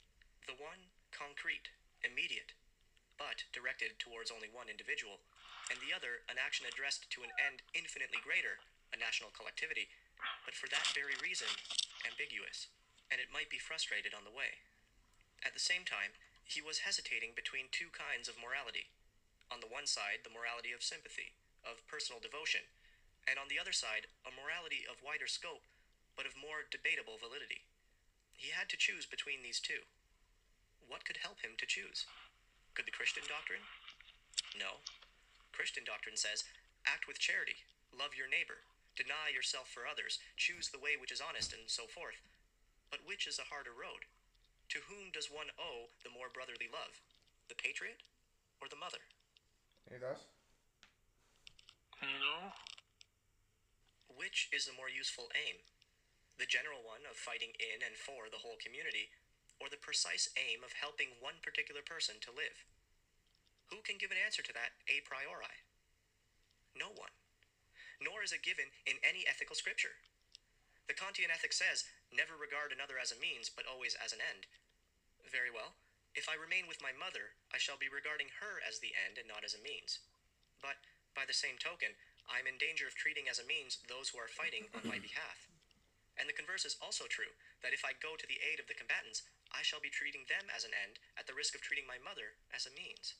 The 0.44 0.58
one 0.58 0.92
concrete, 1.14 1.70
immediate, 2.02 2.52
but 3.16 3.48
directed 3.52 3.98
towards 3.98 4.30
only 4.30 4.48
one 4.48 4.68
individual, 4.68 5.20
and 5.68 5.80
the 5.82 5.92
other 5.92 6.22
an 6.30 6.38
action 6.38 6.68
addressed 6.68 7.10
to 7.10 7.24
an 7.26 7.32
end 7.36 7.64
infinitely 7.74 8.22
greater, 8.22 8.62
a 8.92 8.96
national 8.96 9.34
collectivity, 9.34 9.90
but 10.44 10.54
for 10.54 10.70
that 10.70 10.94
very 10.94 11.18
reason, 11.18 11.50
ambiguous, 12.06 12.70
and 13.10 13.18
it 13.18 13.34
might 13.34 13.50
be 13.50 13.60
frustrated 13.60 14.14
on 14.14 14.22
the 14.22 14.34
way. 14.34 14.62
At 15.44 15.52
the 15.52 15.62
same 15.62 15.84
time, 15.84 16.16
he 16.46 16.62
was 16.62 16.86
hesitating 16.86 17.34
between 17.34 17.68
two 17.74 17.90
kinds 17.90 18.30
of 18.30 18.38
morality. 18.38 18.88
On 19.50 19.58
the 19.58 19.70
one 19.70 19.86
side, 19.86 20.22
the 20.22 20.32
morality 20.32 20.70
of 20.70 20.86
sympathy, 20.86 21.34
of 21.66 21.82
personal 21.90 22.22
devotion, 22.22 22.70
and 23.26 23.38
on 23.42 23.50
the 23.50 23.58
other 23.58 23.74
side, 23.74 24.06
a 24.22 24.30
morality 24.30 24.86
of 24.86 25.02
wider 25.02 25.26
scope, 25.26 25.66
but 26.14 26.26
of 26.26 26.38
more 26.38 26.66
debatable 26.70 27.18
validity. 27.18 27.66
He 28.38 28.54
had 28.54 28.70
to 28.70 28.78
choose 28.78 29.06
between 29.06 29.42
these 29.42 29.58
two. 29.58 29.82
What 30.86 31.04
could 31.04 31.18
help 31.18 31.42
him 31.42 31.58
to 31.58 31.66
choose? 31.66 32.06
Could 32.76 32.84
the 32.84 32.92
Christian 32.92 33.24
doctrine? 33.24 33.64
No. 34.60 34.84
Christian 35.56 35.80
doctrine 35.88 36.20
says 36.20 36.44
act 36.84 37.08
with 37.08 37.16
charity, 37.16 37.56
love 37.88 38.12
your 38.12 38.28
neighbor, 38.28 38.68
deny 38.92 39.32
yourself 39.32 39.72
for 39.72 39.88
others, 39.88 40.20
choose 40.36 40.68
the 40.68 40.78
way 40.78 40.92
which 40.92 41.08
is 41.08 41.24
honest, 41.24 41.56
and 41.56 41.64
so 41.72 41.88
forth. 41.88 42.20
But 42.92 43.08
which 43.08 43.24
is 43.24 43.40
a 43.40 43.48
harder 43.48 43.72
road? 43.72 44.04
To 44.76 44.84
whom 44.92 45.08
does 45.08 45.32
one 45.32 45.48
owe 45.56 45.88
the 46.04 46.12
more 46.12 46.28
brotherly 46.28 46.68
love? 46.68 47.00
The 47.48 47.56
patriot 47.56 48.04
or 48.60 48.68
the 48.68 48.76
mother? 48.76 49.00
Any 49.88 49.96
thoughts? 49.96 50.28
No. 52.04 52.52
Which 54.12 54.52
is 54.52 54.68
the 54.68 54.76
more 54.76 54.92
useful 54.92 55.32
aim? 55.32 55.64
The 56.36 56.44
general 56.44 56.84
one 56.84 57.08
of 57.08 57.16
fighting 57.16 57.56
in 57.56 57.80
and 57.80 57.96
for 57.96 58.28
the 58.28 58.44
whole 58.44 58.60
community, 58.60 59.08
or 59.60 59.72
the 59.72 59.80
precise 59.80 60.28
aim 60.36 60.60
of 60.60 60.76
helping 60.76 61.16
one 61.18 61.40
particular 61.40 61.80
person 61.80 62.20
to 62.22 62.34
live? 62.34 62.64
Who 63.72 63.82
can 63.82 63.98
give 63.98 64.14
an 64.14 64.20
answer 64.20 64.44
to 64.46 64.54
that 64.54 64.78
a 64.86 65.02
priori? 65.02 65.64
No 66.76 66.92
one. 66.92 67.14
Nor 67.98 68.20
is 68.20 68.30
it 68.30 68.44
given 68.44 68.68
in 68.84 69.00
any 69.00 69.24
ethical 69.24 69.56
scripture. 69.56 69.98
The 70.86 70.94
Kantian 70.94 71.32
ethic 71.32 71.50
says, 71.50 71.88
never 72.14 72.38
regard 72.38 72.70
another 72.70 73.00
as 73.00 73.10
a 73.10 73.18
means, 73.18 73.50
but 73.50 73.66
always 73.66 73.98
as 73.98 74.14
an 74.14 74.22
end. 74.22 74.46
Very 75.26 75.50
well. 75.50 75.74
If 76.14 76.30
I 76.30 76.38
remain 76.38 76.70
with 76.70 76.84
my 76.84 76.94
mother, 76.94 77.34
I 77.50 77.58
shall 77.58 77.76
be 77.76 77.90
regarding 77.90 78.30
her 78.38 78.62
as 78.62 78.78
the 78.78 78.94
end 78.94 79.18
and 79.18 79.26
not 79.26 79.42
as 79.42 79.52
a 79.52 79.60
means. 79.60 80.00
But, 80.62 80.78
by 81.12 81.26
the 81.26 81.36
same 81.36 81.58
token, 81.58 81.98
I 82.24 82.38
am 82.38 82.46
in 82.46 82.56
danger 82.56 82.86
of 82.86 82.94
treating 82.94 83.26
as 83.26 83.42
a 83.42 83.50
means 83.50 83.82
those 83.90 84.08
who 84.08 84.22
are 84.22 84.30
fighting 84.30 84.70
on 84.72 84.86
my 84.86 85.02
behalf. 85.02 85.50
And 86.16 86.24
the 86.24 86.36
converse 86.36 86.64
is 86.64 86.80
also 86.80 87.04
true, 87.10 87.34
that 87.60 87.76
if 87.76 87.84
I 87.84 87.98
go 87.98 88.16
to 88.16 88.28
the 88.30 88.40
aid 88.40 88.56
of 88.62 88.70
the 88.70 88.78
combatants, 88.78 89.26
I 89.56 89.64
shall 89.64 89.80
be 89.80 89.88
treating 89.88 90.28
them 90.28 90.52
as 90.52 90.68
an 90.68 90.76
end 90.76 91.00
at 91.16 91.24
the 91.24 91.32
risk 91.32 91.56
of 91.56 91.64
treating 91.64 91.88
my 91.88 91.96
mother 91.96 92.36
as 92.52 92.68
a 92.68 92.76
means. 92.76 93.16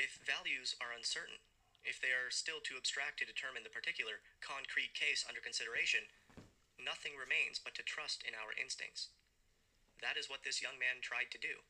If 0.00 0.16
values 0.24 0.72
are 0.80 0.96
uncertain, 0.96 1.44
if 1.84 2.00
they 2.00 2.16
are 2.16 2.32
still 2.32 2.64
too 2.64 2.80
abstract 2.80 3.20
to 3.20 3.28
determine 3.28 3.60
the 3.60 3.76
particular, 3.76 4.24
concrete 4.40 4.96
case 4.96 5.28
under 5.28 5.44
consideration, 5.44 6.08
nothing 6.80 7.12
remains 7.20 7.60
but 7.60 7.76
to 7.76 7.84
trust 7.84 8.24
in 8.24 8.32
our 8.32 8.56
instincts. 8.56 9.12
That 10.00 10.16
is 10.16 10.32
what 10.32 10.40
this 10.40 10.64
young 10.64 10.80
man 10.80 11.04
tried 11.04 11.28
to 11.36 11.38
do. 11.38 11.60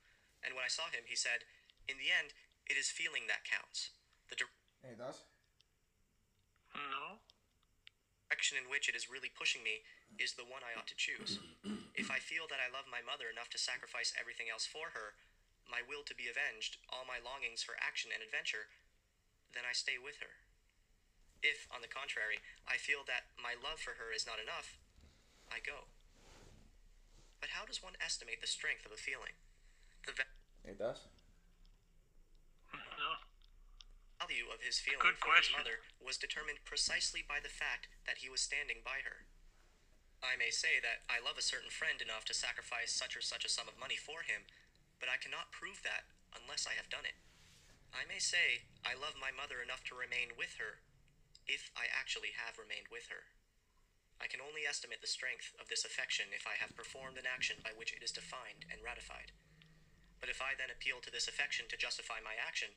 And 0.47 0.55
when 0.55 0.63
I 0.63 0.71
saw 0.71 0.87
him, 0.95 1.11
he 1.11 1.19
said, 1.19 1.43
In 1.91 1.99
the 1.99 2.15
end, 2.15 2.39
it 2.71 2.79
is 2.79 2.95
feeling 2.95 3.27
that 3.27 3.43
counts. 3.43 3.91
The 4.31 4.39
Any 4.87 4.95
thoughts? 4.95 5.27
No. 6.71 7.19
direction 8.31 8.59
in 8.59 8.71
which 8.71 8.89
it 8.89 8.95
is 8.95 9.11
really 9.11 9.31
pushing 9.31 9.63
me 9.67 9.83
is 10.19 10.35
the 10.39 10.47
one 10.47 10.63
I 10.63 10.79
ought 10.79 10.87
to 10.87 10.99
choose. 10.99 11.43
If 11.95 12.11
I 12.11 12.19
feel 12.19 12.51
that 12.51 12.59
I 12.59 12.67
love 12.67 12.91
my 12.91 12.99
mother 12.99 13.31
enough 13.31 13.51
to 13.55 13.59
sacrifice 13.59 14.11
everything 14.19 14.51
else 14.51 14.67
for 14.67 14.99
her, 14.99 15.15
my 15.71 15.79
will 15.79 16.03
to 16.05 16.19
be 16.19 16.27
avenged, 16.27 16.83
all 16.91 17.07
my 17.07 17.23
longings 17.23 17.63
for 17.63 17.79
action 17.79 18.11
and 18.11 18.21
adventure, 18.21 18.69
then 19.55 19.63
I 19.63 19.73
stay 19.73 19.97
with 19.97 20.19
her. 20.19 20.43
If, 21.39 21.71
on 21.71 21.87
the 21.87 21.93
contrary, 21.93 22.43
I 22.67 22.83
feel 22.83 23.07
that 23.07 23.31
my 23.39 23.55
love 23.55 23.79
for 23.79 23.95
her 24.03 24.11
is 24.11 24.27
not 24.27 24.43
enough, 24.43 24.83
I 25.47 25.63
go. 25.63 25.87
But 27.39 27.55
how 27.55 27.69
does 27.69 27.85
one 27.85 27.95
estimate 28.03 28.43
the 28.43 28.51
strength 28.51 28.83
of 28.83 28.93
a 28.93 28.99
feeling? 28.99 29.39
The 30.03 30.17
va- 30.17 30.35
Any 30.67 30.75
thoughts? 30.75 31.07
No. 32.73 33.21
value 34.19 34.49
of 34.49 34.65
his 34.65 34.81
feeling 34.81 35.05
Good 35.05 35.21
for 35.21 35.37
his 35.37 35.53
mother 35.53 35.85
was 36.01 36.17
determined 36.17 36.65
precisely 36.65 37.21
by 37.21 37.39
the 37.39 37.53
fact 37.53 37.87
that 38.09 38.25
he 38.25 38.33
was 38.33 38.41
standing 38.41 38.81
by 38.81 39.05
her. 39.05 39.29
I 40.25 40.41
may 40.41 40.49
say 40.49 40.81
that 40.81 41.05
I 41.05 41.21
love 41.21 41.37
a 41.37 41.45
certain 41.45 41.69
friend 41.69 42.01
enough 42.01 42.25
to 42.27 42.35
sacrifice 42.35 42.97
such 42.97 43.13
or 43.13 43.21
such 43.21 43.45
a 43.45 43.53
sum 43.53 43.69
of 43.69 43.77
money 43.77 44.01
for 44.01 44.25
him, 44.25 44.49
but 44.97 45.13
I 45.13 45.21
cannot 45.21 45.53
prove 45.53 45.85
that 45.85 46.09
unless 46.33 46.65
I 46.65 46.75
have 46.81 46.89
done 46.89 47.05
it. 47.05 47.21
I 47.93 48.09
may 48.09 48.19
say 48.19 48.67
I 48.83 48.97
love 48.97 49.21
my 49.21 49.31
mother 49.31 49.61
enough 49.61 49.85
to 49.87 49.95
remain 49.95 50.35
with 50.35 50.57
her 50.57 50.81
if 51.45 51.69
I 51.77 51.87
actually 51.93 52.33
have 52.35 52.57
remained 52.57 52.89
with 52.89 53.13
her. 53.13 53.29
I 54.17 54.27
can 54.27 54.41
only 54.41 54.65
estimate 54.65 55.05
the 55.05 55.11
strength 55.11 55.53
of 55.61 55.69
this 55.69 55.85
affection 55.85 56.33
if 56.33 56.49
I 56.49 56.57
have 56.57 56.73
performed 56.75 57.21
an 57.21 57.29
action 57.29 57.61
by 57.61 57.77
which 57.77 57.93
it 57.93 58.01
is 58.01 58.15
defined 58.15 58.65
and 58.73 58.81
ratified. 58.81 59.37
But 60.25 60.33
if 60.33 60.41
I 60.41 60.57
then 60.57 60.73
appeal 60.73 61.05
to 61.05 61.13
this 61.13 61.29
affection 61.29 61.69
to 61.69 61.77
justify 61.77 62.25
my 62.25 62.33
action, 62.41 62.73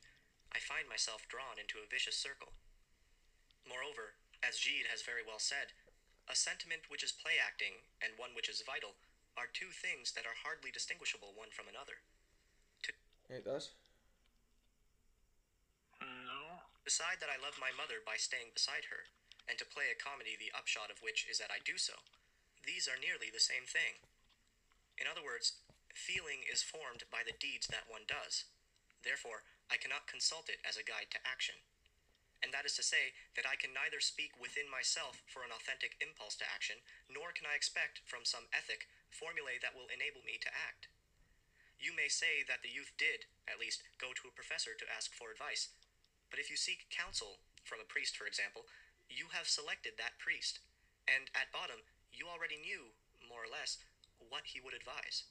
I 0.52 0.60
find 0.60 0.84
myself 0.84 1.24
drawn 1.32 1.56
into 1.56 1.80
a 1.80 1.88
vicious 1.88 2.20
circle. 2.20 2.52
Moreover, 3.64 4.20
as 4.44 4.60
Gide 4.60 4.92
has 4.92 5.00
very 5.00 5.24
well 5.24 5.40
said, 5.40 5.72
a 6.28 6.36
sentiment 6.36 6.92
which 6.92 7.02
is 7.02 7.16
play 7.16 7.40
acting 7.40 7.80
and 8.04 8.12
one 8.20 8.36
which 8.36 8.52
is 8.52 8.62
vital 8.62 9.00
are 9.34 9.48
two 9.48 9.72
things 9.72 10.12
that 10.12 10.28
are 10.28 10.44
hardly 10.44 10.68
distinguishable 10.70 11.32
one 11.32 11.50
from 11.50 11.66
another. 11.66 12.04
Any 13.28 13.44
thoughts? 13.44 13.76
No. 16.00 16.64
Decide 16.84 17.20
that 17.20 17.28
I 17.28 17.36
love 17.36 17.60
my 17.60 17.68
mother 17.68 18.00
by 18.00 18.16
staying 18.16 18.56
beside 18.56 18.88
her, 18.88 19.04
and 19.44 19.60
to 19.60 19.68
play 19.68 19.92
a 19.92 20.00
comedy 20.00 20.32
the 20.32 20.52
upshot 20.56 20.88
of 20.88 21.04
which 21.04 21.28
is 21.28 21.36
that 21.36 21.52
I 21.52 21.60
do 21.60 21.76
so. 21.76 21.92
These 22.64 22.88
are 22.88 22.96
nearly 22.96 23.28
the 23.28 23.44
same 23.44 23.68
thing. 23.68 24.00
In 24.96 25.04
other 25.04 25.20
words, 25.20 25.60
feeling 25.92 26.48
is 26.48 26.64
formed 26.64 27.04
by 27.12 27.20
the 27.20 27.36
deeds 27.36 27.68
that 27.68 27.84
one 27.92 28.08
does. 28.08 28.48
Therefore, 29.04 29.44
I 29.68 29.76
cannot 29.76 30.08
consult 30.08 30.48
it 30.48 30.64
as 30.64 30.80
a 30.80 30.86
guide 30.86 31.12
to 31.12 31.20
action. 31.28 31.60
And 32.38 32.54
that 32.54 32.62
is 32.62 32.78
to 32.78 32.86
say 32.86 33.18
that 33.34 33.48
I 33.48 33.58
can 33.58 33.74
neither 33.74 33.98
speak 33.98 34.38
within 34.38 34.70
myself 34.70 35.26
for 35.26 35.42
an 35.42 35.50
authentic 35.50 35.98
impulse 35.98 36.38
to 36.38 36.46
action, 36.46 36.78
nor 37.10 37.34
can 37.34 37.50
I 37.50 37.58
expect 37.58 38.06
from 38.06 38.22
some 38.22 38.46
ethic 38.54 38.86
formulae 39.10 39.58
that 39.58 39.74
will 39.74 39.90
enable 39.90 40.22
me 40.22 40.38
to 40.46 40.54
act. 40.54 40.86
You 41.78 41.94
may 41.94 42.10
say 42.10 42.46
that 42.46 42.62
the 42.62 42.70
youth 42.70 42.94
did, 42.98 43.26
at 43.46 43.58
least, 43.58 43.82
go 43.98 44.14
to 44.14 44.30
a 44.30 44.34
professor 44.38 44.74
to 44.74 44.90
ask 44.90 45.14
for 45.14 45.30
advice, 45.30 45.70
but 46.30 46.42
if 46.42 46.50
you 46.50 46.58
seek 46.58 46.90
counsel 46.90 47.42
from 47.62 47.78
a 47.78 47.86
priest, 47.86 48.18
for 48.18 48.26
example, 48.26 48.66
you 49.06 49.30
have 49.32 49.46
selected 49.48 49.94
that 49.96 50.18
priest, 50.18 50.58
and 51.06 51.30
at 51.32 51.54
bottom, 51.54 51.86
you 52.10 52.26
already 52.26 52.58
knew, 52.58 52.92
more 53.22 53.46
or 53.46 53.50
less, 53.50 53.78
what 54.18 54.50
he 54.52 54.60
would 54.60 54.74
advise. 54.74 55.30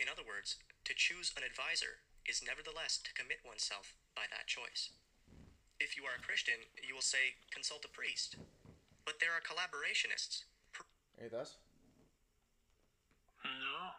In 0.00 0.08
other 0.08 0.26
words, 0.26 0.56
to 0.88 0.96
choose 0.96 1.30
an 1.36 1.46
advisor 1.46 2.02
is 2.26 2.42
nevertheless 2.42 2.98
to 3.04 3.14
commit 3.14 3.44
oneself 3.44 3.94
by 4.16 4.26
that 4.32 4.48
choice. 4.50 4.90
If 5.80 5.96
you 5.96 6.04
are 6.04 6.16
a 6.16 6.22
Christian, 6.22 6.58
you 6.80 6.94
will 6.94 7.04
say, 7.04 7.34
consult 7.50 7.84
a 7.84 7.92
priest. 7.92 8.36
But 9.04 9.20
there 9.20 9.34
are 9.34 9.44
collaborationists, 9.44 10.44
Any 11.20 11.28
thoughts? 11.28 11.58
No. 13.44 13.92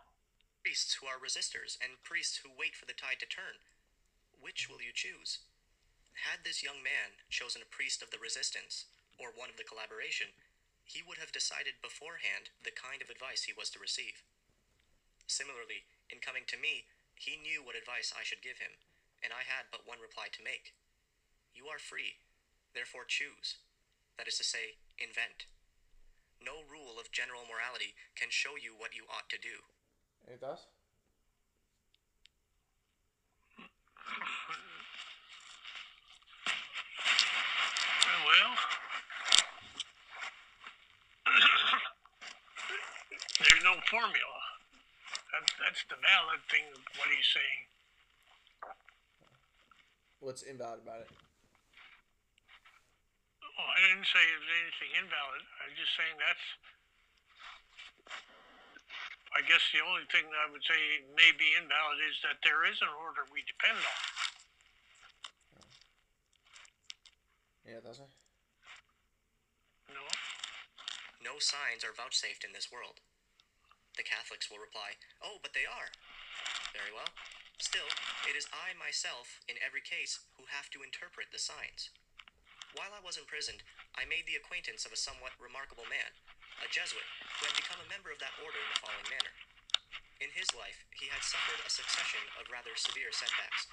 priests 0.63 0.97
who 0.97 1.05
are 1.05 1.21
resistors, 1.21 1.77
and 1.77 2.01
priests 2.01 2.41
who 2.41 2.49
wait 2.49 2.73
for 2.73 2.89
the 2.89 2.97
tide 2.97 3.21
to 3.21 3.29
turn. 3.29 3.61
Which 4.41 4.65
will 4.65 4.81
you 4.81 4.89
choose? 4.93 5.45
Had 6.25 6.41
this 6.41 6.63
young 6.65 6.81
man 6.81 7.21
chosen 7.29 7.61
a 7.61 7.69
priest 7.69 8.01
of 8.01 8.09
the 8.09 8.17
resistance, 8.17 8.89
or 9.21 9.29
one 9.35 9.51
of 9.53 9.57
the 9.59 9.67
collaboration, 9.67 10.33
he 10.85 11.05
would 11.05 11.17
have 11.21 11.35
decided 11.35 11.77
beforehand 11.85 12.49
the 12.65 12.73
kind 12.73 13.01
of 13.01 13.09
advice 13.13 13.45
he 13.45 13.53
was 13.57 13.69
to 13.73 13.81
receive. 13.83 14.25
Similarly, 15.27 15.85
in 16.09 16.21
coming 16.21 16.45
to 16.49 16.57
me, 16.61 16.85
he 17.17 17.37
knew 17.37 17.61
what 17.61 17.77
advice 17.77 18.13
I 18.13 18.23
should 18.25 18.41
give 18.45 18.57
him, 18.57 18.73
and 19.21 19.33
I 19.33 19.45
had 19.45 19.69
but 19.69 19.85
one 19.85 20.01
reply 20.01 20.29
to 20.33 20.45
make. 20.45 20.73
You 21.55 21.71
are 21.71 21.79
free, 21.79 22.19
therefore 22.75 23.07
choose. 23.07 23.63
That 24.19 24.27
is 24.27 24.35
to 24.37 24.43
say, 24.43 24.75
invent. 24.99 25.47
No 26.43 26.67
rule 26.67 26.99
of 26.99 27.15
general 27.15 27.47
morality 27.47 27.95
can 28.13 28.27
show 28.29 28.59
you 28.59 28.75
what 28.77 28.91
you 28.91 29.07
ought 29.07 29.31
to 29.31 29.39
do. 29.39 29.63
Any 30.27 30.35
thoughts? 30.35 30.67
Well, 38.25 38.57
there's 43.39 43.63
no 43.63 43.75
formula. 43.89 44.39
That, 45.31 45.47
that's 45.63 45.85
the 45.87 45.95
valid 46.03 46.43
thing 46.51 46.67
of 46.75 46.83
what 46.99 47.07
he's 47.15 47.31
saying. 47.31 47.63
What's 50.19 50.43
invalid 50.43 50.81
about 50.83 50.99
it? 51.01 51.24
Oh, 53.55 53.67
I 53.71 53.79
didn't 53.87 54.07
say 54.11 54.19
it 54.19 54.39
was 54.39 54.51
anything 54.51 54.91
invalid. 54.99 55.43
I'm 55.63 55.71
just 55.79 55.95
saying 55.95 56.15
that's. 56.19 56.45
I 59.35 59.43
guess 59.43 59.63
the 59.75 59.83
only 59.83 60.07
thing 60.11 60.27
that 60.31 60.39
I 60.43 60.47
would 60.47 60.63
say 60.63 60.79
may 61.11 61.31
be 61.35 61.55
invalid 61.59 61.99
is 62.07 62.15
that 62.23 62.39
there 62.43 62.63
is 62.67 62.79
an 62.79 62.91
order 62.95 63.27
we 63.31 63.43
depend 63.43 63.79
on. 63.79 63.99
Yeah, 67.67 67.83
that's 67.83 67.99
right. 67.99 68.15
No. 69.91 70.03
No 71.19 71.35
signs 71.43 71.83
are 71.83 71.95
vouchsafed 71.95 72.47
in 72.47 72.55
this 72.55 72.71
world. 72.71 73.03
The 73.99 74.07
Catholics 74.07 74.51
will 74.51 74.59
reply, 74.59 74.99
Oh, 75.23 75.39
but 75.43 75.55
they 75.55 75.67
are. 75.67 75.91
Very 76.75 76.91
well. 76.91 77.11
Still, 77.59 77.87
it 78.27 78.35
is 78.35 78.47
I 78.51 78.75
myself, 78.75 79.39
in 79.47 79.55
every 79.63 79.79
case, 79.79 80.19
who 80.35 80.51
have 80.51 80.67
to 80.75 80.83
interpret 80.83 81.31
the 81.31 81.39
signs. 81.39 81.91
While 82.75 82.91
I 82.91 82.99
was 83.07 83.15
imprisoned, 83.15 83.63
I 83.95 84.03
made 84.03 84.27
the 84.27 84.35
acquaintance 84.35 84.83
of 84.83 84.91
a 84.91 84.99
somewhat 84.99 85.31
remarkable 85.39 85.87
man, 85.87 86.11
a 86.59 86.67
Jesuit, 86.67 87.07
who 87.39 87.47
had 87.47 87.55
become 87.55 87.79
a 87.79 87.87
member 87.87 88.11
of 88.11 88.19
that 88.19 88.35
order 88.43 88.59
in 88.59 88.69
the 88.75 88.83
following 88.83 89.07
manner. 89.07 89.31
In 90.19 90.27
his 90.35 90.51
life, 90.51 90.83
he 90.91 91.07
had 91.07 91.23
suffered 91.23 91.63
a 91.63 91.71
succession 91.71 92.19
of 92.35 92.51
rather 92.51 92.75
severe 92.75 93.15
setbacks. 93.15 93.71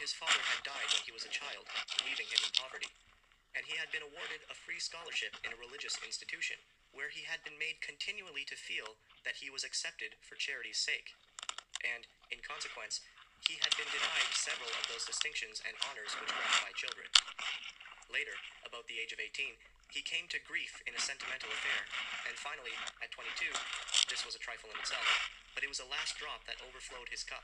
His 0.00 0.16
father 0.16 0.40
had 0.48 0.64
died 0.64 0.88
when 0.96 1.04
he 1.04 1.12
was 1.12 1.28
a 1.28 1.32
child, 1.32 1.68
leaving 2.08 2.24
him 2.32 2.40
in 2.40 2.56
poverty. 2.56 2.88
and 3.52 3.68
he 3.68 3.76
had 3.76 3.92
been 3.92 4.04
awarded 4.04 4.40
a 4.48 4.56
free 4.56 4.80
scholarship 4.80 5.36
in 5.44 5.52
a 5.52 5.60
religious 5.60 6.00
institution, 6.00 6.56
where 6.96 7.12
he 7.12 7.24
had 7.28 7.44
been 7.44 7.56
made 7.60 7.84
continually 7.84 8.44
to 8.48 8.56
feel 8.56 8.96
that 9.28 9.36
he 9.44 9.52
was 9.52 9.64
accepted 9.64 10.16
for 10.24 10.40
charity's 10.40 10.80
sake. 10.80 11.12
And, 11.84 12.08
in 12.32 12.40
consequence, 12.40 13.04
he 13.44 13.60
had 13.60 13.76
been 13.76 13.88
denied 13.92 14.32
several 14.32 14.72
of 14.72 14.88
those 14.88 15.04
distinctions 15.04 15.60
and 15.68 15.76
honors 15.84 16.16
which 16.16 16.32
gratify 16.32 16.72
children. 16.78 17.08
Later, 18.12 18.36
about 18.68 18.84
the 18.92 19.00
age 19.00 19.16
of 19.16 19.24
18, 19.24 19.56
he 19.88 20.04
came 20.04 20.28
to 20.28 20.36
grief 20.44 20.84
in 20.84 20.92
a 20.92 21.00
sentimental 21.00 21.48
affair, 21.48 21.80
and 22.28 22.36
finally, 22.36 22.76
at 23.00 23.08
22, 23.08 23.48
this 24.12 24.28
was 24.28 24.36
a 24.36 24.42
trifle 24.44 24.68
in 24.68 24.76
itself, 24.76 25.32
but 25.56 25.64
it 25.64 25.72
was 25.72 25.80
a 25.80 25.88
last 25.88 26.20
drop 26.20 26.44
that 26.44 26.60
overflowed 26.60 27.08
his 27.08 27.24
cup. 27.24 27.40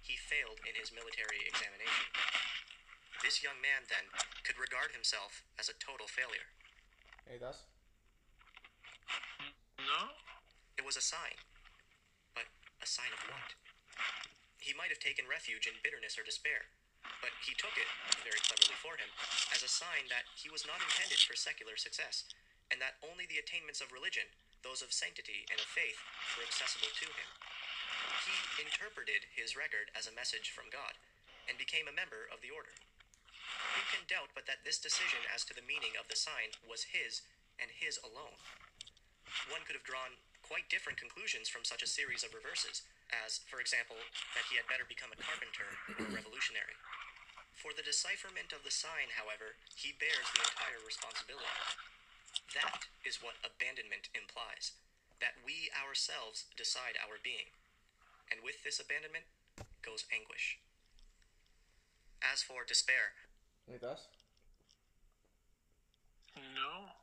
He 0.00 0.16
failed 0.16 0.56
in 0.64 0.72
his 0.72 0.88
military 0.88 1.44
examination. 1.44 2.08
This 3.20 3.44
young 3.44 3.60
man, 3.60 3.84
then, 3.92 4.08
could 4.40 4.56
regard 4.56 4.96
himself 4.96 5.44
as 5.60 5.68
a 5.68 5.76
total 5.76 6.08
failure. 6.08 6.48
Any 7.28 7.36
thoughts? 7.36 7.68
No? 9.76 10.16
It 10.80 10.88
was 10.88 10.96
a 10.96 11.04
sign. 11.04 11.36
But 12.32 12.48
a 12.80 12.88
sign 12.88 13.12
of 13.12 13.20
what? 13.28 13.52
He 14.56 14.72
might 14.72 14.88
have 14.88 15.00
taken 15.00 15.28
refuge 15.28 15.68
in 15.68 15.76
bitterness 15.84 16.16
or 16.16 16.24
despair, 16.24 16.72
but 17.20 17.32
he 17.44 17.56
took 17.56 17.76
it, 17.76 17.88
very 18.24 18.40
cleverly 18.44 18.76
for 18.80 18.96
him, 18.96 19.08
as 19.52 19.64
a 19.64 19.70
sign 19.70 20.08
that 20.08 20.28
he 20.36 20.52
was 20.52 20.64
not 20.64 20.80
intended 20.80 21.20
for 21.20 21.36
secular 21.36 21.76
success, 21.76 22.24
and 22.72 22.80
that 22.80 23.00
only 23.04 23.28
the 23.28 23.40
attainments 23.40 23.82
of 23.82 23.92
religion, 23.92 24.28
those 24.64 24.80
of 24.80 24.92
sanctity 24.92 25.44
and 25.52 25.60
of 25.60 25.68
faith, 25.68 26.00
were 26.36 26.46
accessible 26.46 26.92
to 26.96 27.08
him. 27.12 27.28
He 28.24 28.64
interpreted 28.64 29.28
his 29.32 29.56
record 29.56 29.92
as 29.96 30.08
a 30.08 30.16
message 30.16 30.52
from 30.52 30.72
God, 30.72 30.96
and 31.48 31.56
became 31.56 31.88
a 31.88 31.96
member 31.96 32.28
of 32.28 32.44
the 32.44 32.52
order. 32.52 32.72
Who 33.76 33.82
can 33.90 34.06
doubt 34.06 34.32
but 34.36 34.46
that 34.46 34.62
this 34.64 34.80
decision 34.80 35.24
as 35.28 35.44
to 35.48 35.54
the 35.56 35.64
meaning 35.64 35.96
of 35.96 36.08
the 36.08 36.18
sign 36.18 36.54
was 36.62 36.92
his, 36.92 37.24
and 37.58 37.72
his 37.72 38.00
alone? 38.00 38.38
One 39.48 39.64
could 39.64 39.76
have 39.76 39.86
drawn 39.86 40.20
quite 40.44 40.70
different 40.70 40.98
conclusions 40.98 41.48
from 41.48 41.62
such 41.62 41.82
a 41.82 41.90
series 41.90 42.24
of 42.24 42.34
reverses, 42.34 42.82
as, 43.12 43.42
for 43.50 43.58
example, 43.58 43.98
that 44.34 44.46
he 44.48 44.56
had 44.56 44.70
better 44.70 44.86
become 44.86 45.10
a 45.10 45.18
carpenter 45.18 45.66
or 45.98 46.06
a 46.06 46.14
revolutionary. 46.14 46.78
For 47.54 47.76
the 47.76 47.84
decipherment 47.84 48.54
of 48.56 48.64
the 48.64 48.72
sign, 48.72 49.12
however, 49.14 49.60
he 49.76 49.92
bears 49.92 50.28
the 50.32 50.46
entire 50.48 50.80
responsibility. 50.80 51.50
That 52.56 52.88
is 53.04 53.20
what 53.20 53.36
abandonment 53.44 54.08
implies 54.16 54.72
that 55.20 55.36
we 55.44 55.68
ourselves 55.76 56.48
decide 56.56 56.96
our 56.96 57.20
being. 57.20 57.52
And 58.32 58.40
with 58.40 58.64
this 58.64 58.80
abandonment 58.80 59.28
goes 59.84 60.08
anguish. 60.08 60.56
As 62.24 62.40
for 62.40 62.64
despair, 62.64 63.16
Any 63.68 63.78
thoughts? 63.78 64.08
No? 66.36 66.96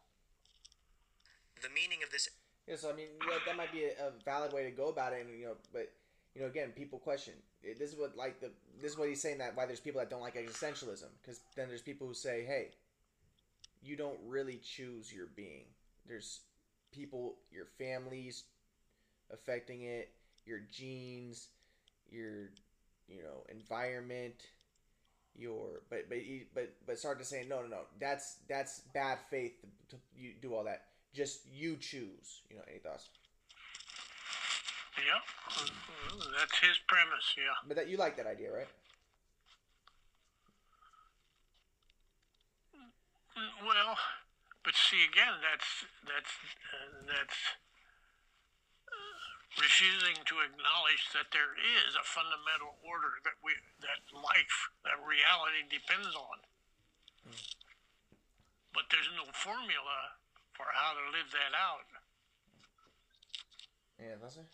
the 1.62 1.70
meaning 1.74 2.06
of 2.06 2.12
this 2.12 2.30
Yeah, 2.68 2.76
so 2.78 2.92
I 2.92 2.94
mean, 2.94 3.18
yeah, 3.26 3.38
that 3.46 3.58
might 3.58 3.72
be 3.72 3.86
a, 3.86 3.94
a 3.98 4.12
valid 4.26 4.54
way 4.54 4.64
to 4.64 4.72
go 4.72 4.90
about 4.90 5.14
it, 5.14 5.26
and 5.26 5.40
you 5.40 5.46
know, 5.46 5.56
but 5.74 5.90
you 6.38 6.44
know, 6.44 6.50
again, 6.50 6.72
people 6.76 7.00
question. 7.00 7.34
This 7.64 7.92
is 7.94 8.00
what 8.00 8.16
like 8.16 8.40
the 8.40 8.52
this 8.82 8.92
is 8.92 8.98
what 9.00 9.10
he's 9.10 9.22
saying 9.22 9.40
that 9.40 9.58
why 9.58 9.66
there's 9.66 9.80
people 9.80 10.00
that 10.02 10.12
don't 10.12 10.22
like 10.22 10.36
existentialism 10.36 11.10
because 11.22 11.42
then 11.56 11.68
there's 11.68 11.82
people 11.82 12.08
who 12.08 12.14
say, 12.14 12.46
hey, 12.46 12.70
you 13.82 13.96
don't 13.96 14.20
really 14.26 14.60
choose 14.64 15.12
your 15.14 15.28
being. 15.36 15.66
There's 16.08 16.42
people, 16.92 17.36
your 17.52 17.66
families 17.78 18.44
affecting 19.32 19.84
it, 19.84 20.12
your 20.46 20.62
genes, 20.72 21.50
your 22.12 22.52
you 23.10 23.24
know 23.24 23.46
environment, 23.50 24.36
your 25.36 25.82
but 25.90 26.10
but 26.10 26.20
but 26.54 26.74
but 26.88 27.00
start 27.00 27.20
to 27.20 27.26
say 27.26 27.46
no 27.50 27.62
no 27.62 27.68
no 27.68 27.80
that's 28.00 28.38
that's 28.50 28.82
bad 28.94 29.20
faith 29.30 29.54
to, 29.90 29.98
to 29.98 30.02
you 30.18 30.34
do 30.42 30.56
all 30.56 30.66
that. 30.66 30.84
Just 31.14 31.42
you 31.52 31.78
choose. 31.78 32.44
You 32.50 32.58
know, 32.58 32.64
any 32.70 32.80
thoughts? 32.80 33.10
Yeah. 34.98 35.22
That's 36.38 36.58
his 36.60 36.78
premise, 36.90 37.38
yeah. 37.38 37.54
But 37.68 37.78
that 37.78 37.88
you 37.88 37.98
like 37.98 38.18
that 38.18 38.26
idea, 38.26 38.52
right? 38.52 38.70
Mm, 43.38 43.66
Well, 43.66 43.98
but 44.66 44.74
see 44.74 45.06
again, 45.06 45.38
that's 45.46 45.86
that's 46.04 46.34
uh, 46.74 46.90
that's 47.06 47.40
uh, 48.90 49.62
refusing 49.62 50.18
to 50.26 50.36
acknowledge 50.42 51.08
that 51.14 51.30
there 51.30 51.54
is 51.56 51.94
a 51.94 52.04
fundamental 52.04 52.76
order 52.82 53.22
that 53.22 53.38
we 53.46 53.54
that 53.86 54.02
life, 54.12 54.58
that 54.84 54.98
reality 55.06 55.62
depends 55.70 56.18
on. 56.18 56.38
But 58.74 58.90
there's 58.90 59.10
no 59.18 59.26
formula 59.34 60.18
for 60.54 60.66
how 60.74 60.94
to 60.98 61.04
live 61.14 61.30
that 61.34 61.54
out. 61.54 61.86
Yeah, 63.98 64.18
that's 64.22 64.38
it. 64.38 64.46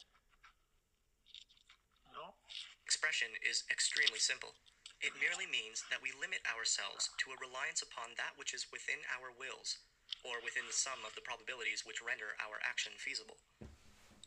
Expression 2.93 3.33
is 3.41 3.65
extremely 3.73 4.21
simple. 4.21 4.53
It 5.01 5.17
merely 5.17 5.49
means 5.49 5.81
that 5.89 6.05
we 6.05 6.13
limit 6.13 6.45
ourselves 6.45 7.09
to 7.25 7.33
a 7.33 7.41
reliance 7.41 7.81
upon 7.81 8.13
that 8.21 8.37
which 8.37 8.53
is 8.53 8.69
within 8.69 9.01
our 9.09 9.33
wills, 9.33 9.81
or 10.21 10.37
within 10.45 10.69
the 10.69 10.77
sum 10.77 11.01
of 11.01 11.17
the 11.17 11.25
probabilities 11.25 11.81
which 11.81 12.05
render 12.05 12.37
our 12.37 12.61
action 12.61 12.93
feasible. 13.01 13.41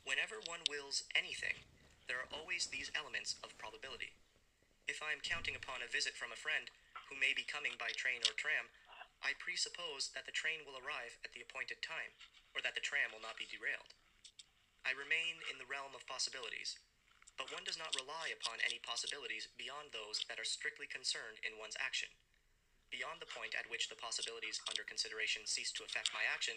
Whenever 0.03 0.43
one 0.51 0.67
wills 0.67 1.07
anything, 1.15 1.63
there 2.11 2.19
are 2.19 2.35
always 2.35 2.67
these 2.67 2.91
elements 2.99 3.39
of 3.47 3.55
probability. 3.55 4.19
If 4.91 4.99
I 4.99 5.15
am 5.15 5.23
counting 5.23 5.55
upon 5.55 5.87
a 5.87 5.95
visit 5.95 6.19
from 6.19 6.35
a 6.35 6.43
friend 6.43 6.67
who 7.07 7.15
may 7.23 7.39
be 7.39 7.47
coming 7.47 7.79
by 7.79 7.95
train 7.95 8.27
or 8.27 8.35
tram, 8.35 8.75
I 9.23 9.39
presuppose 9.39 10.11
that 10.19 10.27
the 10.27 10.35
train 10.35 10.67
will 10.67 10.83
arrive 10.83 11.23
at 11.23 11.31
the 11.39 11.47
appointed 11.47 11.87
time, 11.87 12.19
or 12.51 12.59
that 12.67 12.75
the 12.75 12.83
tram 12.83 13.15
will 13.15 13.23
not 13.23 13.39
be 13.39 13.47
derailed. 13.47 13.95
I 14.83 14.91
remain 14.91 15.39
in 15.47 15.63
the 15.63 15.71
realm 15.71 15.95
of 15.95 16.03
possibilities, 16.11 16.75
but 17.37 17.53
one 17.53 17.65
does 17.69 17.79
not 17.81 17.97
rely 17.97 18.33
upon 18.33 18.65
any 18.65 18.81
possibilities 18.81 19.49
beyond 19.61 19.93
those 19.93 20.25
that 20.27 20.41
are 20.41 20.49
strictly 20.49 20.89
concerned 20.89 21.41
in 21.45 21.61
one's 21.61 21.77
action. 21.77 22.09
Beyond 22.89 23.21
the 23.21 23.29
point 23.29 23.53
at 23.53 23.69
which 23.69 23.93
the 23.93 23.99
possibilities 24.01 24.61
under 24.69 24.87
consideration 24.87 25.45
cease 25.45 25.71
to 25.77 25.85
affect 25.85 26.17
my 26.17 26.25
action, 26.25 26.57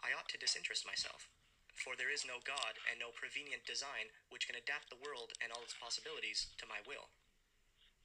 I 0.00 0.16
ought 0.16 0.30
to 0.32 0.40
disinterest 0.40 0.88
myself. 0.88 1.28
For 1.74 1.98
there 1.98 2.12
is 2.12 2.24
no 2.24 2.38
God 2.40 2.78
and 2.86 2.96
no 2.96 3.10
prevenient 3.10 3.66
design 3.66 4.14
which 4.30 4.46
can 4.46 4.54
adapt 4.54 4.88
the 4.88 5.02
world 5.02 5.34
and 5.42 5.50
all 5.50 5.66
its 5.66 5.74
possibilities 5.76 6.54
to 6.62 6.70
my 6.70 6.78
will. 6.86 7.10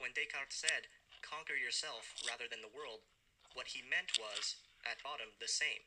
When 0.02 0.12
Descartes 0.12 0.58
said, 0.58 0.90
conquer 1.22 1.56
yourself 1.56 2.16
rather 2.26 2.50
than 2.50 2.66
the 2.66 2.74
world, 2.74 3.06
what 3.54 3.78
he 3.78 3.86
meant 3.86 4.18
was, 4.18 4.58
at 4.88 5.04
bottom, 5.06 5.38
the 5.38 5.52
same 5.52 5.86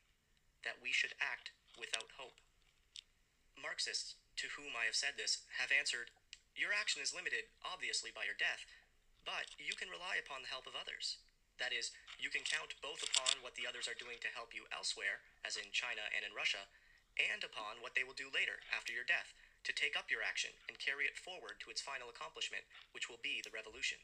that 0.62 0.78
we 0.78 0.94
should 0.94 1.18
act 1.18 1.50
without 1.74 2.14
hope. 2.14 2.38
Marxists, 3.58 4.14
to 4.38 4.46
whom 4.54 4.78
I 4.78 4.86
have 4.86 4.98
said 4.98 5.18
this, 5.18 5.42
have 5.58 5.74
answered, 5.74 6.14
Your 6.52 6.76
action 6.76 7.00
is 7.00 7.16
limited, 7.16 7.48
obviously, 7.64 8.12
by 8.12 8.28
your 8.28 8.36
death, 8.36 8.68
but 9.24 9.56
you 9.56 9.72
can 9.72 9.88
rely 9.88 10.20
upon 10.20 10.44
the 10.44 10.52
help 10.52 10.68
of 10.68 10.76
others. 10.76 11.18
That 11.60 11.72
is, 11.72 11.92
you 12.18 12.32
can 12.32 12.44
count 12.44 12.76
both 12.84 13.04
upon 13.04 13.40
what 13.40 13.54
the 13.56 13.68
others 13.68 13.86
are 13.88 13.98
doing 13.98 14.20
to 14.20 14.34
help 14.34 14.52
you 14.52 14.68
elsewhere, 14.72 15.24
as 15.46 15.56
in 15.56 15.72
China 15.72 16.04
and 16.12 16.26
in 16.26 16.36
Russia, 16.36 16.68
and 17.20 17.44
upon 17.44 17.80
what 17.80 17.92
they 17.96 18.04
will 18.04 18.16
do 18.16 18.32
later, 18.32 18.60
after 18.72 18.92
your 18.92 19.06
death, 19.06 19.36
to 19.62 19.72
take 19.72 19.94
up 19.94 20.10
your 20.10 20.24
action 20.24 20.50
and 20.66 20.82
carry 20.82 21.06
it 21.06 21.20
forward 21.20 21.60
to 21.62 21.70
its 21.70 21.84
final 21.84 22.10
accomplishment, 22.10 22.66
which 22.90 23.06
will 23.06 23.20
be 23.22 23.38
the 23.40 23.54
revolution. 23.54 24.00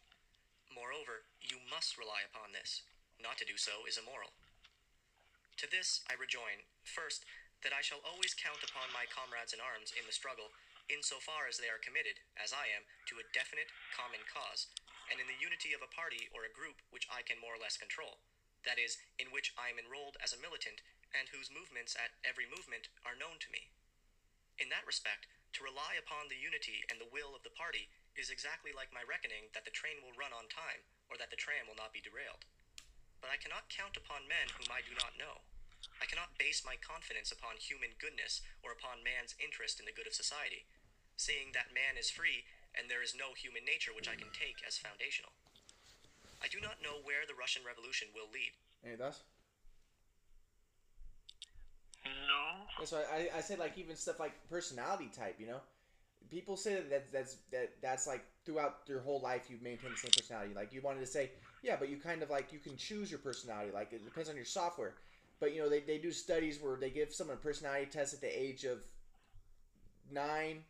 Moreover, 0.70 1.26
you 1.42 1.58
must 1.66 1.98
rely 1.98 2.22
upon 2.22 2.54
this. 2.54 2.86
Not 3.18 3.40
to 3.42 3.48
do 3.48 3.58
so 3.58 3.82
is 3.88 3.98
immoral. 3.98 4.30
To 5.58 5.66
this 5.66 6.06
I 6.06 6.14
rejoin, 6.14 6.62
first, 6.86 7.26
that 7.66 7.74
I 7.74 7.82
shall 7.82 7.98
always 8.06 8.38
count 8.38 8.62
upon 8.62 8.94
my 8.94 9.10
comrades 9.10 9.50
in 9.50 9.58
arms 9.58 9.90
in 9.90 10.06
the 10.06 10.14
struggle, 10.14 10.54
in 10.88 11.04
so 11.04 11.20
far 11.20 11.44
as 11.44 11.60
they 11.60 11.68
are 11.68 11.80
committed, 11.80 12.20
as 12.40 12.52
I 12.52 12.68
am, 12.72 12.88
to 13.12 13.20
a 13.20 13.28
definite 13.36 13.68
common 13.92 14.24
cause, 14.24 14.72
and 15.08 15.20
in 15.20 15.28
the 15.28 15.40
unity 15.40 15.76
of 15.76 15.84
a 15.84 15.92
party 15.92 16.28
or 16.32 16.44
a 16.44 16.52
group 16.52 16.80
which 16.92 17.08
I 17.08 17.24
can 17.24 17.40
more 17.40 17.56
or 17.56 17.60
less 17.60 17.80
control, 17.80 18.24
that 18.64 18.80
is, 18.80 19.00
in 19.20 19.32
which 19.32 19.52
I 19.56 19.68
am 19.68 19.80
enrolled 19.80 20.16
as 20.20 20.32
a 20.32 20.40
militant, 20.40 20.80
and 21.12 21.28
whose 21.32 21.52
movements 21.52 21.96
at 21.96 22.16
every 22.24 22.44
movement 22.44 22.92
are 23.04 23.16
known 23.16 23.40
to 23.40 23.52
me. 23.52 23.72
In 24.60 24.68
that 24.68 24.88
respect, 24.88 25.28
to 25.56 25.64
rely 25.64 25.96
upon 25.96 26.28
the 26.28 26.36
unity 26.36 26.84
and 26.92 27.00
the 27.00 27.08
will 27.08 27.32
of 27.32 27.44
the 27.44 27.54
party 27.56 27.88
is 28.18 28.28
exactly 28.28 28.74
like 28.74 28.92
my 28.92 29.00
reckoning 29.06 29.48
that 29.56 29.64
the 29.64 29.72
train 29.72 30.04
will 30.04 30.16
run 30.16 30.34
on 30.34 30.50
time, 30.50 30.84
or 31.08 31.16
that 31.16 31.32
the 31.32 31.40
tram 31.40 31.64
will 31.64 31.78
not 31.78 31.94
be 31.94 32.04
derailed. 32.04 32.44
But 33.22 33.32
I 33.32 33.40
cannot 33.40 33.72
count 33.72 33.96
upon 33.96 34.28
men 34.28 34.52
whom 34.58 34.68
I 34.68 34.84
do 34.84 34.92
not 34.92 35.16
know. 35.16 35.40
I 36.02 36.06
cannot 36.10 36.36
base 36.38 36.66
my 36.66 36.74
confidence 36.78 37.30
upon 37.30 37.58
human 37.58 37.94
goodness 38.02 38.42
or 38.62 38.74
upon 38.74 39.06
man's 39.06 39.38
interest 39.38 39.78
in 39.78 39.86
the 39.86 39.94
good 39.94 40.06
of 40.06 40.14
society, 40.14 40.66
seeing 41.18 41.50
that 41.52 41.74
man 41.74 41.98
is 41.98 42.08
free 42.08 42.46
and 42.78 42.86
there 42.86 43.02
is 43.02 43.12
no 43.18 43.34
human 43.34 43.66
nature 43.66 43.90
which 43.90 44.08
I 44.08 44.14
can 44.14 44.30
take 44.30 44.62
as 44.62 44.78
foundational. 44.78 45.34
I 46.38 46.46
do 46.46 46.62
not 46.62 46.78
know 46.78 47.02
where 47.02 47.26
the 47.26 47.34
Russian 47.34 47.66
Revolution 47.66 48.08
will 48.14 48.30
lead. 48.30 48.54
Any 48.86 48.94
thoughts? 48.94 49.26
No. 52.06 52.70
That's 52.78 52.94
why 52.94 53.02
I, 53.10 53.38
I 53.38 53.40
said 53.42 53.58
like 53.58 53.76
even 53.76 53.98
stuff 53.98 54.22
like 54.22 54.32
personality 54.48 55.10
type, 55.10 55.36
you 55.42 55.50
know, 55.50 55.60
people 56.30 56.56
say 56.56 56.74
that 56.74 56.90
that's, 56.90 57.10
that's 57.10 57.36
that 57.50 57.70
that's 57.82 58.06
like 58.06 58.24
throughout 58.44 58.86
your 58.86 59.00
whole 59.00 59.20
life 59.20 59.50
you've 59.50 59.62
maintained 59.62 59.94
the 59.94 59.98
same 59.98 60.12
personality. 60.14 60.54
Like 60.54 60.72
you 60.72 60.80
wanted 60.80 61.00
to 61.00 61.06
say, 61.06 61.30
yeah, 61.62 61.76
but 61.78 61.88
you 61.88 61.96
kind 61.96 62.22
of 62.22 62.30
like 62.30 62.52
you 62.52 62.60
can 62.60 62.76
choose 62.76 63.10
your 63.10 63.20
personality. 63.20 63.70
Like 63.74 63.92
it 63.92 64.04
depends 64.04 64.28
on 64.30 64.36
your 64.36 64.44
software. 64.44 64.94
But 65.40 65.54
you 65.54 65.62
know 65.62 65.68
they, 65.68 65.80
they 65.80 65.98
do 65.98 66.12
studies 66.12 66.58
where 66.60 66.76
they 66.76 66.90
give 66.90 67.12
someone 67.12 67.36
a 67.36 67.40
personality 67.40 67.86
test 67.90 68.14
at 68.14 68.20
the 68.20 68.40
age 68.40 68.64
of 68.64 68.78
9, 70.10 70.62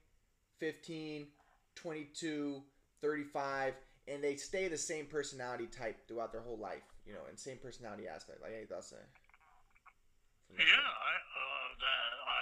15, 0.59 1.27
22, 1.75 2.63
35, 3.01 3.75
and 4.09 4.23
they 4.23 4.37
stay 4.37 4.69
the 4.69 4.79
same 4.79 5.07
personality 5.07 5.67
type 5.67 6.07
throughout 6.09 6.33
their 6.33 6.43
whole 6.43 6.59
life. 6.59 6.83
You 7.07 7.15
know, 7.15 7.25
and 7.29 7.39
same 7.39 7.57
personality 7.57 8.07
aspect. 8.07 8.43
Like 8.43 8.53
hey, 8.53 8.67
that's 8.69 8.93
a 8.93 9.01
Yeah, 10.53 10.65
I, 10.65 11.13
uh, 11.17 11.69
that, 11.81 12.11
I, 12.29 12.39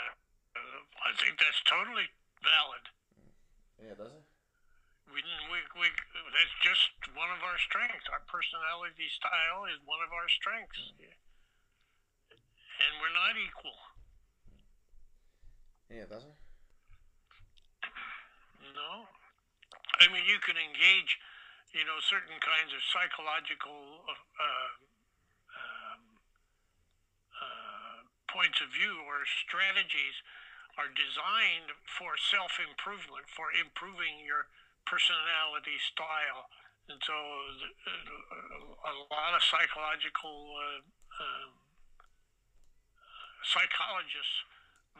uh, 0.59 0.81
I 1.07 1.11
think 1.23 1.39
that's 1.39 1.63
totally 1.71 2.09
valid. 2.43 2.85
yeah, 3.79 3.95
does 3.95 4.11
it? 4.11 4.27
We, 5.07 5.23
we, 5.23 5.59
we, 5.79 5.87
that's 5.87 6.57
just 6.67 6.91
one 7.15 7.31
of 7.31 7.39
our 7.47 7.55
strengths. 7.63 8.11
Our 8.11 8.27
personality 8.27 9.07
style 9.15 9.71
is 9.71 9.79
one 9.87 10.03
of 10.03 10.11
our 10.11 10.27
strengths. 10.27 10.83
And 10.99 12.93
we're 12.99 13.15
not 13.15 13.39
equal. 13.39 13.79
Yeah, 15.87 16.11
does 16.11 16.27
it? 16.27 16.35
No. 18.75 19.07
I 20.01 20.09
mean, 20.13 20.25
you 20.27 20.39
can 20.43 20.57
engage, 20.59 21.19
you 21.73 21.85
know, 21.87 21.99
certain 22.05 22.37
kinds 22.43 22.73
of 22.75 22.81
psychological 22.91 24.05
uh, 24.07 24.73
um, 25.63 26.03
uh, 27.37 27.99
points 28.29 28.61
of 28.61 28.73
view 28.73 29.01
or 29.07 29.25
strategies 29.25 30.17
are 30.77 30.93
designed 30.93 31.73
for 31.89 32.21
self 32.21 32.61
improvement, 32.61 33.25
for 33.33 33.49
improving 33.57 34.21
your 34.25 34.49
personality 34.85 35.81
style. 35.81 36.49
And 36.87 37.01
so 37.03 37.17
uh, 37.17 38.93
a 38.93 38.95
lot 39.11 39.33
of 39.35 39.43
psychological 39.43 40.55
uh, 40.55 40.81
um, 41.19 41.51
psychologists 43.43 44.45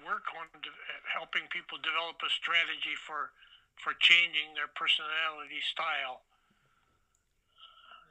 work 0.03 0.27
on 0.35 0.49
de- 0.65 0.83
helping 1.13 1.47
people 1.53 1.79
develop 1.79 2.19
a 2.25 2.31
strategy 2.33 2.97
for 2.97 3.31
for 3.83 3.93
changing 4.01 4.57
their 4.57 4.71
personality 4.73 5.61
style. 5.61 6.25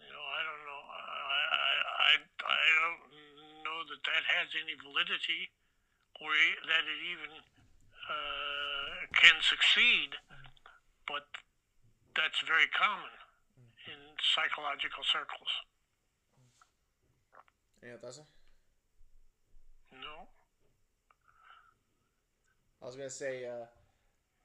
You 0.02 0.10
know, 0.10 0.26
I 0.26 0.42
don't 0.46 0.64
know. 0.66 0.84
I 0.86 1.42
I 2.06 2.12
I, 2.46 2.68
don't 2.82 3.02
know 3.66 3.80
that 3.90 4.02
that 4.06 4.24
has 4.30 4.54
any 4.54 4.78
validity, 4.78 5.50
or 6.22 6.32
that 6.70 6.84
it 6.86 7.02
even 7.10 7.32
uh, 8.10 9.10
can 9.18 9.38
succeed. 9.42 10.18
But 11.06 11.30
that's 12.16 12.42
very 12.46 12.70
common 12.74 13.14
in 13.86 14.00
psychological 14.22 15.04
circles. 15.06 15.52
Yeah, 17.84 17.98
does 18.02 18.18
it? 18.18 18.26
No. 20.02 20.28
I 22.82 22.86
was 22.86 22.96
gonna 22.96 23.10
say, 23.10 23.46
uh, 23.46 23.66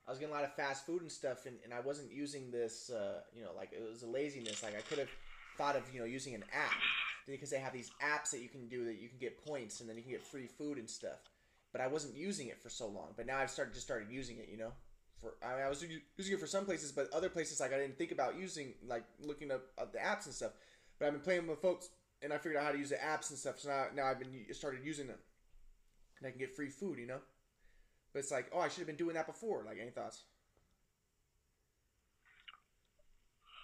I 0.07 0.11
was 0.11 0.19
getting 0.19 0.35
a 0.35 0.37
lot 0.37 0.45
of 0.45 0.55
fast 0.55 0.87
food 0.87 1.03
and 1.03 1.13
stuff, 1.13 1.47
and, 1.47 1.57
and 1.65 1.73
I 1.73 1.81
wasn't 1.81 2.13
using 2.13 2.51
this, 2.51 2.91
uh, 2.91 3.21
you 3.37 3.43
know, 3.43 3.51
like 3.57 3.71
it 3.73 3.83
was 3.89 4.03
a 4.03 4.07
laziness. 4.07 4.63
Like 4.63 4.77
I 4.77 4.81
could 4.81 4.99
have 4.99 5.11
thought 5.57 5.77
of, 5.77 5.83
you 5.93 6.01
know, 6.01 6.07
using 6.07 6.35
an 6.35 6.45
app 6.53 6.77
because 7.29 7.51
they 7.51 7.59
have 7.59 7.73
these 7.73 7.91
apps 8.03 8.31
that 8.31 8.41
you 8.41 8.49
can 8.49 8.69
do 8.69 8.85
that 8.87 9.01
you 9.01 9.09
can 9.09 9.19
get 9.19 9.45
points 9.45 9.81
and 9.81 9.89
then 9.89 9.97
you 9.97 10.03
can 10.03 10.11
get 10.11 10.23
free 10.23 10.47
food 10.47 10.79
and 10.79 10.89
stuff. 10.89 11.19
But 11.73 11.81
I 11.81 11.87
wasn't 11.87 12.17
using 12.17 12.49
it 12.49 12.61
for 12.61 12.69
so 12.69 12.89
long. 12.89 13.09
But 13.17 13.27
now 13.27 13.39
I've 13.39 13.51
started 13.51 13.75
just 13.75 13.87
started 13.87 14.09
using 14.11 14.39
it, 14.39 14.49
you 14.51 14.59
know. 14.59 14.73
For 15.21 15.35
I, 15.45 15.55
mean, 15.55 15.65
I 15.65 15.69
was 15.69 15.85
using 16.17 16.35
it 16.35 16.41
for 16.41 16.47
some 16.47 16.65
places, 16.65 16.93
but 16.93 17.13
other 17.13 17.29
places 17.29 17.61
like 17.61 17.73
I 17.73 17.79
didn't 17.79 17.99
think 17.99 18.11
about 18.11 18.39
using, 18.39 18.75
like 18.87 19.05
looking 19.23 19.53
up, 19.53 19.63
up 19.79 19.93
the 19.93 19.99
apps 19.99 20.25
and 20.25 20.35
stuff. 20.35 20.53
But 20.99 21.07
I've 21.07 21.13
been 21.13 21.23
playing 21.23 21.47
with 21.47 21.61
folks, 21.61 21.91
and 22.23 22.33
I 22.33 22.39
figured 22.39 22.57
out 22.57 22.65
how 22.65 22.73
to 22.73 22.79
use 22.79 22.91
the 22.91 22.97
apps 22.97 23.31
and 23.31 23.39
stuff. 23.39 23.61
So 23.61 23.69
now, 23.69 23.87
now 23.95 24.07
I've 24.07 24.19
been 24.19 24.33
started 24.53 24.81
using 24.83 25.07
them, 25.07 25.19
and 26.19 26.27
I 26.27 26.31
can 26.31 26.39
get 26.39 26.57
free 26.57 26.71
food, 26.71 26.99
you 26.99 27.07
know. 27.07 27.21
But 28.13 28.21
it's 28.21 28.31
like, 28.31 28.51
oh, 28.53 28.59
I 28.59 28.69
should 28.69 28.83
have 28.83 28.91
been 28.91 28.99
doing 28.99 29.15
that 29.15 29.27
before. 29.27 29.63
Like, 29.63 29.79
any 29.81 29.91
thoughts? 29.91 30.25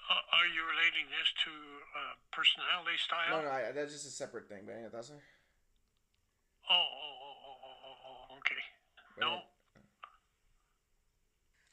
Uh, 0.06 0.22
are 0.38 0.46
you 0.46 0.62
relating 0.62 1.10
this 1.10 1.26
to 1.42 1.50
uh, 1.50 2.14
personality 2.30 2.94
style? 2.94 3.42
No, 3.42 3.42
no, 3.42 3.50
I, 3.50 3.74
that's 3.74 3.90
just 3.90 4.06
a 4.06 4.14
separate 4.14 4.46
thing. 4.46 4.62
But 4.62 4.78
any 4.78 4.86
thoughts? 4.86 5.10
sir? 5.10 5.18
Oh, 6.70 6.78
oh, 6.78 7.16
oh, 7.26 7.36
oh, 7.42 7.58
oh, 7.58 7.78
oh, 7.82 7.98
oh, 8.06 8.38
okay. 8.38 8.62
No. 9.18 9.42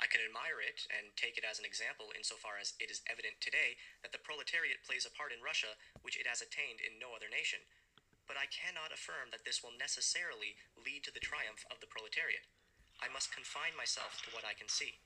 I 0.01 0.09
can 0.09 0.25
admire 0.25 0.59
it 0.59 0.83
and 0.89 1.13
take 1.13 1.37
it 1.37 1.45
as 1.47 1.61
an 1.61 1.69
example 1.69 2.09
insofar 2.11 2.57
as 2.57 2.73
it 2.81 2.89
is 2.89 3.05
evident 3.07 3.39
today 3.39 3.77
that 4.01 4.11
the 4.11 4.19
proletariat 4.19 4.83
plays 4.83 5.05
a 5.05 5.13
part 5.13 5.31
in 5.31 5.45
Russia 5.45 5.79
which 6.01 6.17
it 6.17 6.27
has 6.27 6.41
attained 6.41 6.81
in 6.81 6.97
no 6.97 7.13
other 7.13 7.29
nation. 7.29 7.63
But 8.25 8.35
I 8.35 8.49
cannot 8.49 8.91
affirm 8.91 9.29
that 9.31 9.45
this 9.45 9.61
will 9.61 9.77
necessarily 9.77 10.57
lead 10.75 11.05
to 11.05 11.13
the 11.13 11.23
triumph 11.23 11.63
of 11.69 11.79
the 11.79 11.87
proletariat. 11.87 12.49
I 13.01 13.09
must 13.09 13.33
confine 13.33 13.73
myself 13.77 14.21
to 14.23 14.33
what 14.33 14.45
I 14.45 14.57
can 14.57 14.69
see. 14.69 15.01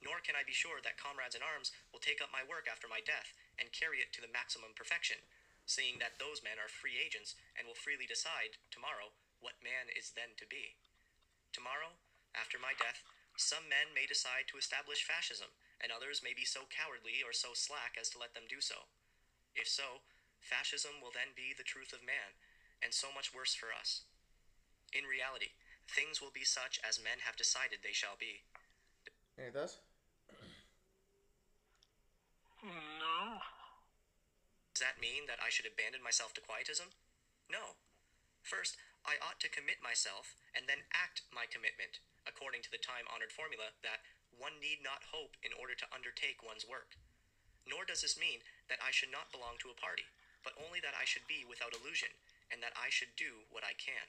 Nor 0.00 0.24
can 0.24 0.36
I 0.36 0.44
be 0.48 0.56
sure 0.56 0.80
that 0.80 1.00
comrades 1.00 1.36
in 1.36 1.44
arms 1.44 1.72
will 1.92 2.00
take 2.00 2.24
up 2.24 2.32
my 2.32 2.40
work 2.40 2.64
after 2.64 2.88
my 2.88 3.04
death 3.04 3.36
and 3.60 3.68
carry 3.76 4.00
it 4.00 4.12
to 4.16 4.24
the 4.24 4.32
maximum 4.32 4.72
perfection, 4.72 5.20
seeing 5.68 6.00
that 6.00 6.16
those 6.16 6.40
men 6.40 6.56
are 6.56 6.72
free 6.72 6.96
agents 6.96 7.36
and 7.52 7.68
will 7.68 7.76
freely 7.76 8.08
decide, 8.08 8.56
tomorrow, 8.72 9.12
what 9.44 9.60
man 9.60 9.92
is 9.92 10.16
then 10.16 10.32
to 10.40 10.48
be. 10.48 10.80
Tomorrow, 11.52 12.00
after 12.32 12.56
my 12.56 12.72
death, 12.76 13.04
some 13.36 13.68
men 13.68 13.92
may 13.92 14.08
decide 14.08 14.48
to 14.48 14.60
establish 14.60 15.04
fascism, 15.04 15.52
and 15.80 15.92
others 15.92 16.24
may 16.24 16.36
be 16.36 16.44
so 16.44 16.68
cowardly 16.68 17.24
or 17.24 17.32
so 17.32 17.56
slack 17.56 17.96
as 17.96 18.08
to 18.12 18.20
let 18.20 18.36
them 18.36 18.48
do 18.48 18.60
so. 18.60 18.88
If 19.56 19.68
so, 19.68 20.04
fascism 20.40 21.00
will 21.00 21.12
then 21.12 21.36
be 21.36 21.52
the 21.52 21.66
truth 21.66 21.92
of 21.92 22.04
man, 22.04 22.36
and 22.80 22.92
so 22.92 23.12
much 23.12 23.32
worse 23.32 23.52
for 23.52 23.72
us. 23.72 24.08
In 24.92 25.08
reality, 25.08 25.56
things 25.90 26.22
will 26.22 26.32
be 26.32 26.46
such 26.46 26.78
as 26.86 27.02
men 27.02 27.26
have 27.26 27.34
decided 27.34 27.82
they 27.82 27.94
shall 27.94 28.14
be. 28.14 28.46
Any 29.34 29.50
thoughts? 29.50 29.82
No. 32.62 33.40
Does 34.72 34.84
that 34.84 35.02
mean 35.02 35.26
that 35.26 35.42
I 35.42 35.50
should 35.50 35.66
abandon 35.66 36.04
myself 36.04 36.32
to 36.36 36.44
quietism? 36.44 36.94
No. 37.50 37.76
First, 38.44 38.78
I 39.04 39.16
ought 39.20 39.40
to 39.40 39.52
commit 39.52 39.80
myself 39.80 40.36
and 40.52 40.68
then 40.68 40.84
act 40.92 41.24
my 41.32 41.48
commitment, 41.48 42.00
according 42.28 42.60
to 42.68 42.72
the 42.72 42.80
time 42.80 43.08
honored 43.08 43.32
formula 43.32 43.72
that 43.80 44.04
one 44.36 44.60
need 44.60 44.84
not 44.84 45.10
hope 45.12 45.36
in 45.40 45.56
order 45.56 45.74
to 45.76 45.90
undertake 45.92 46.44
one's 46.44 46.68
work. 46.68 46.96
Nor 47.68 47.84
does 47.84 48.04
this 48.04 48.16
mean 48.16 48.44
that 48.68 48.80
I 48.80 48.92
should 48.92 49.12
not 49.12 49.32
belong 49.32 49.60
to 49.60 49.72
a 49.72 49.80
party, 49.80 50.08
but 50.44 50.56
only 50.56 50.80
that 50.80 50.96
I 50.96 51.04
should 51.04 51.28
be 51.28 51.44
without 51.44 51.76
illusion, 51.76 52.12
and 52.48 52.60
that 52.64 52.76
I 52.76 52.88
should 52.88 53.12
do 53.16 53.44
what 53.52 53.64
I 53.64 53.76
can. 53.76 54.08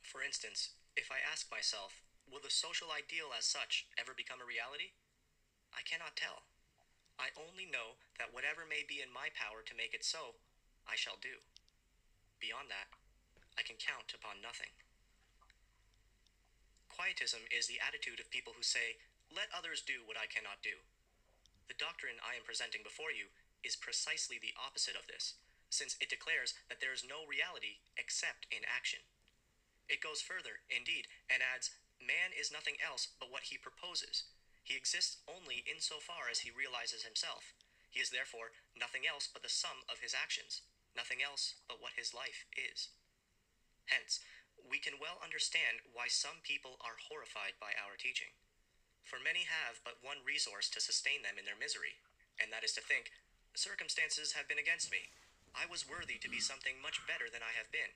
For 0.00 0.20
instance, 0.24 0.76
if 0.94 1.10
I 1.10 1.22
ask 1.22 1.50
myself, 1.50 2.02
will 2.30 2.42
the 2.42 2.50
social 2.50 2.94
ideal 2.94 3.34
as 3.34 3.46
such 3.46 3.86
ever 3.98 4.14
become 4.14 4.40
a 4.40 4.46
reality? 4.46 4.94
I 5.74 5.82
cannot 5.82 6.14
tell. 6.14 6.46
I 7.18 7.34
only 7.38 7.66
know 7.66 7.98
that 8.18 8.34
whatever 8.34 8.66
may 8.66 8.82
be 8.86 9.02
in 9.02 9.10
my 9.10 9.30
power 9.34 9.62
to 9.62 9.78
make 9.78 9.94
it 9.94 10.06
so, 10.06 10.38
I 10.86 10.98
shall 10.98 11.18
do. 11.18 11.42
Beyond 12.42 12.70
that, 12.70 12.90
I 13.54 13.62
can 13.62 13.78
count 13.78 14.14
upon 14.14 14.42
nothing. 14.42 14.70
Quietism 16.90 17.46
is 17.50 17.66
the 17.66 17.82
attitude 17.82 18.22
of 18.22 18.30
people 18.30 18.54
who 18.54 18.66
say, 18.66 18.98
let 19.30 19.50
others 19.50 19.82
do 19.82 20.06
what 20.06 20.18
I 20.18 20.30
cannot 20.30 20.62
do. 20.62 20.78
The 21.66 21.78
doctrine 21.78 22.22
I 22.22 22.38
am 22.38 22.46
presenting 22.46 22.86
before 22.86 23.10
you 23.10 23.34
is 23.66 23.74
precisely 23.74 24.38
the 24.38 24.54
opposite 24.54 24.94
of 24.94 25.10
this, 25.10 25.34
since 25.70 25.98
it 25.98 26.12
declares 26.12 26.54
that 26.70 26.78
there 26.78 26.94
is 26.94 27.02
no 27.02 27.26
reality 27.26 27.82
except 27.98 28.46
in 28.52 28.62
action. 28.68 29.02
It 29.88 30.04
goes 30.04 30.24
further, 30.24 30.64
indeed, 30.72 31.06
and 31.28 31.44
adds, 31.44 31.70
Man 32.00 32.32
is 32.36 32.52
nothing 32.52 32.76
else 32.80 33.08
but 33.20 33.30
what 33.30 33.48
he 33.48 33.56
proposes. 33.56 34.24
He 34.64 34.76
exists 34.76 35.20
only 35.28 35.64
insofar 35.68 36.32
as 36.32 36.44
he 36.44 36.50
realizes 36.50 37.04
himself. 37.04 37.52
He 37.92 38.00
is 38.00 38.10
therefore 38.10 38.56
nothing 38.74 39.04
else 39.06 39.28
but 39.28 39.44
the 39.44 39.52
sum 39.52 39.84
of 39.86 40.00
his 40.00 40.16
actions, 40.16 40.64
nothing 40.96 41.20
else 41.20 41.60
but 41.68 41.78
what 41.78 41.94
his 41.94 42.16
life 42.16 42.48
is. 42.56 42.90
Hence, 43.86 44.20
we 44.64 44.80
can 44.80 44.96
well 44.96 45.20
understand 45.20 45.84
why 45.92 46.08
some 46.08 46.40
people 46.40 46.80
are 46.80 46.96
horrified 46.96 47.60
by 47.60 47.76
our 47.76 48.00
teaching. 48.00 48.32
For 49.04 49.20
many 49.20 49.44
have 49.44 49.84
but 49.84 50.00
one 50.00 50.24
resource 50.24 50.72
to 50.72 50.80
sustain 50.80 51.20
them 51.20 51.36
in 51.36 51.44
their 51.44 51.60
misery, 51.60 52.00
and 52.40 52.48
that 52.50 52.64
is 52.64 52.72
to 52.74 52.82
think, 52.82 53.12
circumstances 53.52 54.32
have 54.32 54.48
been 54.48 54.58
against 54.58 54.90
me. 54.90 55.12
I 55.54 55.68
was 55.68 55.86
worthy 55.86 56.18
to 56.18 56.32
be 56.32 56.40
something 56.40 56.80
much 56.80 57.04
better 57.06 57.28
than 57.30 57.44
I 57.44 57.54
have 57.54 57.70
been. 57.70 57.94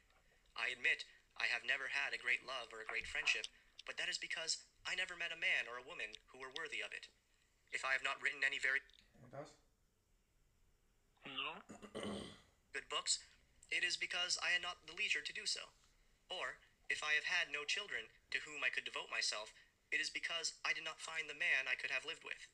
I 0.54 0.70
admit 0.70 1.08
I 1.38 1.46
have 1.50 1.62
never 1.62 1.94
had 1.94 2.10
a 2.12 2.20
great 2.20 2.42
love 2.42 2.74
or 2.74 2.82
a 2.82 2.90
great 2.90 3.06
friendship, 3.06 3.46
but 3.86 3.94
that 3.96 4.10
is 4.10 4.18
because 4.18 4.58
I 4.82 4.98
never 4.98 5.14
met 5.14 5.34
a 5.34 5.38
man 5.38 5.70
or 5.70 5.78
a 5.78 5.86
woman 5.86 6.10
who 6.34 6.42
were 6.42 6.52
worthy 6.54 6.82
of 6.82 6.90
it. 6.90 7.06
If 7.70 7.86
I 7.86 7.94
have 7.94 8.02
not 8.02 8.18
written 8.18 8.42
any 8.42 8.58
very 8.58 8.82
Any 9.16 9.30
thoughts? 9.30 9.54
Good 12.74 12.90
books, 12.90 13.22
it 13.70 13.86
is 13.86 13.96
because 13.96 14.40
I 14.42 14.50
had 14.50 14.64
not 14.64 14.82
the 14.84 14.96
leisure 14.98 15.22
to 15.22 15.32
do 15.36 15.46
so. 15.46 15.72
Or, 16.28 16.60
if 16.88 17.04
I 17.04 17.16
have 17.16 17.28
had 17.28 17.52
no 17.52 17.64
children 17.68 18.08
to 18.32 18.42
whom 18.44 18.64
I 18.64 18.72
could 18.72 18.88
devote 18.88 19.12
myself, 19.12 19.52
it 19.92 20.00
is 20.00 20.12
because 20.12 20.56
I 20.64 20.72
did 20.72 20.84
not 20.84 21.00
find 21.00 21.28
the 21.28 21.36
man 21.36 21.68
I 21.68 21.76
could 21.76 21.92
have 21.92 22.08
lived 22.08 22.24
with. 22.24 22.48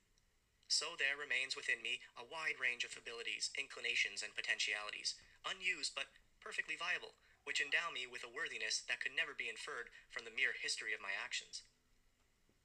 So 0.67 0.99
there 0.99 1.19
remains 1.19 1.55
within 1.55 1.83
me 1.83 2.03
a 2.19 2.27
wide 2.27 2.59
range 2.59 2.83
of 2.83 2.95
abilities, 2.99 3.51
inclinations, 3.55 4.23
and 4.23 4.35
potentialities, 4.35 5.15
unused 5.47 5.95
but 5.95 6.11
perfectly 6.43 6.75
viable, 6.75 7.15
which 7.45 7.61
endow 7.61 7.93
me 7.93 8.09
with 8.09 8.25
a 8.25 8.33
worthiness 8.33 8.83
that 8.89 9.01
could 9.01 9.13
never 9.13 9.37
be 9.37 9.53
inferred 9.53 9.93
from 10.09 10.25
the 10.25 10.35
mere 10.35 10.57
history 10.57 10.97
of 10.97 11.05
my 11.05 11.13
actions. 11.13 11.63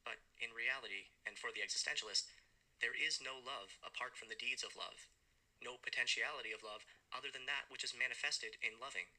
But 0.07 0.23
in 0.39 0.55
reality, 0.55 1.11
and 1.27 1.35
for 1.35 1.51
the 1.51 1.61
existentialist, 1.61 2.31
there 2.79 2.95
is 2.95 3.19
no 3.19 3.35
love 3.39 3.75
apart 3.83 4.15
from 4.15 4.31
the 4.31 4.39
deeds 4.39 4.63
of 4.63 4.79
love, 4.79 5.11
no 5.59 5.75
potentiality 5.75 6.55
of 6.55 6.63
love 6.63 6.87
other 7.11 7.27
than 7.27 7.43
that 7.45 7.67
which 7.67 7.83
is 7.83 7.95
manifested 7.95 8.55
in 8.63 8.79
loving. 8.79 9.11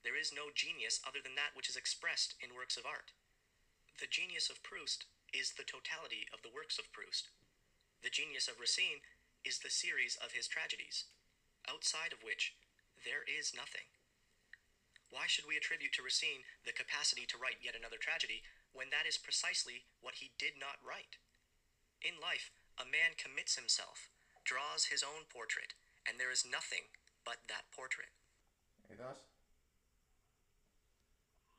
There 0.00 0.16
is 0.16 0.32
no 0.32 0.48
genius 0.50 0.98
other 1.04 1.20
than 1.20 1.36
that 1.36 1.52
which 1.52 1.68
is 1.68 1.76
expressed 1.76 2.34
in 2.40 2.56
works 2.56 2.80
of 2.80 2.88
art. 2.88 3.12
The 4.00 4.10
genius 4.10 4.48
of 4.48 4.64
Proust 4.64 5.04
is 5.30 5.54
the 5.54 5.68
totality 5.68 6.26
of 6.32 6.40
the 6.40 6.50
works 6.50 6.80
of 6.80 6.90
Proust. 6.90 7.28
The 8.02 8.10
genius 8.10 8.48
of 8.48 8.58
Racine 8.58 9.04
is 9.44 9.60
the 9.60 9.70
series 9.70 10.16
of 10.18 10.32
his 10.32 10.48
tragedies, 10.48 11.04
outside 11.68 12.10
of 12.10 12.24
which 12.24 12.56
there 13.04 13.22
is 13.28 13.52
nothing. 13.54 13.86
Why 15.12 15.28
should 15.28 15.44
we 15.44 15.60
attribute 15.60 15.92
to 16.00 16.02
Racine 16.02 16.48
the 16.64 16.72
capacity 16.72 17.28
to 17.28 17.36
write 17.36 17.60
yet 17.60 17.76
another 17.76 18.00
tragedy 18.00 18.40
when 18.72 18.88
that 18.88 19.04
is 19.04 19.20
precisely 19.20 19.84
what 20.00 20.24
he 20.24 20.32
did 20.40 20.56
not 20.56 20.80
write? 20.80 21.20
In 22.00 22.16
life, 22.16 22.48
a 22.80 22.88
man 22.88 23.20
commits 23.20 23.60
himself, 23.60 24.08
draws 24.48 24.88
his 24.88 25.04
own 25.04 25.28
portrait, 25.28 25.76
and 26.08 26.16
there 26.16 26.32
is 26.32 26.48
nothing 26.48 26.88
but 27.28 27.44
that 27.52 27.68
portrait. 27.76 28.08
Any 28.88 28.96
thoughts? 28.96 29.20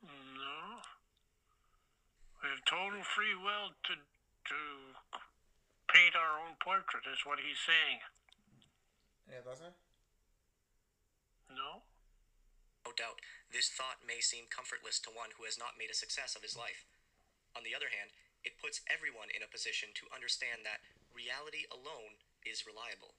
No. 0.02 0.82
We 2.42 2.50
have 2.50 2.66
total 2.66 3.06
free 3.06 3.38
will 3.38 3.72
to 3.86 3.94
to 4.50 4.58
paint 5.88 6.18
our 6.18 6.42
own 6.42 6.58
portrait, 6.60 7.06
is 7.08 7.24
what 7.24 7.38
he's 7.38 7.62
saying. 7.62 8.02
Any 9.30 9.40
thoughts? 9.40 9.62
man? 9.62 9.72
No? 11.54 11.80
No 12.84 12.92
doubt, 12.92 13.24
this 13.48 13.72
thought 13.72 14.04
may 14.04 14.20
seem 14.20 14.52
comfortless 14.52 15.00
to 15.02 15.10
one 15.10 15.32
who 15.40 15.48
has 15.48 15.56
not 15.56 15.80
made 15.80 15.88
a 15.88 15.96
success 15.96 16.36
of 16.36 16.44
his 16.44 16.56
life. 16.56 16.84
On 17.56 17.64
the 17.64 17.72
other 17.72 17.88
hand, 17.88 18.12
it 18.44 18.60
puts 18.60 18.84
everyone 18.84 19.32
in 19.32 19.40
a 19.40 19.48
position 19.48 19.96
to 19.96 20.12
understand 20.12 20.68
that 20.68 20.84
reality 21.16 21.64
alone 21.72 22.20
is 22.44 22.68
reliable, 22.68 23.16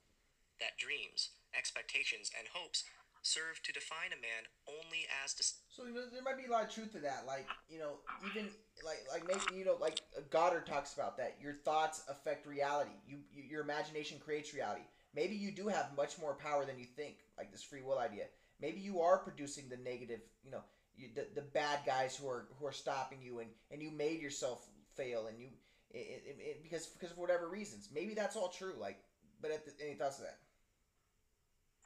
that 0.62 0.78
dreams, 0.78 1.34
expectations, 1.58 2.30
and 2.38 2.54
hopes 2.54 2.86
serve 3.26 3.58
to 3.64 3.74
define 3.74 4.14
a 4.14 4.22
man 4.22 4.46
only 4.70 5.10
as 5.26 5.34
dis- 5.34 5.66
So 5.74 5.82
there 5.90 6.22
might 6.22 6.38
be 6.38 6.46
a 6.46 6.52
lot 6.52 6.64
of 6.64 6.70
truth 6.70 6.94
to 6.94 7.00
that. 7.00 7.26
Like 7.26 7.50
you 7.68 7.80
know, 7.80 7.98
even 8.22 8.54
like 8.86 9.02
like 9.10 9.26
maybe 9.26 9.58
you 9.58 9.66
know, 9.66 9.78
like 9.82 10.00
uh, 10.16 10.22
Goddard 10.30 10.68
talks 10.68 10.94
about 10.94 11.18
that. 11.18 11.38
Your 11.42 11.54
thoughts 11.66 12.04
affect 12.08 12.46
reality. 12.46 12.94
You, 13.08 13.18
you 13.34 13.44
your 13.50 13.62
imagination 13.62 14.20
creates 14.20 14.54
reality. 14.54 14.86
Maybe 15.16 15.36
you 15.36 15.52
do 15.52 15.68
have 15.68 15.96
much 15.98 16.20
more 16.20 16.36
power 16.36 16.66
than 16.66 16.78
you 16.78 16.86
think. 16.86 17.18
Like 17.38 17.52
this 17.52 17.64
free 17.64 17.82
will 17.82 17.98
idea. 17.98 18.26
Maybe 18.62 18.80
you 18.80 19.02
are 19.02 19.18
producing 19.18 19.70
the 19.70 19.78
negative. 19.78 20.22
You 20.44 20.52
know, 20.52 20.64
you, 20.96 21.10
the 21.14 21.28
the 21.36 21.42
bad 21.42 21.80
guys 21.86 22.16
who 22.16 22.28
are 22.28 22.48
who 22.60 22.66
are 22.66 22.72
stopping 22.72 23.20
you, 23.22 23.40
and 23.40 23.50
and 23.72 23.82
you 23.82 23.92
made 23.92 24.22
yourself 24.22 24.66
fail, 24.96 25.28
and 25.28 25.40
you 25.40 25.48
it, 25.92 26.24
it, 26.26 26.38
it, 26.40 26.64
because 26.64 26.88
because 26.88 27.12
of 27.12 27.18
whatever 27.18 27.50
reasons. 27.50 27.90
Maybe 27.94 28.14
that's 28.14 28.36
all 28.36 28.50
true. 28.50 28.74
Like, 28.80 28.98
but 29.42 29.52
at 29.52 29.66
the, 29.66 29.72
any 29.84 29.96
thoughts 29.96 30.18
of 30.20 30.26
that? 30.26 30.40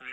Yeah, 0.02 0.08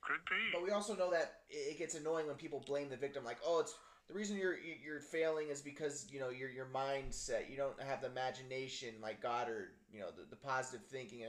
could 0.00 0.24
be. 0.28 0.50
But 0.52 0.62
we 0.62 0.70
also 0.70 0.94
know 0.94 1.10
that 1.10 1.40
it 1.50 1.78
gets 1.78 1.94
annoying 1.94 2.26
when 2.26 2.36
people 2.36 2.62
blame 2.66 2.88
the 2.88 2.96
victim, 2.96 3.24
like, 3.24 3.38
"Oh, 3.44 3.60
it's 3.60 3.74
the 4.08 4.14
reason 4.14 4.36
you're 4.36 4.56
you're 4.58 5.00
failing 5.00 5.48
is 5.48 5.60
because 5.60 6.06
you 6.10 6.20
know 6.20 6.30
your 6.30 6.50
your 6.50 6.66
mindset. 6.66 7.50
You 7.50 7.56
don't 7.56 7.80
have 7.82 8.00
the 8.00 8.08
imagination 8.08 8.94
like 9.00 9.22
Goddard. 9.22 9.70
You 9.92 10.00
know 10.00 10.10
the, 10.10 10.26
the 10.28 10.36
positive 10.36 10.86
thinking. 10.86 11.24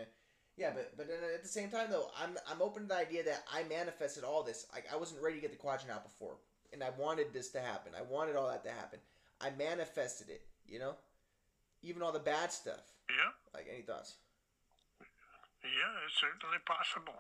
Yeah, 0.58 0.72
but 0.74 0.96
but 0.98 1.08
at 1.10 1.42
the 1.44 1.50
same 1.50 1.70
time 1.70 1.88
though, 1.90 2.10
I'm 2.22 2.38
I'm 2.50 2.62
open 2.62 2.84
to 2.84 2.88
the 2.90 2.96
idea 2.98 3.24
that 3.24 3.44
I 3.52 3.64
manifested 3.64 4.24
all 4.24 4.44
this. 4.44 4.66
Like 4.74 4.86
I 4.92 4.98
wasn't 4.98 5.22
ready 5.22 5.36
to 5.36 5.42
get 5.42 5.52
the 5.52 5.58
quadrant 5.58 5.92
out 5.92 6.04
before, 6.04 6.36
and 6.72 6.84
I 6.84 6.90
wanted 6.98 7.34
this 7.34 7.50
to 7.52 7.60
happen. 7.62 7.94
I 7.98 8.02
wanted 8.04 8.36
all 8.36 8.48
that 8.50 8.64
to 8.66 8.72
happen. 8.72 9.00
I 9.42 9.50
manifested 9.58 10.30
it. 10.30 10.42
You 10.68 10.80
know, 10.80 10.96
even 11.82 12.02
all 12.02 12.12
the 12.12 12.20
bad 12.20 12.52
stuff. 12.52 12.94
Yeah, 13.10 13.32
Like 13.54 13.68
any 13.72 13.82
thoughts? 13.84 14.16
yeah, 15.64 16.06
it's 16.08 16.16
certainly 16.20 16.60
possible. 16.66 17.20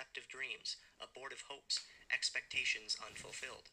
active 0.00 0.28
dreams, 0.28 0.76
abortive 1.00 1.44
hopes, 1.48 1.80
expectations 2.12 2.96
unfulfilled. 3.00 3.70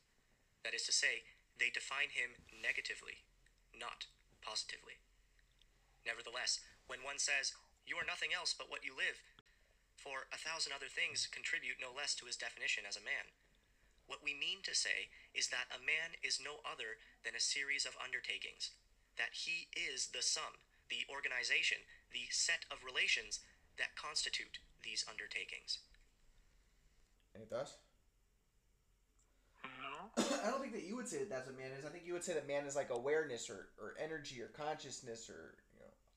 That 0.63 0.73
is 0.73 0.83
to 0.87 0.93
say, 0.93 1.27
they 1.59 1.69
define 1.73 2.09
him 2.15 2.39
negatively, 2.49 3.25
not 3.75 4.07
positively. 4.41 5.01
Nevertheless, 6.05 6.59
when 6.87 7.03
one 7.03 7.19
says, 7.19 7.55
You 7.87 7.95
are 7.97 8.07
nothing 8.07 8.31
else 8.35 8.53
but 8.55 8.69
what 8.69 8.83
you 8.83 8.95
live, 8.95 9.21
for 9.95 10.27
a 10.33 10.39
thousand 10.39 10.75
other 10.75 10.91
things 10.91 11.31
contribute 11.31 11.79
no 11.79 11.93
less 11.95 12.15
to 12.19 12.27
his 12.27 12.39
definition 12.39 12.83
as 12.87 12.99
a 12.99 13.05
man. 13.05 13.31
What 14.07 14.23
we 14.23 14.35
mean 14.35 14.59
to 14.67 14.75
say 14.75 15.13
is 15.31 15.47
that 15.47 15.71
a 15.71 15.79
man 15.79 16.19
is 16.19 16.43
no 16.43 16.59
other 16.67 16.99
than 17.23 17.35
a 17.35 17.43
series 17.43 17.87
of 17.87 17.95
undertakings, 17.95 18.75
that 19.15 19.31
he 19.31 19.71
is 19.71 20.11
the 20.11 20.21
sum, 20.21 20.59
the 20.91 21.07
organization, 21.07 21.87
the 22.11 22.27
set 22.29 22.67
of 22.67 22.83
relations 22.83 23.39
that 23.79 23.95
constitute 23.95 24.59
these 24.83 25.05
undertakings. 25.07 25.79
Any 27.35 27.45
thoughts? 27.45 27.79
No? 29.63 30.11
I 30.43 30.51
don't 30.51 30.61
think 30.61 30.73
that 30.73 30.83
you 30.83 30.95
would 30.95 31.07
say 31.07 31.19
that 31.19 31.29
that's 31.29 31.47
what 31.47 31.57
man 31.57 31.71
is. 31.71 31.85
I 31.85 31.89
think 31.89 32.05
you 32.05 32.13
would 32.13 32.23
say 32.23 32.33
that 32.33 32.47
man 32.47 32.65
is 32.65 32.75
like 32.75 32.91
awareness 32.91 33.49
or, 33.49 33.71
or 33.79 33.95
energy 33.97 34.41
or 34.41 34.47
consciousness 34.47 35.29
or 35.29 35.35
you 35.37 35.39
know. 35.39 35.62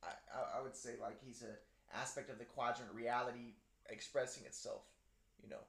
I, 0.02 0.08
I, 0.32 0.58
I 0.58 0.62
would 0.62 0.76
say 0.76 0.90
like 1.00 1.18
he's 1.24 1.42
a 1.42 1.54
aspect 1.96 2.30
of 2.30 2.38
the 2.38 2.44
quadrant 2.44 2.92
reality 2.92 3.54
expressing 3.88 4.44
itself. 4.44 4.82
You 5.42 5.50
know. 5.50 5.62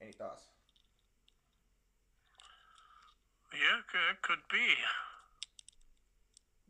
Any 0.00 0.12
thoughts? 0.12 0.44
Yeah, 3.52 3.82
it 4.12 4.22
could 4.22 4.38
be. 4.50 4.74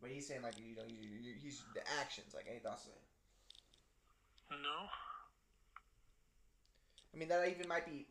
But 0.01 0.11
he's 0.11 0.27
saying 0.27 0.43
like 0.43 0.55
you 0.59 0.75
know 0.75 0.83
he's 0.89 1.63
the 1.75 1.83
actions. 2.01 2.35
Like 2.35 2.47
any 2.51 2.59
thoughts? 2.59 2.89
No? 4.51 4.89
I 7.15 7.19
mean 7.19 7.29
that 7.29 7.47
even 7.49 7.69
might 7.69 7.87
be 7.87 8.07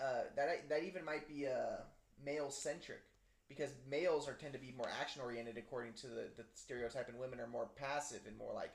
uh, 0.00 0.30
that 0.36 0.68
that 0.68 0.84
even 0.84 1.04
might 1.04 1.28
be 1.28 1.46
uh, 1.46 1.82
male 2.24 2.50
centric 2.50 3.02
because 3.48 3.70
males 3.88 4.28
are 4.28 4.34
tend 4.34 4.52
to 4.52 4.58
be 4.58 4.72
more 4.76 4.88
action 5.00 5.22
oriented 5.22 5.56
according 5.56 5.92
to 5.94 6.06
the, 6.08 6.28
the 6.36 6.44
stereotype 6.54 7.08
and 7.08 7.18
women 7.18 7.38
are 7.40 7.46
more 7.46 7.68
passive 7.76 8.20
and 8.26 8.36
more 8.36 8.52
like 8.52 8.72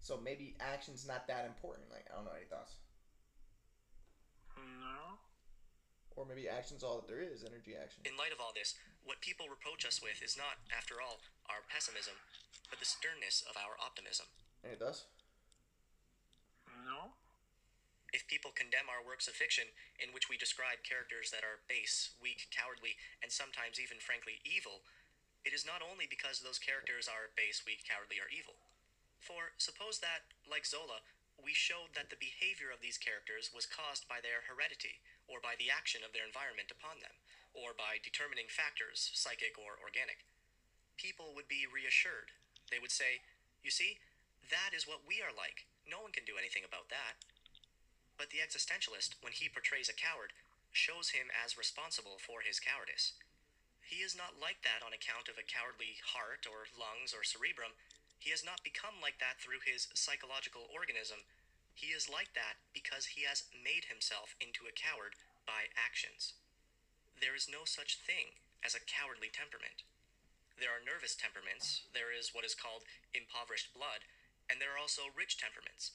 so 0.00 0.18
maybe 0.22 0.54
action's 0.60 1.06
not 1.06 1.26
that 1.28 1.44
important 1.46 1.90
like 1.90 2.06
I 2.12 2.16
don't 2.16 2.24
know 2.24 2.36
any 2.36 2.46
thoughts 2.48 2.76
No? 4.56 5.18
or 6.16 6.24
maybe 6.24 6.48
action's 6.48 6.82
all 6.82 6.96
that 7.00 7.08
there 7.08 7.20
is 7.20 7.44
energy 7.44 7.74
action 7.76 8.00
In 8.08 8.16
light 8.16 8.32
of 8.32 8.40
all 8.40 8.52
this, 8.56 8.74
what 9.04 9.20
people 9.20 9.46
reproach 9.52 9.84
us 9.84 10.00
with 10.02 10.22
is 10.24 10.34
not, 10.36 10.58
after 10.72 10.96
all, 10.98 11.20
our 11.52 11.60
pessimism, 11.68 12.16
but 12.72 12.80
the 12.80 12.88
sternness 12.88 13.44
of 13.48 13.54
our 13.60 13.76
optimism. 13.78 14.26
and 14.64 14.72
it 14.72 14.80
does 14.80 15.04
No? 16.88 17.15
If 18.14 18.30
people 18.30 18.54
condemn 18.54 18.86
our 18.86 19.02
works 19.02 19.26
of 19.26 19.34
fiction, 19.34 19.66
in 19.98 20.14
which 20.14 20.30
we 20.30 20.38
describe 20.38 20.86
characters 20.86 21.34
that 21.34 21.42
are 21.42 21.66
base, 21.66 22.14
weak, 22.22 22.46
cowardly, 22.54 22.94
and 23.22 23.32
sometimes 23.32 23.82
even 23.82 23.98
frankly 23.98 24.38
evil, 24.46 24.86
it 25.46 25.54
is 25.54 25.66
not 25.66 25.82
only 25.82 26.10
because 26.10 26.42
those 26.42 26.58
characters 26.58 27.06
are 27.06 27.34
base, 27.38 27.62
weak, 27.66 27.86
cowardly, 27.86 28.18
or 28.18 28.30
evil. 28.30 28.58
For 29.22 29.54
suppose 29.58 30.02
that, 30.02 30.26
like 30.46 30.66
Zola, 30.66 31.02
we 31.38 31.54
showed 31.54 31.94
that 31.94 32.10
the 32.10 32.18
behavior 32.18 32.72
of 32.72 32.80
these 32.80 32.98
characters 32.98 33.52
was 33.54 33.68
caused 33.68 34.08
by 34.10 34.18
their 34.22 34.46
heredity, 34.46 35.02
or 35.28 35.38
by 35.42 35.54
the 35.58 35.70
action 35.70 36.02
of 36.02 36.10
their 36.10 36.26
environment 36.26 36.72
upon 36.72 36.98
them, 36.98 37.14
or 37.54 37.76
by 37.76 38.02
determining 38.02 38.50
factors, 38.50 39.10
psychic 39.14 39.54
or 39.58 39.78
organic. 39.78 40.24
People 40.96 41.36
would 41.36 41.46
be 41.46 41.68
reassured. 41.68 42.32
They 42.70 42.80
would 42.80 42.94
say, 42.94 43.22
You 43.62 43.70
see, 43.70 44.00
that 44.50 44.74
is 44.74 44.88
what 44.88 45.06
we 45.06 45.22
are 45.22 45.34
like. 45.34 45.66
No 45.86 46.02
one 46.02 46.10
can 46.10 46.26
do 46.26 46.40
anything 46.40 46.66
about 46.66 46.90
that. 46.90 47.22
But 48.16 48.32
the 48.32 48.40
existentialist, 48.40 49.20
when 49.20 49.36
he 49.36 49.52
portrays 49.52 49.88
a 49.88 49.96
coward, 49.96 50.32
shows 50.72 51.16
him 51.16 51.28
as 51.32 51.56
responsible 51.56 52.16
for 52.20 52.40
his 52.40 52.60
cowardice. 52.60 53.12
He 53.84 54.02
is 54.02 54.18
not 54.18 54.40
like 54.40 54.66
that 54.66 54.82
on 54.82 54.90
account 54.90 55.30
of 55.30 55.38
a 55.38 55.46
cowardly 55.46 56.02
heart 56.02 56.48
or 56.48 56.66
lungs 56.74 57.14
or 57.14 57.22
cerebrum. 57.22 57.78
He 58.18 58.34
has 58.34 58.42
not 58.42 58.66
become 58.66 58.98
like 58.98 59.20
that 59.22 59.38
through 59.38 59.62
his 59.62 59.88
psychological 59.94 60.66
organism. 60.72 61.22
He 61.76 61.92
is 61.92 62.08
like 62.08 62.32
that 62.34 62.58
because 62.72 63.14
he 63.14 63.28
has 63.28 63.46
made 63.52 63.86
himself 63.92 64.34
into 64.40 64.66
a 64.66 64.74
coward 64.74 65.14
by 65.46 65.68
actions. 65.76 66.34
There 67.20 67.36
is 67.36 67.48
no 67.48 67.64
such 67.64 68.00
thing 68.00 68.40
as 68.64 68.74
a 68.74 68.82
cowardly 68.82 69.28
temperament. 69.30 69.84
There 70.56 70.72
are 70.72 70.80
nervous 70.80 71.12
temperaments, 71.12 71.84
there 71.92 72.08
is 72.08 72.32
what 72.32 72.48
is 72.48 72.56
called 72.56 72.88
impoverished 73.12 73.76
blood, 73.76 74.08
and 74.48 74.56
there 74.56 74.72
are 74.72 74.80
also 74.80 75.12
rich 75.12 75.36
temperaments. 75.36 75.92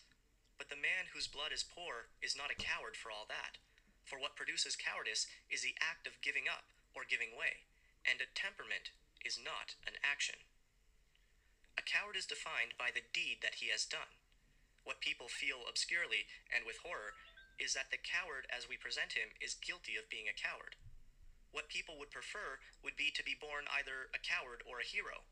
But 0.62 0.70
the 0.70 0.78
man 0.78 1.09
whose 1.09 1.26
blood 1.26 1.49
is 1.49 1.66
poor 1.66 2.14
is 2.22 2.38
not 2.38 2.53
a 2.53 2.62
coward 2.62 2.93
for 2.93 3.09
all 3.09 3.26
that. 3.26 3.57
For 4.05 4.22
what 4.22 4.38
produces 4.38 4.78
cowardice 4.78 5.26
is 5.49 5.66
the 5.66 5.74
act 5.82 6.05
of 6.05 6.22
giving 6.22 6.45
up 6.45 6.70
or 6.93 7.01
giving 7.01 7.34
way, 7.34 7.66
and 8.05 8.22
a 8.22 8.30
temperament 8.30 8.93
is 9.26 9.41
not 9.41 9.74
an 9.89 9.97
action. 10.05 10.38
A 11.74 11.82
coward 11.82 12.14
is 12.14 12.30
defined 12.30 12.78
by 12.78 12.93
the 12.93 13.01
deed 13.09 13.41
that 13.41 13.57
he 13.57 13.74
has 13.74 13.89
done. 13.89 14.22
What 14.86 15.01
people 15.01 15.34
feel 15.34 15.66
obscurely 15.66 16.30
and 16.53 16.62
with 16.62 16.86
horror 16.86 17.18
is 17.57 17.74
that 17.74 17.89
the 17.89 17.97
coward 17.97 18.45
as 18.53 18.70
we 18.70 18.78
present 18.78 19.18
him 19.18 19.34
is 19.41 19.57
guilty 19.57 19.97
of 19.97 20.14
being 20.14 20.30
a 20.30 20.38
coward. 20.38 20.78
What 21.49 21.74
people 21.74 21.97
would 21.97 22.14
prefer 22.14 22.62
would 22.86 22.93
be 22.93 23.09
to 23.18 23.26
be 23.26 23.34
born 23.34 23.66
either 23.66 24.14
a 24.14 24.22
coward 24.22 24.62
or 24.62 24.78
a 24.78 24.86
hero. 24.86 25.26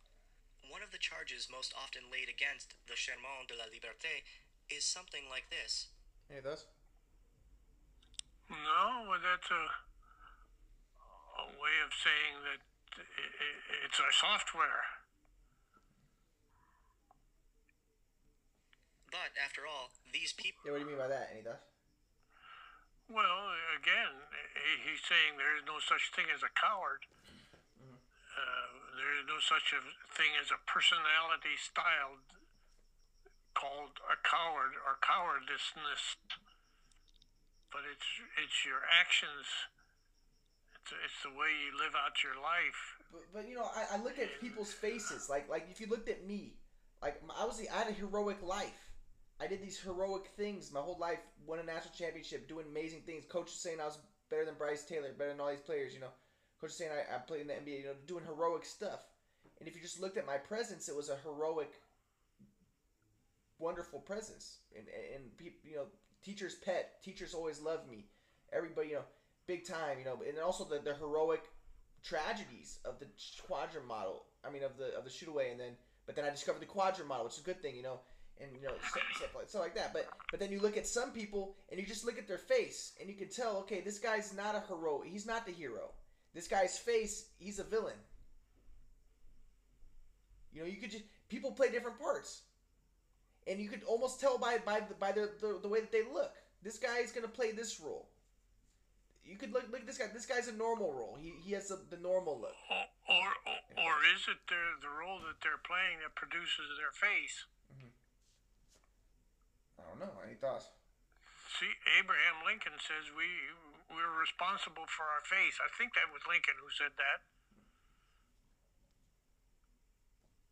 One 0.66 0.82
of 0.82 0.90
the 0.90 0.98
charges 0.98 1.54
most 1.54 1.70
often 1.78 2.10
laid 2.10 2.34
against 2.34 2.74
the 2.90 2.98
Chemins 2.98 3.46
de 3.46 3.54
la 3.54 3.70
Liberté 3.70 4.26
is 4.70 4.86
something 4.86 5.26
like 5.30 5.50
this. 5.50 5.90
Any 6.30 6.40
of 6.40 6.46
those? 6.46 6.66
No, 8.50 9.06
well, 9.06 9.22
that's 9.22 9.50
a, 9.50 9.64
a 11.38 11.46
way 11.58 11.76
of 11.86 11.94
saying 11.94 12.42
that 12.46 12.62
i 12.98 13.04
i 13.06 13.50
it's 13.86 14.00
our 14.02 14.14
software. 14.14 14.86
But 19.10 19.34
after 19.42 19.66
all, 19.66 19.90
these 20.14 20.34
people 20.34 20.62
Yeah, 20.66 20.74
what 20.74 20.82
do 20.82 20.86
you 20.86 20.92
mean 20.94 21.02
by 21.02 21.10
that? 21.10 21.30
Any 21.34 21.42
of 21.42 21.54
those? 21.54 21.66
Well, 23.10 23.54
again, 23.74 24.30
he, 24.54 24.86
he's 24.86 25.02
saying 25.02 25.38
there 25.42 25.58
is 25.58 25.66
no 25.66 25.82
such 25.82 26.14
thing 26.14 26.30
as 26.30 26.46
a 26.46 26.54
coward. 26.54 27.10
Uh, 27.82 28.70
there 29.02 29.18
is 29.18 29.26
no 29.26 29.42
such 29.42 29.74
a 29.74 29.82
thing 30.14 30.38
as 30.38 30.54
a 30.54 30.62
personality 30.70 31.58
style 31.58 32.22
called 33.60 34.00
a 34.08 34.16
coward 34.24 34.80
or 34.88 34.96
cowardiceness. 35.04 36.16
But 37.76 37.84
it's 37.84 38.08
it's 38.40 38.64
your 38.64 38.80
actions. 38.88 39.46
It's, 40.80 40.96
it's 40.96 41.20
the 41.28 41.36
way 41.36 41.52
you 41.52 41.76
live 41.76 41.94
out 41.94 42.24
your 42.24 42.40
life. 42.40 42.82
But, 43.12 43.24
but 43.36 43.44
you 43.52 43.60
know, 43.60 43.68
I, 43.68 44.00
I 44.00 44.02
look 44.02 44.18
at 44.18 44.40
people's 44.40 44.72
faces. 44.72 45.30
Like 45.30 45.52
like 45.52 45.68
if 45.70 45.84
you 45.84 45.88
looked 45.88 46.10
at 46.10 46.26
me, 46.26 46.56
like 47.04 47.22
I 47.38 47.46
was 47.46 47.60
the, 47.60 47.70
I 47.70 47.84
had 47.84 47.92
a 47.92 48.00
heroic 48.00 48.42
life. 48.42 48.90
I 49.42 49.48
did 49.48 49.62
these 49.62 49.80
heroic 49.80 50.32
things 50.36 50.72
my 50.72 50.80
whole 50.80 50.98
life. 51.00 51.20
Won 51.46 51.60
a 51.60 51.64
national 51.64 51.94
championship, 51.94 52.48
doing 52.48 52.66
amazing 52.70 53.02
things. 53.06 53.24
Coach 53.28 53.52
was 53.52 53.62
saying 53.62 53.80
I 53.80 53.86
was 53.86 54.00
better 54.30 54.46
than 54.46 54.56
Bryce 54.56 54.84
Taylor, 54.84 55.12
better 55.18 55.32
than 55.32 55.40
all 55.40 55.50
these 55.50 55.62
players. 55.62 55.94
You 55.94 56.00
know, 56.00 56.14
coach 56.60 56.72
was 56.72 56.76
saying 56.76 56.92
I, 56.92 57.16
I 57.16 57.20
played 57.20 57.42
in 57.42 57.48
the 57.48 57.54
NBA. 57.54 57.80
You 57.80 57.86
know, 57.86 58.00
doing 58.08 58.24
heroic 58.26 58.66
stuff. 58.66 59.06
And 59.60 59.68
if 59.68 59.76
you 59.76 59.82
just 59.82 60.02
looked 60.02 60.18
at 60.18 60.26
my 60.26 60.38
presence, 60.38 60.88
it 60.88 60.96
was 60.96 61.10
a 61.10 61.18
heroic, 61.24 61.72
wonderful 63.60 64.00
presence. 64.00 64.60
And 64.76 64.88
and 65.16 65.24
you 65.40 65.76
know, 65.76 65.86
teachers' 66.24 66.56
pet. 66.56 67.02
Teachers 67.04 67.34
always 67.34 67.62
loved 67.62 67.90
me. 67.90 68.06
Everybody, 68.52 68.90
you 68.90 68.96
know, 68.96 69.06
big 69.48 69.68
time. 69.68 70.00
You 70.00 70.06
know, 70.06 70.20
and 70.28 70.40
also 70.40 70.64
the 70.64 70.80
the 70.80 70.96
heroic 70.96 71.44
tragedies 72.04 72.80
of 72.86 73.00
the 73.00 73.08
quadrant 73.46 73.88
model. 73.88 74.26
I 74.44 74.50
mean, 74.50 74.64
of 74.64 74.78
the 74.78 74.98
of 74.98 75.04
the 75.04 75.10
shoot 75.10 75.30
away, 75.30 75.52
and 75.52 75.60
then 75.60 75.74
but 76.06 76.16
then 76.16 76.26
I 76.26 76.32
discovered 76.32 76.62
the 76.62 76.66
quadrant 76.66 77.08
model, 77.08 77.26
which 77.26 77.36
is 77.36 77.42
a 77.42 77.44
good 77.44 77.62
thing, 77.62 77.76
you 77.76 77.84
know, 77.84 78.00
and 78.42 78.50
you 78.56 78.62
know 78.62 78.74
stuff, 78.90 79.04
stuff 79.16 79.36
like 79.36 79.50
stuff 79.50 79.62
like 79.62 79.76
that. 79.76 79.94
But 79.94 80.08
but 80.32 80.40
then 80.40 80.52
you 80.52 80.60
look 80.60 80.78
at 80.78 80.88
some 80.88 81.12
people 81.12 81.56
and 81.70 81.80
you 81.80 81.86
just 81.86 82.06
look 82.06 82.18
at 82.18 82.28
their 82.28 82.38
face 82.38 82.94
and 83.00 83.10
you 83.10 83.16
can 83.16 83.30
tell, 83.30 83.58
okay, 83.58 83.82
this 83.82 84.00
guy's 84.00 84.34
not 84.34 84.56
a 84.56 84.64
hero. 84.68 85.04
He's 85.06 85.28
not 85.28 85.46
the 85.46 85.52
hero. 85.52 85.92
This 86.34 86.48
guy's 86.48 86.78
face, 86.78 87.26
he's 87.38 87.60
a 87.60 87.64
villain. 87.64 87.98
You 90.52 90.62
know, 90.62 90.68
you 90.68 90.78
could 90.78 90.92
just 90.92 91.04
people 91.28 91.52
play 91.52 91.70
different 91.70 92.00
parts, 92.00 92.42
and 93.48 93.60
you 93.60 93.70
could 93.70 93.84
almost 93.84 94.20
tell 94.20 94.38
by 94.38 94.58
by 94.66 94.82
the, 94.82 94.94
by 94.96 95.12
the 95.12 95.32
the, 95.40 95.60
the 95.62 95.68
way 95.68 95.82
that 95.82 95.92
they 95.92 96.04
look. 96.04 96.34
This 96.64 96.78
guy 96.78 97.00
is 97.00 97.12
gonna 97.12 97.28
play 97.28 97.52
this 97.52 97.80
role. 97.80 98.08
You 99.26 99.38
could 99.38 99.54
look 99.54 99.70
look 99.72 99.82
at 99.82 99.88
this 99.88 99.98
guy. 99.98 100.08
This 100.14 100.26
guy's 100.26 100.48
a 100.48 100.56
normal 100.56 100.94
role. 100.94 101.18
He 101.20 101.34
he 101.44 101.54
has 101.54 101.68
the, 101.70 101.80
the 101.90 101.98
normal 101.98 102.40
look. 102.40 102.56
Or, 102.70 103.30
or, 103.46 103.58
or 103.78 103.94
is 104.14 104.26
it 104.30 104.38
the, 104.50 104.82
the 104.82 104.90
role 104.90 105.20
that 105.26 105.42
they're 105.42 105.62
playing 105.62 106.02
that 106.02 106.14
produces 106.14 106.78
their 106.78 106.94
face? 106.94 107.46
Mm-hmm. 107.74 107.94
I 109.78 109.82
don't 109.90 110.00
know. 110.02 110.14
Any 110.26 110.38
thoughts? 110.38 110.70
See, 111.58 111.74
Abraham 111.98 112.46
Lincoln 112.46 112.78
says 112.78 113.10
we 113.10 113.26
we're 113.90 114.22
responsible 114.22 114.86
for 114.86 115.10
our 115.10 115.26
face. 115.26 115.58
I 115.58 115.70
think 115.74 115.98
that 115.98 116.14
was 116.14 116.22
Lincoln 116.30 116.54
who 116.62 116.70
said 116.70 116.94
that. 117.02 117.26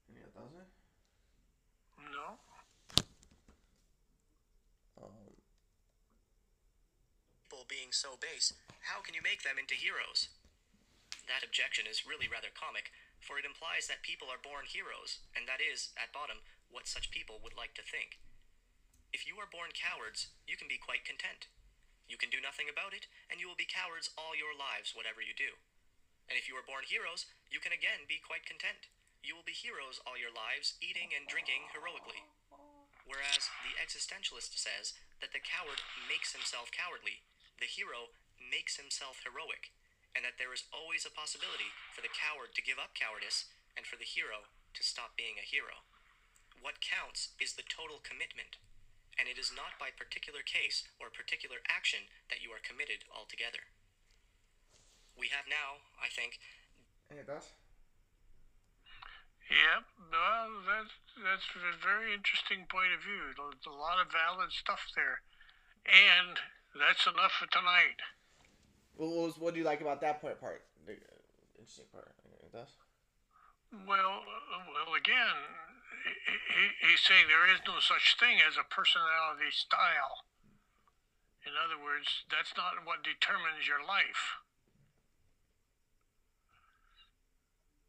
Any 0.09 0.25
of 0.25 0.33
those? 0.33 0.69
No. 2.09 2.41
Um, 4.97 5.13
people 7.45 7.56
being 7.67 7.91
so 7.91 8.15
base, 8.19 8.55
how 8.87 9.03
can 9.03 9.13
you 9.13 9.23
make 9.23 9.43
them 9.43 9.59
into 9.59 9.75
heroes? 9.75 10.31
That 11.27 11.43
objection 11.43 11.85
is 11.87 12.07
really 12.07 12.31
rather 12.31 12.51
comic, 12.55 12.91
for 13.19 13.35
it 13.35 13.47
implies 13.47 13.91
that 13.91 14.07
people 14.07 14.31
are 14.31 14.39
born 14.39 14.63
heroes, 14.67 15.19
and 15.35 15.43
that 15.45 15.59
is, 15.59 15.91
at 15.99 16.15
bottom, 16.15 16.39
what 16.71 16.87
such 16.87 17.11
people 17.11 17.43
would 17.43 17.55
like 17.55 17.75
to 17.75 17.83
think. 17.83 18.19
If 19.11 19.27
you 19.27 19.39
are 19.39 19.47
born 19.47 19.75
cowards, 19.75 20.31
you 20.47 20.55
can 20.55 20.71
be 20.71 20.79
quite 20.79 21.07
content. 21.07 21.51
You 22.07 22.15
can 22.15 22.31
do 22.31 22.39
nothing 22.39 22.71
about 22.71 22.95
it, 22.95 23.11
and 23.27 23.39
you 23.39 23.51
will 23.51 23.59
be 23.59 23.67
cowards 23.67 24.11
all 24.15 24.35
your 24.35 24.55
lives, 24.55 24.95
whatever 24.95 25.19
you 25.19 25.35
do. 25.35 25.59
And 26.31 26.39
if 26.39 26.47
you 26.47 26.55
are 26.59 26.63
born 26.63 26.87
heroes, 26.87 27.27
you 27.47 27.59
can 27.59 27.75
again 27.75 28.07
be 28.07 28.19
quite 28.19 28.47
content. 28.47 28.87
You 29.23 29.35
will 29.35 29.47
be 29.47 29.55
heroes 29.55 29.99
all 30.03 30.19
your 30.19 30.31
lives, 30.31 30.79
eating 30.79 31.11
and 31.11 31.27
drinking 31.27 31.71
heroically. 31.75 32.23
Whereas 33.07 33.47
the 33.63 33.75
existentialist 33.79 34.55
says 34.59 34.95
that 35.23 35.31
the 35.31 35.43
coward 35.43 35.79
makes 36.11 36.35
himself 36.35 36.71
cowardly, 36.75 37.23
the 37.59 37.69
hero 37.69 38.13
makes 38.37 38.77
himself 38.77 39.25
heroic, 39.25 39.73
and 40.15 40.25
that 40.25 40.37
there 40.37 40.53
is 40.53 40.69
always 40.69 41.05
a 41.05 41.13
possibility 41.13 41.73
for 41.93 42.01
the 42.01 42.13
coward 42.13 42.53
to 42.53 42.65
give 42.65 42.77
up 42.77 42.93
cowardice 42.93 43.49
and 43.75 43.85
for 43.85 43.97
the 43.97 44.07
hero 44.07 44.49
to 44.73 44.81
stop 44.81 45.17
being 45.17 45.37
a 45.37 45.45
hero. 45.45 45.85
What 46.57 46.81
counts 46.81 47.37
is 47.37 47.53
the 47.53 47.65
total 47.65 48.01
commitment, 48.01 48.57
and 49.17 49.29
it 49.29 49.37
is 49.37 49.53
not 49.53 49.77
by 49.77 49.93
particular 49.93 50.41
case 50.41 50.85
or 50.97 51.13
particular 51.13 51.61
action 51.69 52.09
that 52.33 52.41
you 52.41 52.49
are 52.53 52.61
committed 52.61 53.05
altogether. 53.09 53.69
We 55.13 55.29
have 55.33 55.49
now, 55.49 55.85
I 55.97 56.09
think, 56.09 56.41
any 57.09 57.21
thoughts? 57.25 57.53
Yep. 59.47 59.83
Well, 60.11 60.49
that's 60.67 60.95
that's 61.15 61.47
a 61.55 61.79
very 61.79 62.11
interesting 62.11 62.67
point 62.67 62.91
of 62.91 62.99
view. 62.99 63.31
There's 63.31 63.63
a 63.65 63.73
lot 63.73 64.03
of 64.03 64.11
valid 64.11 64.51
stuff 64.51 64.91
there, 64.91 65.23
and 65.87 66.35
that's 66.79 67.05
enough 67.07 67.31
for 67.33 67.47
tonight. 67.47 67.99
What, 68.95 69.09
was, 69.09 69.37
what 69.37 69.53
do 69.53 69.59
you 69.59 69.65
like 69.65 69.81
about 69.81 70.01
that 70.01 70.21
part? 70.21 70.39
The 70.85 70.93
uh, 70.93 71.59
interesting 71.59 71.85
part. 71.93 72.09
Well, 73.85 74.23
uh, 74.23 74.63
well, 74.71 74.95
again, 74.95 75.37
he- 76.07 76.87
he's 76.87 77.03
saying 77.03 77.27
there 77.27 77.51
is 77.51 77.59
no 77.67 77.79
such 77.79 78.15
thing 78.17 78.39
as 78.41 78.55
a 78.57 78.63
personality 78.63 79.51
style. 79.51 80.23
In 81.45 81.53
other 81.55 81.77
words, 81.79 82.25
that's 82.31 82.55
not 82.57 82.83
what 82.83 83.03
determines 83.03 83.67
your 83.67 83.83
life. 83.83 84.39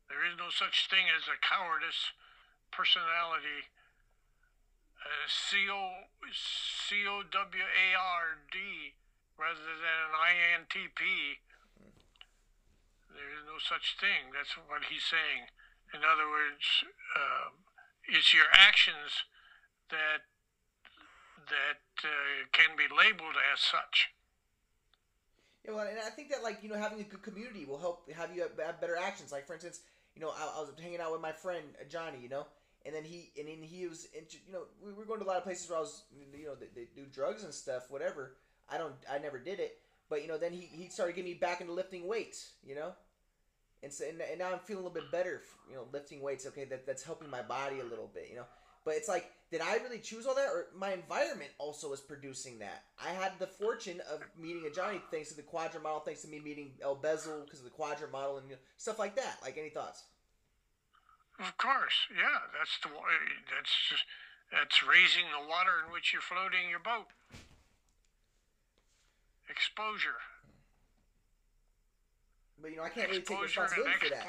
There 0.09 0.24
is 0.24 0.36
no 0.39 0.51
such 0.51 0.89
thing 0.89 1.07
as 1.11 1.28
a 1.28 1.36
cowardice 1.39 2.12
personality. 2.70 3.68
C 5.28 5.68
O 5.70 6.09
C 6.32 7.07
O 7.07 7.22
W 7.22 7.64
A 7.64 7.88
R 7.94 8.38
D 8.51 8.59
rather 9.38 9.61
than 9.61 9.99
an 10.09 10.14
I 10.16 10.32
N 10.59 10.66
T 10.68 10.88
P. 10.94 11.03
There 13.12 13.30
is 13.34 13.44
no 13.46 13.59
such 13.59 13.96
thing. 13.99 14.30
That's 14.34 14.55
what 14.57 14.86
he's 14.90 15.05
saying. 15.05 15.51
In 15.94 16.05
other 16.05 16.28
words, 16.28 16.84
uh, 17.16 17.57
it's 18.05 18.34
your 18.34 18.46
actions 18.53 19.24
that 19.90 20.28
that 21.49 21.84
uh, 22.05 22.44
can 22.53 22.76
be 22.76 22.84
labeled 22.90 23.36
as 23.53 23.61
such. 23.61 24.12
Yeah, 25.64 25.72
well, 25.72 25.86
and 25.86 25.99
I 25.99 26.11
think 26.11 26.30
that 26.30 26.42
like 26.42 26.62
you 26.62 26.68
know 26.68 26.76
having 26.76 27.01
a 27.01 27.05
good 27.05 27.22
community 27.22 27.64
will 27.64 27.78
help 27.78 28.11
have 28.12 28.34
you 28.34 28.42
have 28.42 28.53
have 28.59 28.80
better 28.80 28.96
actions. 28.96 29.32
Like 29.32 29.46
for 29.46 29.55
instance, 29.55 29.80
you 30.14 30.20
know 30.20 30.30
I, 30.30 30.59
I 30.59 30.61
was 30.61 30.72
hanging 30.80 31.01
out 31.01 31.12
with 31.12 31.20
my 31.20 31.32
friend 31.32 31.64
uh, 31.80 31.84
Johnny, 31.88 32.18
you 32.20 32.28
know, 32.28 32.46
and 32.89 32.97
then 32.97 33.05
he 33.05 33.30
and 33.39 33.47
then 33.47 33.62
he 33.62 33.86
was 33.86 34.09
into, 34.16 34.39
you 34.47 34.53
know 34.53 34.62
we 34.82 34.95
were 34.95 35.05
going 35.05 35.20
to 35.20 35.26
a 35.26 35.28
lot 35.28 35.36
of 35.36 35.45
places 35.45 35.68
where 35.68 35.76
I 35.76 35.82
was 35.82 36.05
you 36.18 36.47
know 36.47 36.55
they, 36.55 36.68
they 36.74 36.89
do 36.97 37.07
drugs 37.12 37.45
and 37.45 37.53
stuff, 37.53 37.91
whatever. 37.91 38.36
I 38.70 38.78
don't 38.78 38.95
I 39.11 39.18
never 39.18 39.39
did 39.39 39.61
it, 39.61 39.78
but 40.09 40.22
you 40.22 40.28
know 40.28 40.39
then 40.39 40.53
he, 40.55 40.62
he 40.62 40.89
started 40.89 41.14
getting 41.14 41.30
me 41.30 41.39
back 41.39 41.61
into 41.61 41.74
lifting 41.74 42.09
weights, 42.09 42.53
you 42.66 42.74
know. 42.74 42.93
And, 43.80 43.93
so, 43.93 44.05
and, 44.09 44.20
and 44.20 44.41
now 44.41 44.53
I'm 44.53 44.59
feeling 44.59 44.82
a 44.82 44.89
little 44.89 45.03
bit 45.03 45.12
better, 45.12 45.43
you 45.70 45.76
know, 45.76 45.84
lifting 45.93 46.20
weights. 46.20 46.47
Okay, 46.49 46.64
that, 46.64 46.84
that's 46.84 47.05
helping 47.05 47.30
my 47.30 47.43
body 47.43 47.78
a 47.78 47.84
little 47.84 48.11
bit, 48.12 48.26
you 48.28 48.34
know. 48.34 48.47
But 48.84 48.95
it's 48.95 49.07
like, 49.07 49.30
did 49.53 49.61
I 49.61 49.76
really 49.76 50.01
choose 50.01 50.26
all 50.26 50.34
that, 50.34 50.49
or 50.49 50.66
my 50.76 50.93
environment 50.93 51.51
also 51.59 51.93
is 51.93 52.01
producing 52.01 52.59
that? 52.59 52.82
I 53.01 53.11
had 53.11 53.39
the 53.39 53.47
fortune 53.47 54.01
of 54.12 54.20
meeting 54.36 54.64
a 54.66 54.74
Johnny 54.74 55.01
thanks 55.12 55.28
to 55.28 55.36
the 55.36 55.43
quadrant 55.43 55.84
model, 55.84 56.01
thanks 56.01 56.22
to 56.22 56.28
me 56.28 56.41
meeting 56.41 56.72
El 56.82 56.97
Bezel 56.97 57.43
because 57.45 57.61
of 57.61 57.66
the 57.66 57.70
quadrant 57.70 58.12
model 58.12 58.39
and 58.39 58.49
you 58.49 58.57
know, 58.57 58.61
stuff 58.78 58.99
like 58.99 59.14
that. 59.14 59.36
Like, 59.43 59.59
any 59.59 59.68
thoughts? 59.68 60.03
Of 61.39 61.57
course, 61.57 61.95
yeah, 62.11 62.51
that's 62.51 62.78
the 62.82 62.91
that's 63.55 63.70
just, 63.89 64.05
that's 64.51 64.82
raising 64.82 65.30
the 65.30 65.47
water 65.49 65.86
in 65.86 65.93
which 65.93 66.12
you're 66.12 66.22
floating 66.22 66.68
your 66.68 66.80
boat. 66.82 67.07
Exposure, 69.49 70.18
But 72.61 72.70
you 72.70 72.76
know, 72.76 72.82
I 72.82 72.89
can't 72.89 73.09
really 73.09 73.22
take 73.22 73.39
exposure 73.39 73.62
responsibility 73.62 73.99
for 73.99 74.11
that. 74.11 74.26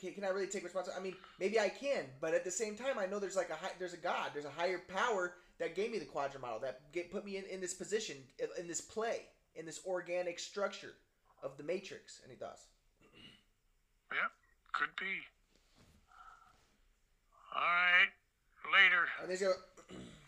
can, 0.00 0.14
can 0.14 0.24
I 0.24 0.28
really 0.28 0.46
take 0.48 0.64
responsibility? 0.64 1.00
I 1.00 1.02
mean, 1.02 1.16
maybe 1.38 1.60
I 1.60 1.68
can, 1.68 2.04
but 2.20 2.34
at 2.34 2.44
the 2.44 2.50
same 2.50 2.76
time, 2.76 2.98
I 2.98 3.06
know 3.06 3.18
there's 3.18 3.36
like 3.36 3.50
a 3.50 3.54
high, 3.54 3.70
there's 3.78 3.94
a 3.94 3.98
God, 3.98 4.30
there's 4.34 4.44
a 4.44 4.50
higher 4.50 4.82
power 4.88 5.34
that 5.58 5.76
gave 5.76 5.92
me 5.92 5.98
the 5.98 6.04
quadrant 6.04 6.42
model 6.42 6.58
that 6.60 6.80
get, 6.92 7.12
put 7.12 7.24
me 7.24 7.36
in, 7.36 7.44
in 7.44 7.60
this 7.60 7.72
position, 7.72 8.16
in, 8.38 8.48
in 8.58 8.66
this 8.66 8.80
play, 8.80 9.22
in 9.54 9.64
this 9.64 9.80
organic 9.86 10.40
structure 10.40 10.94
of 11.42 11.56
the 11.56 11.62
matrix. 11.62 12.20
Any 12.26 12.34
thoughts? 12.34 12.66
Yeah, 14.10 14.28
could 14.72 14.90
be. 14.98 15.22
All 17.54 17.60
right. 17.60 18.08
Later. 18.72 19.08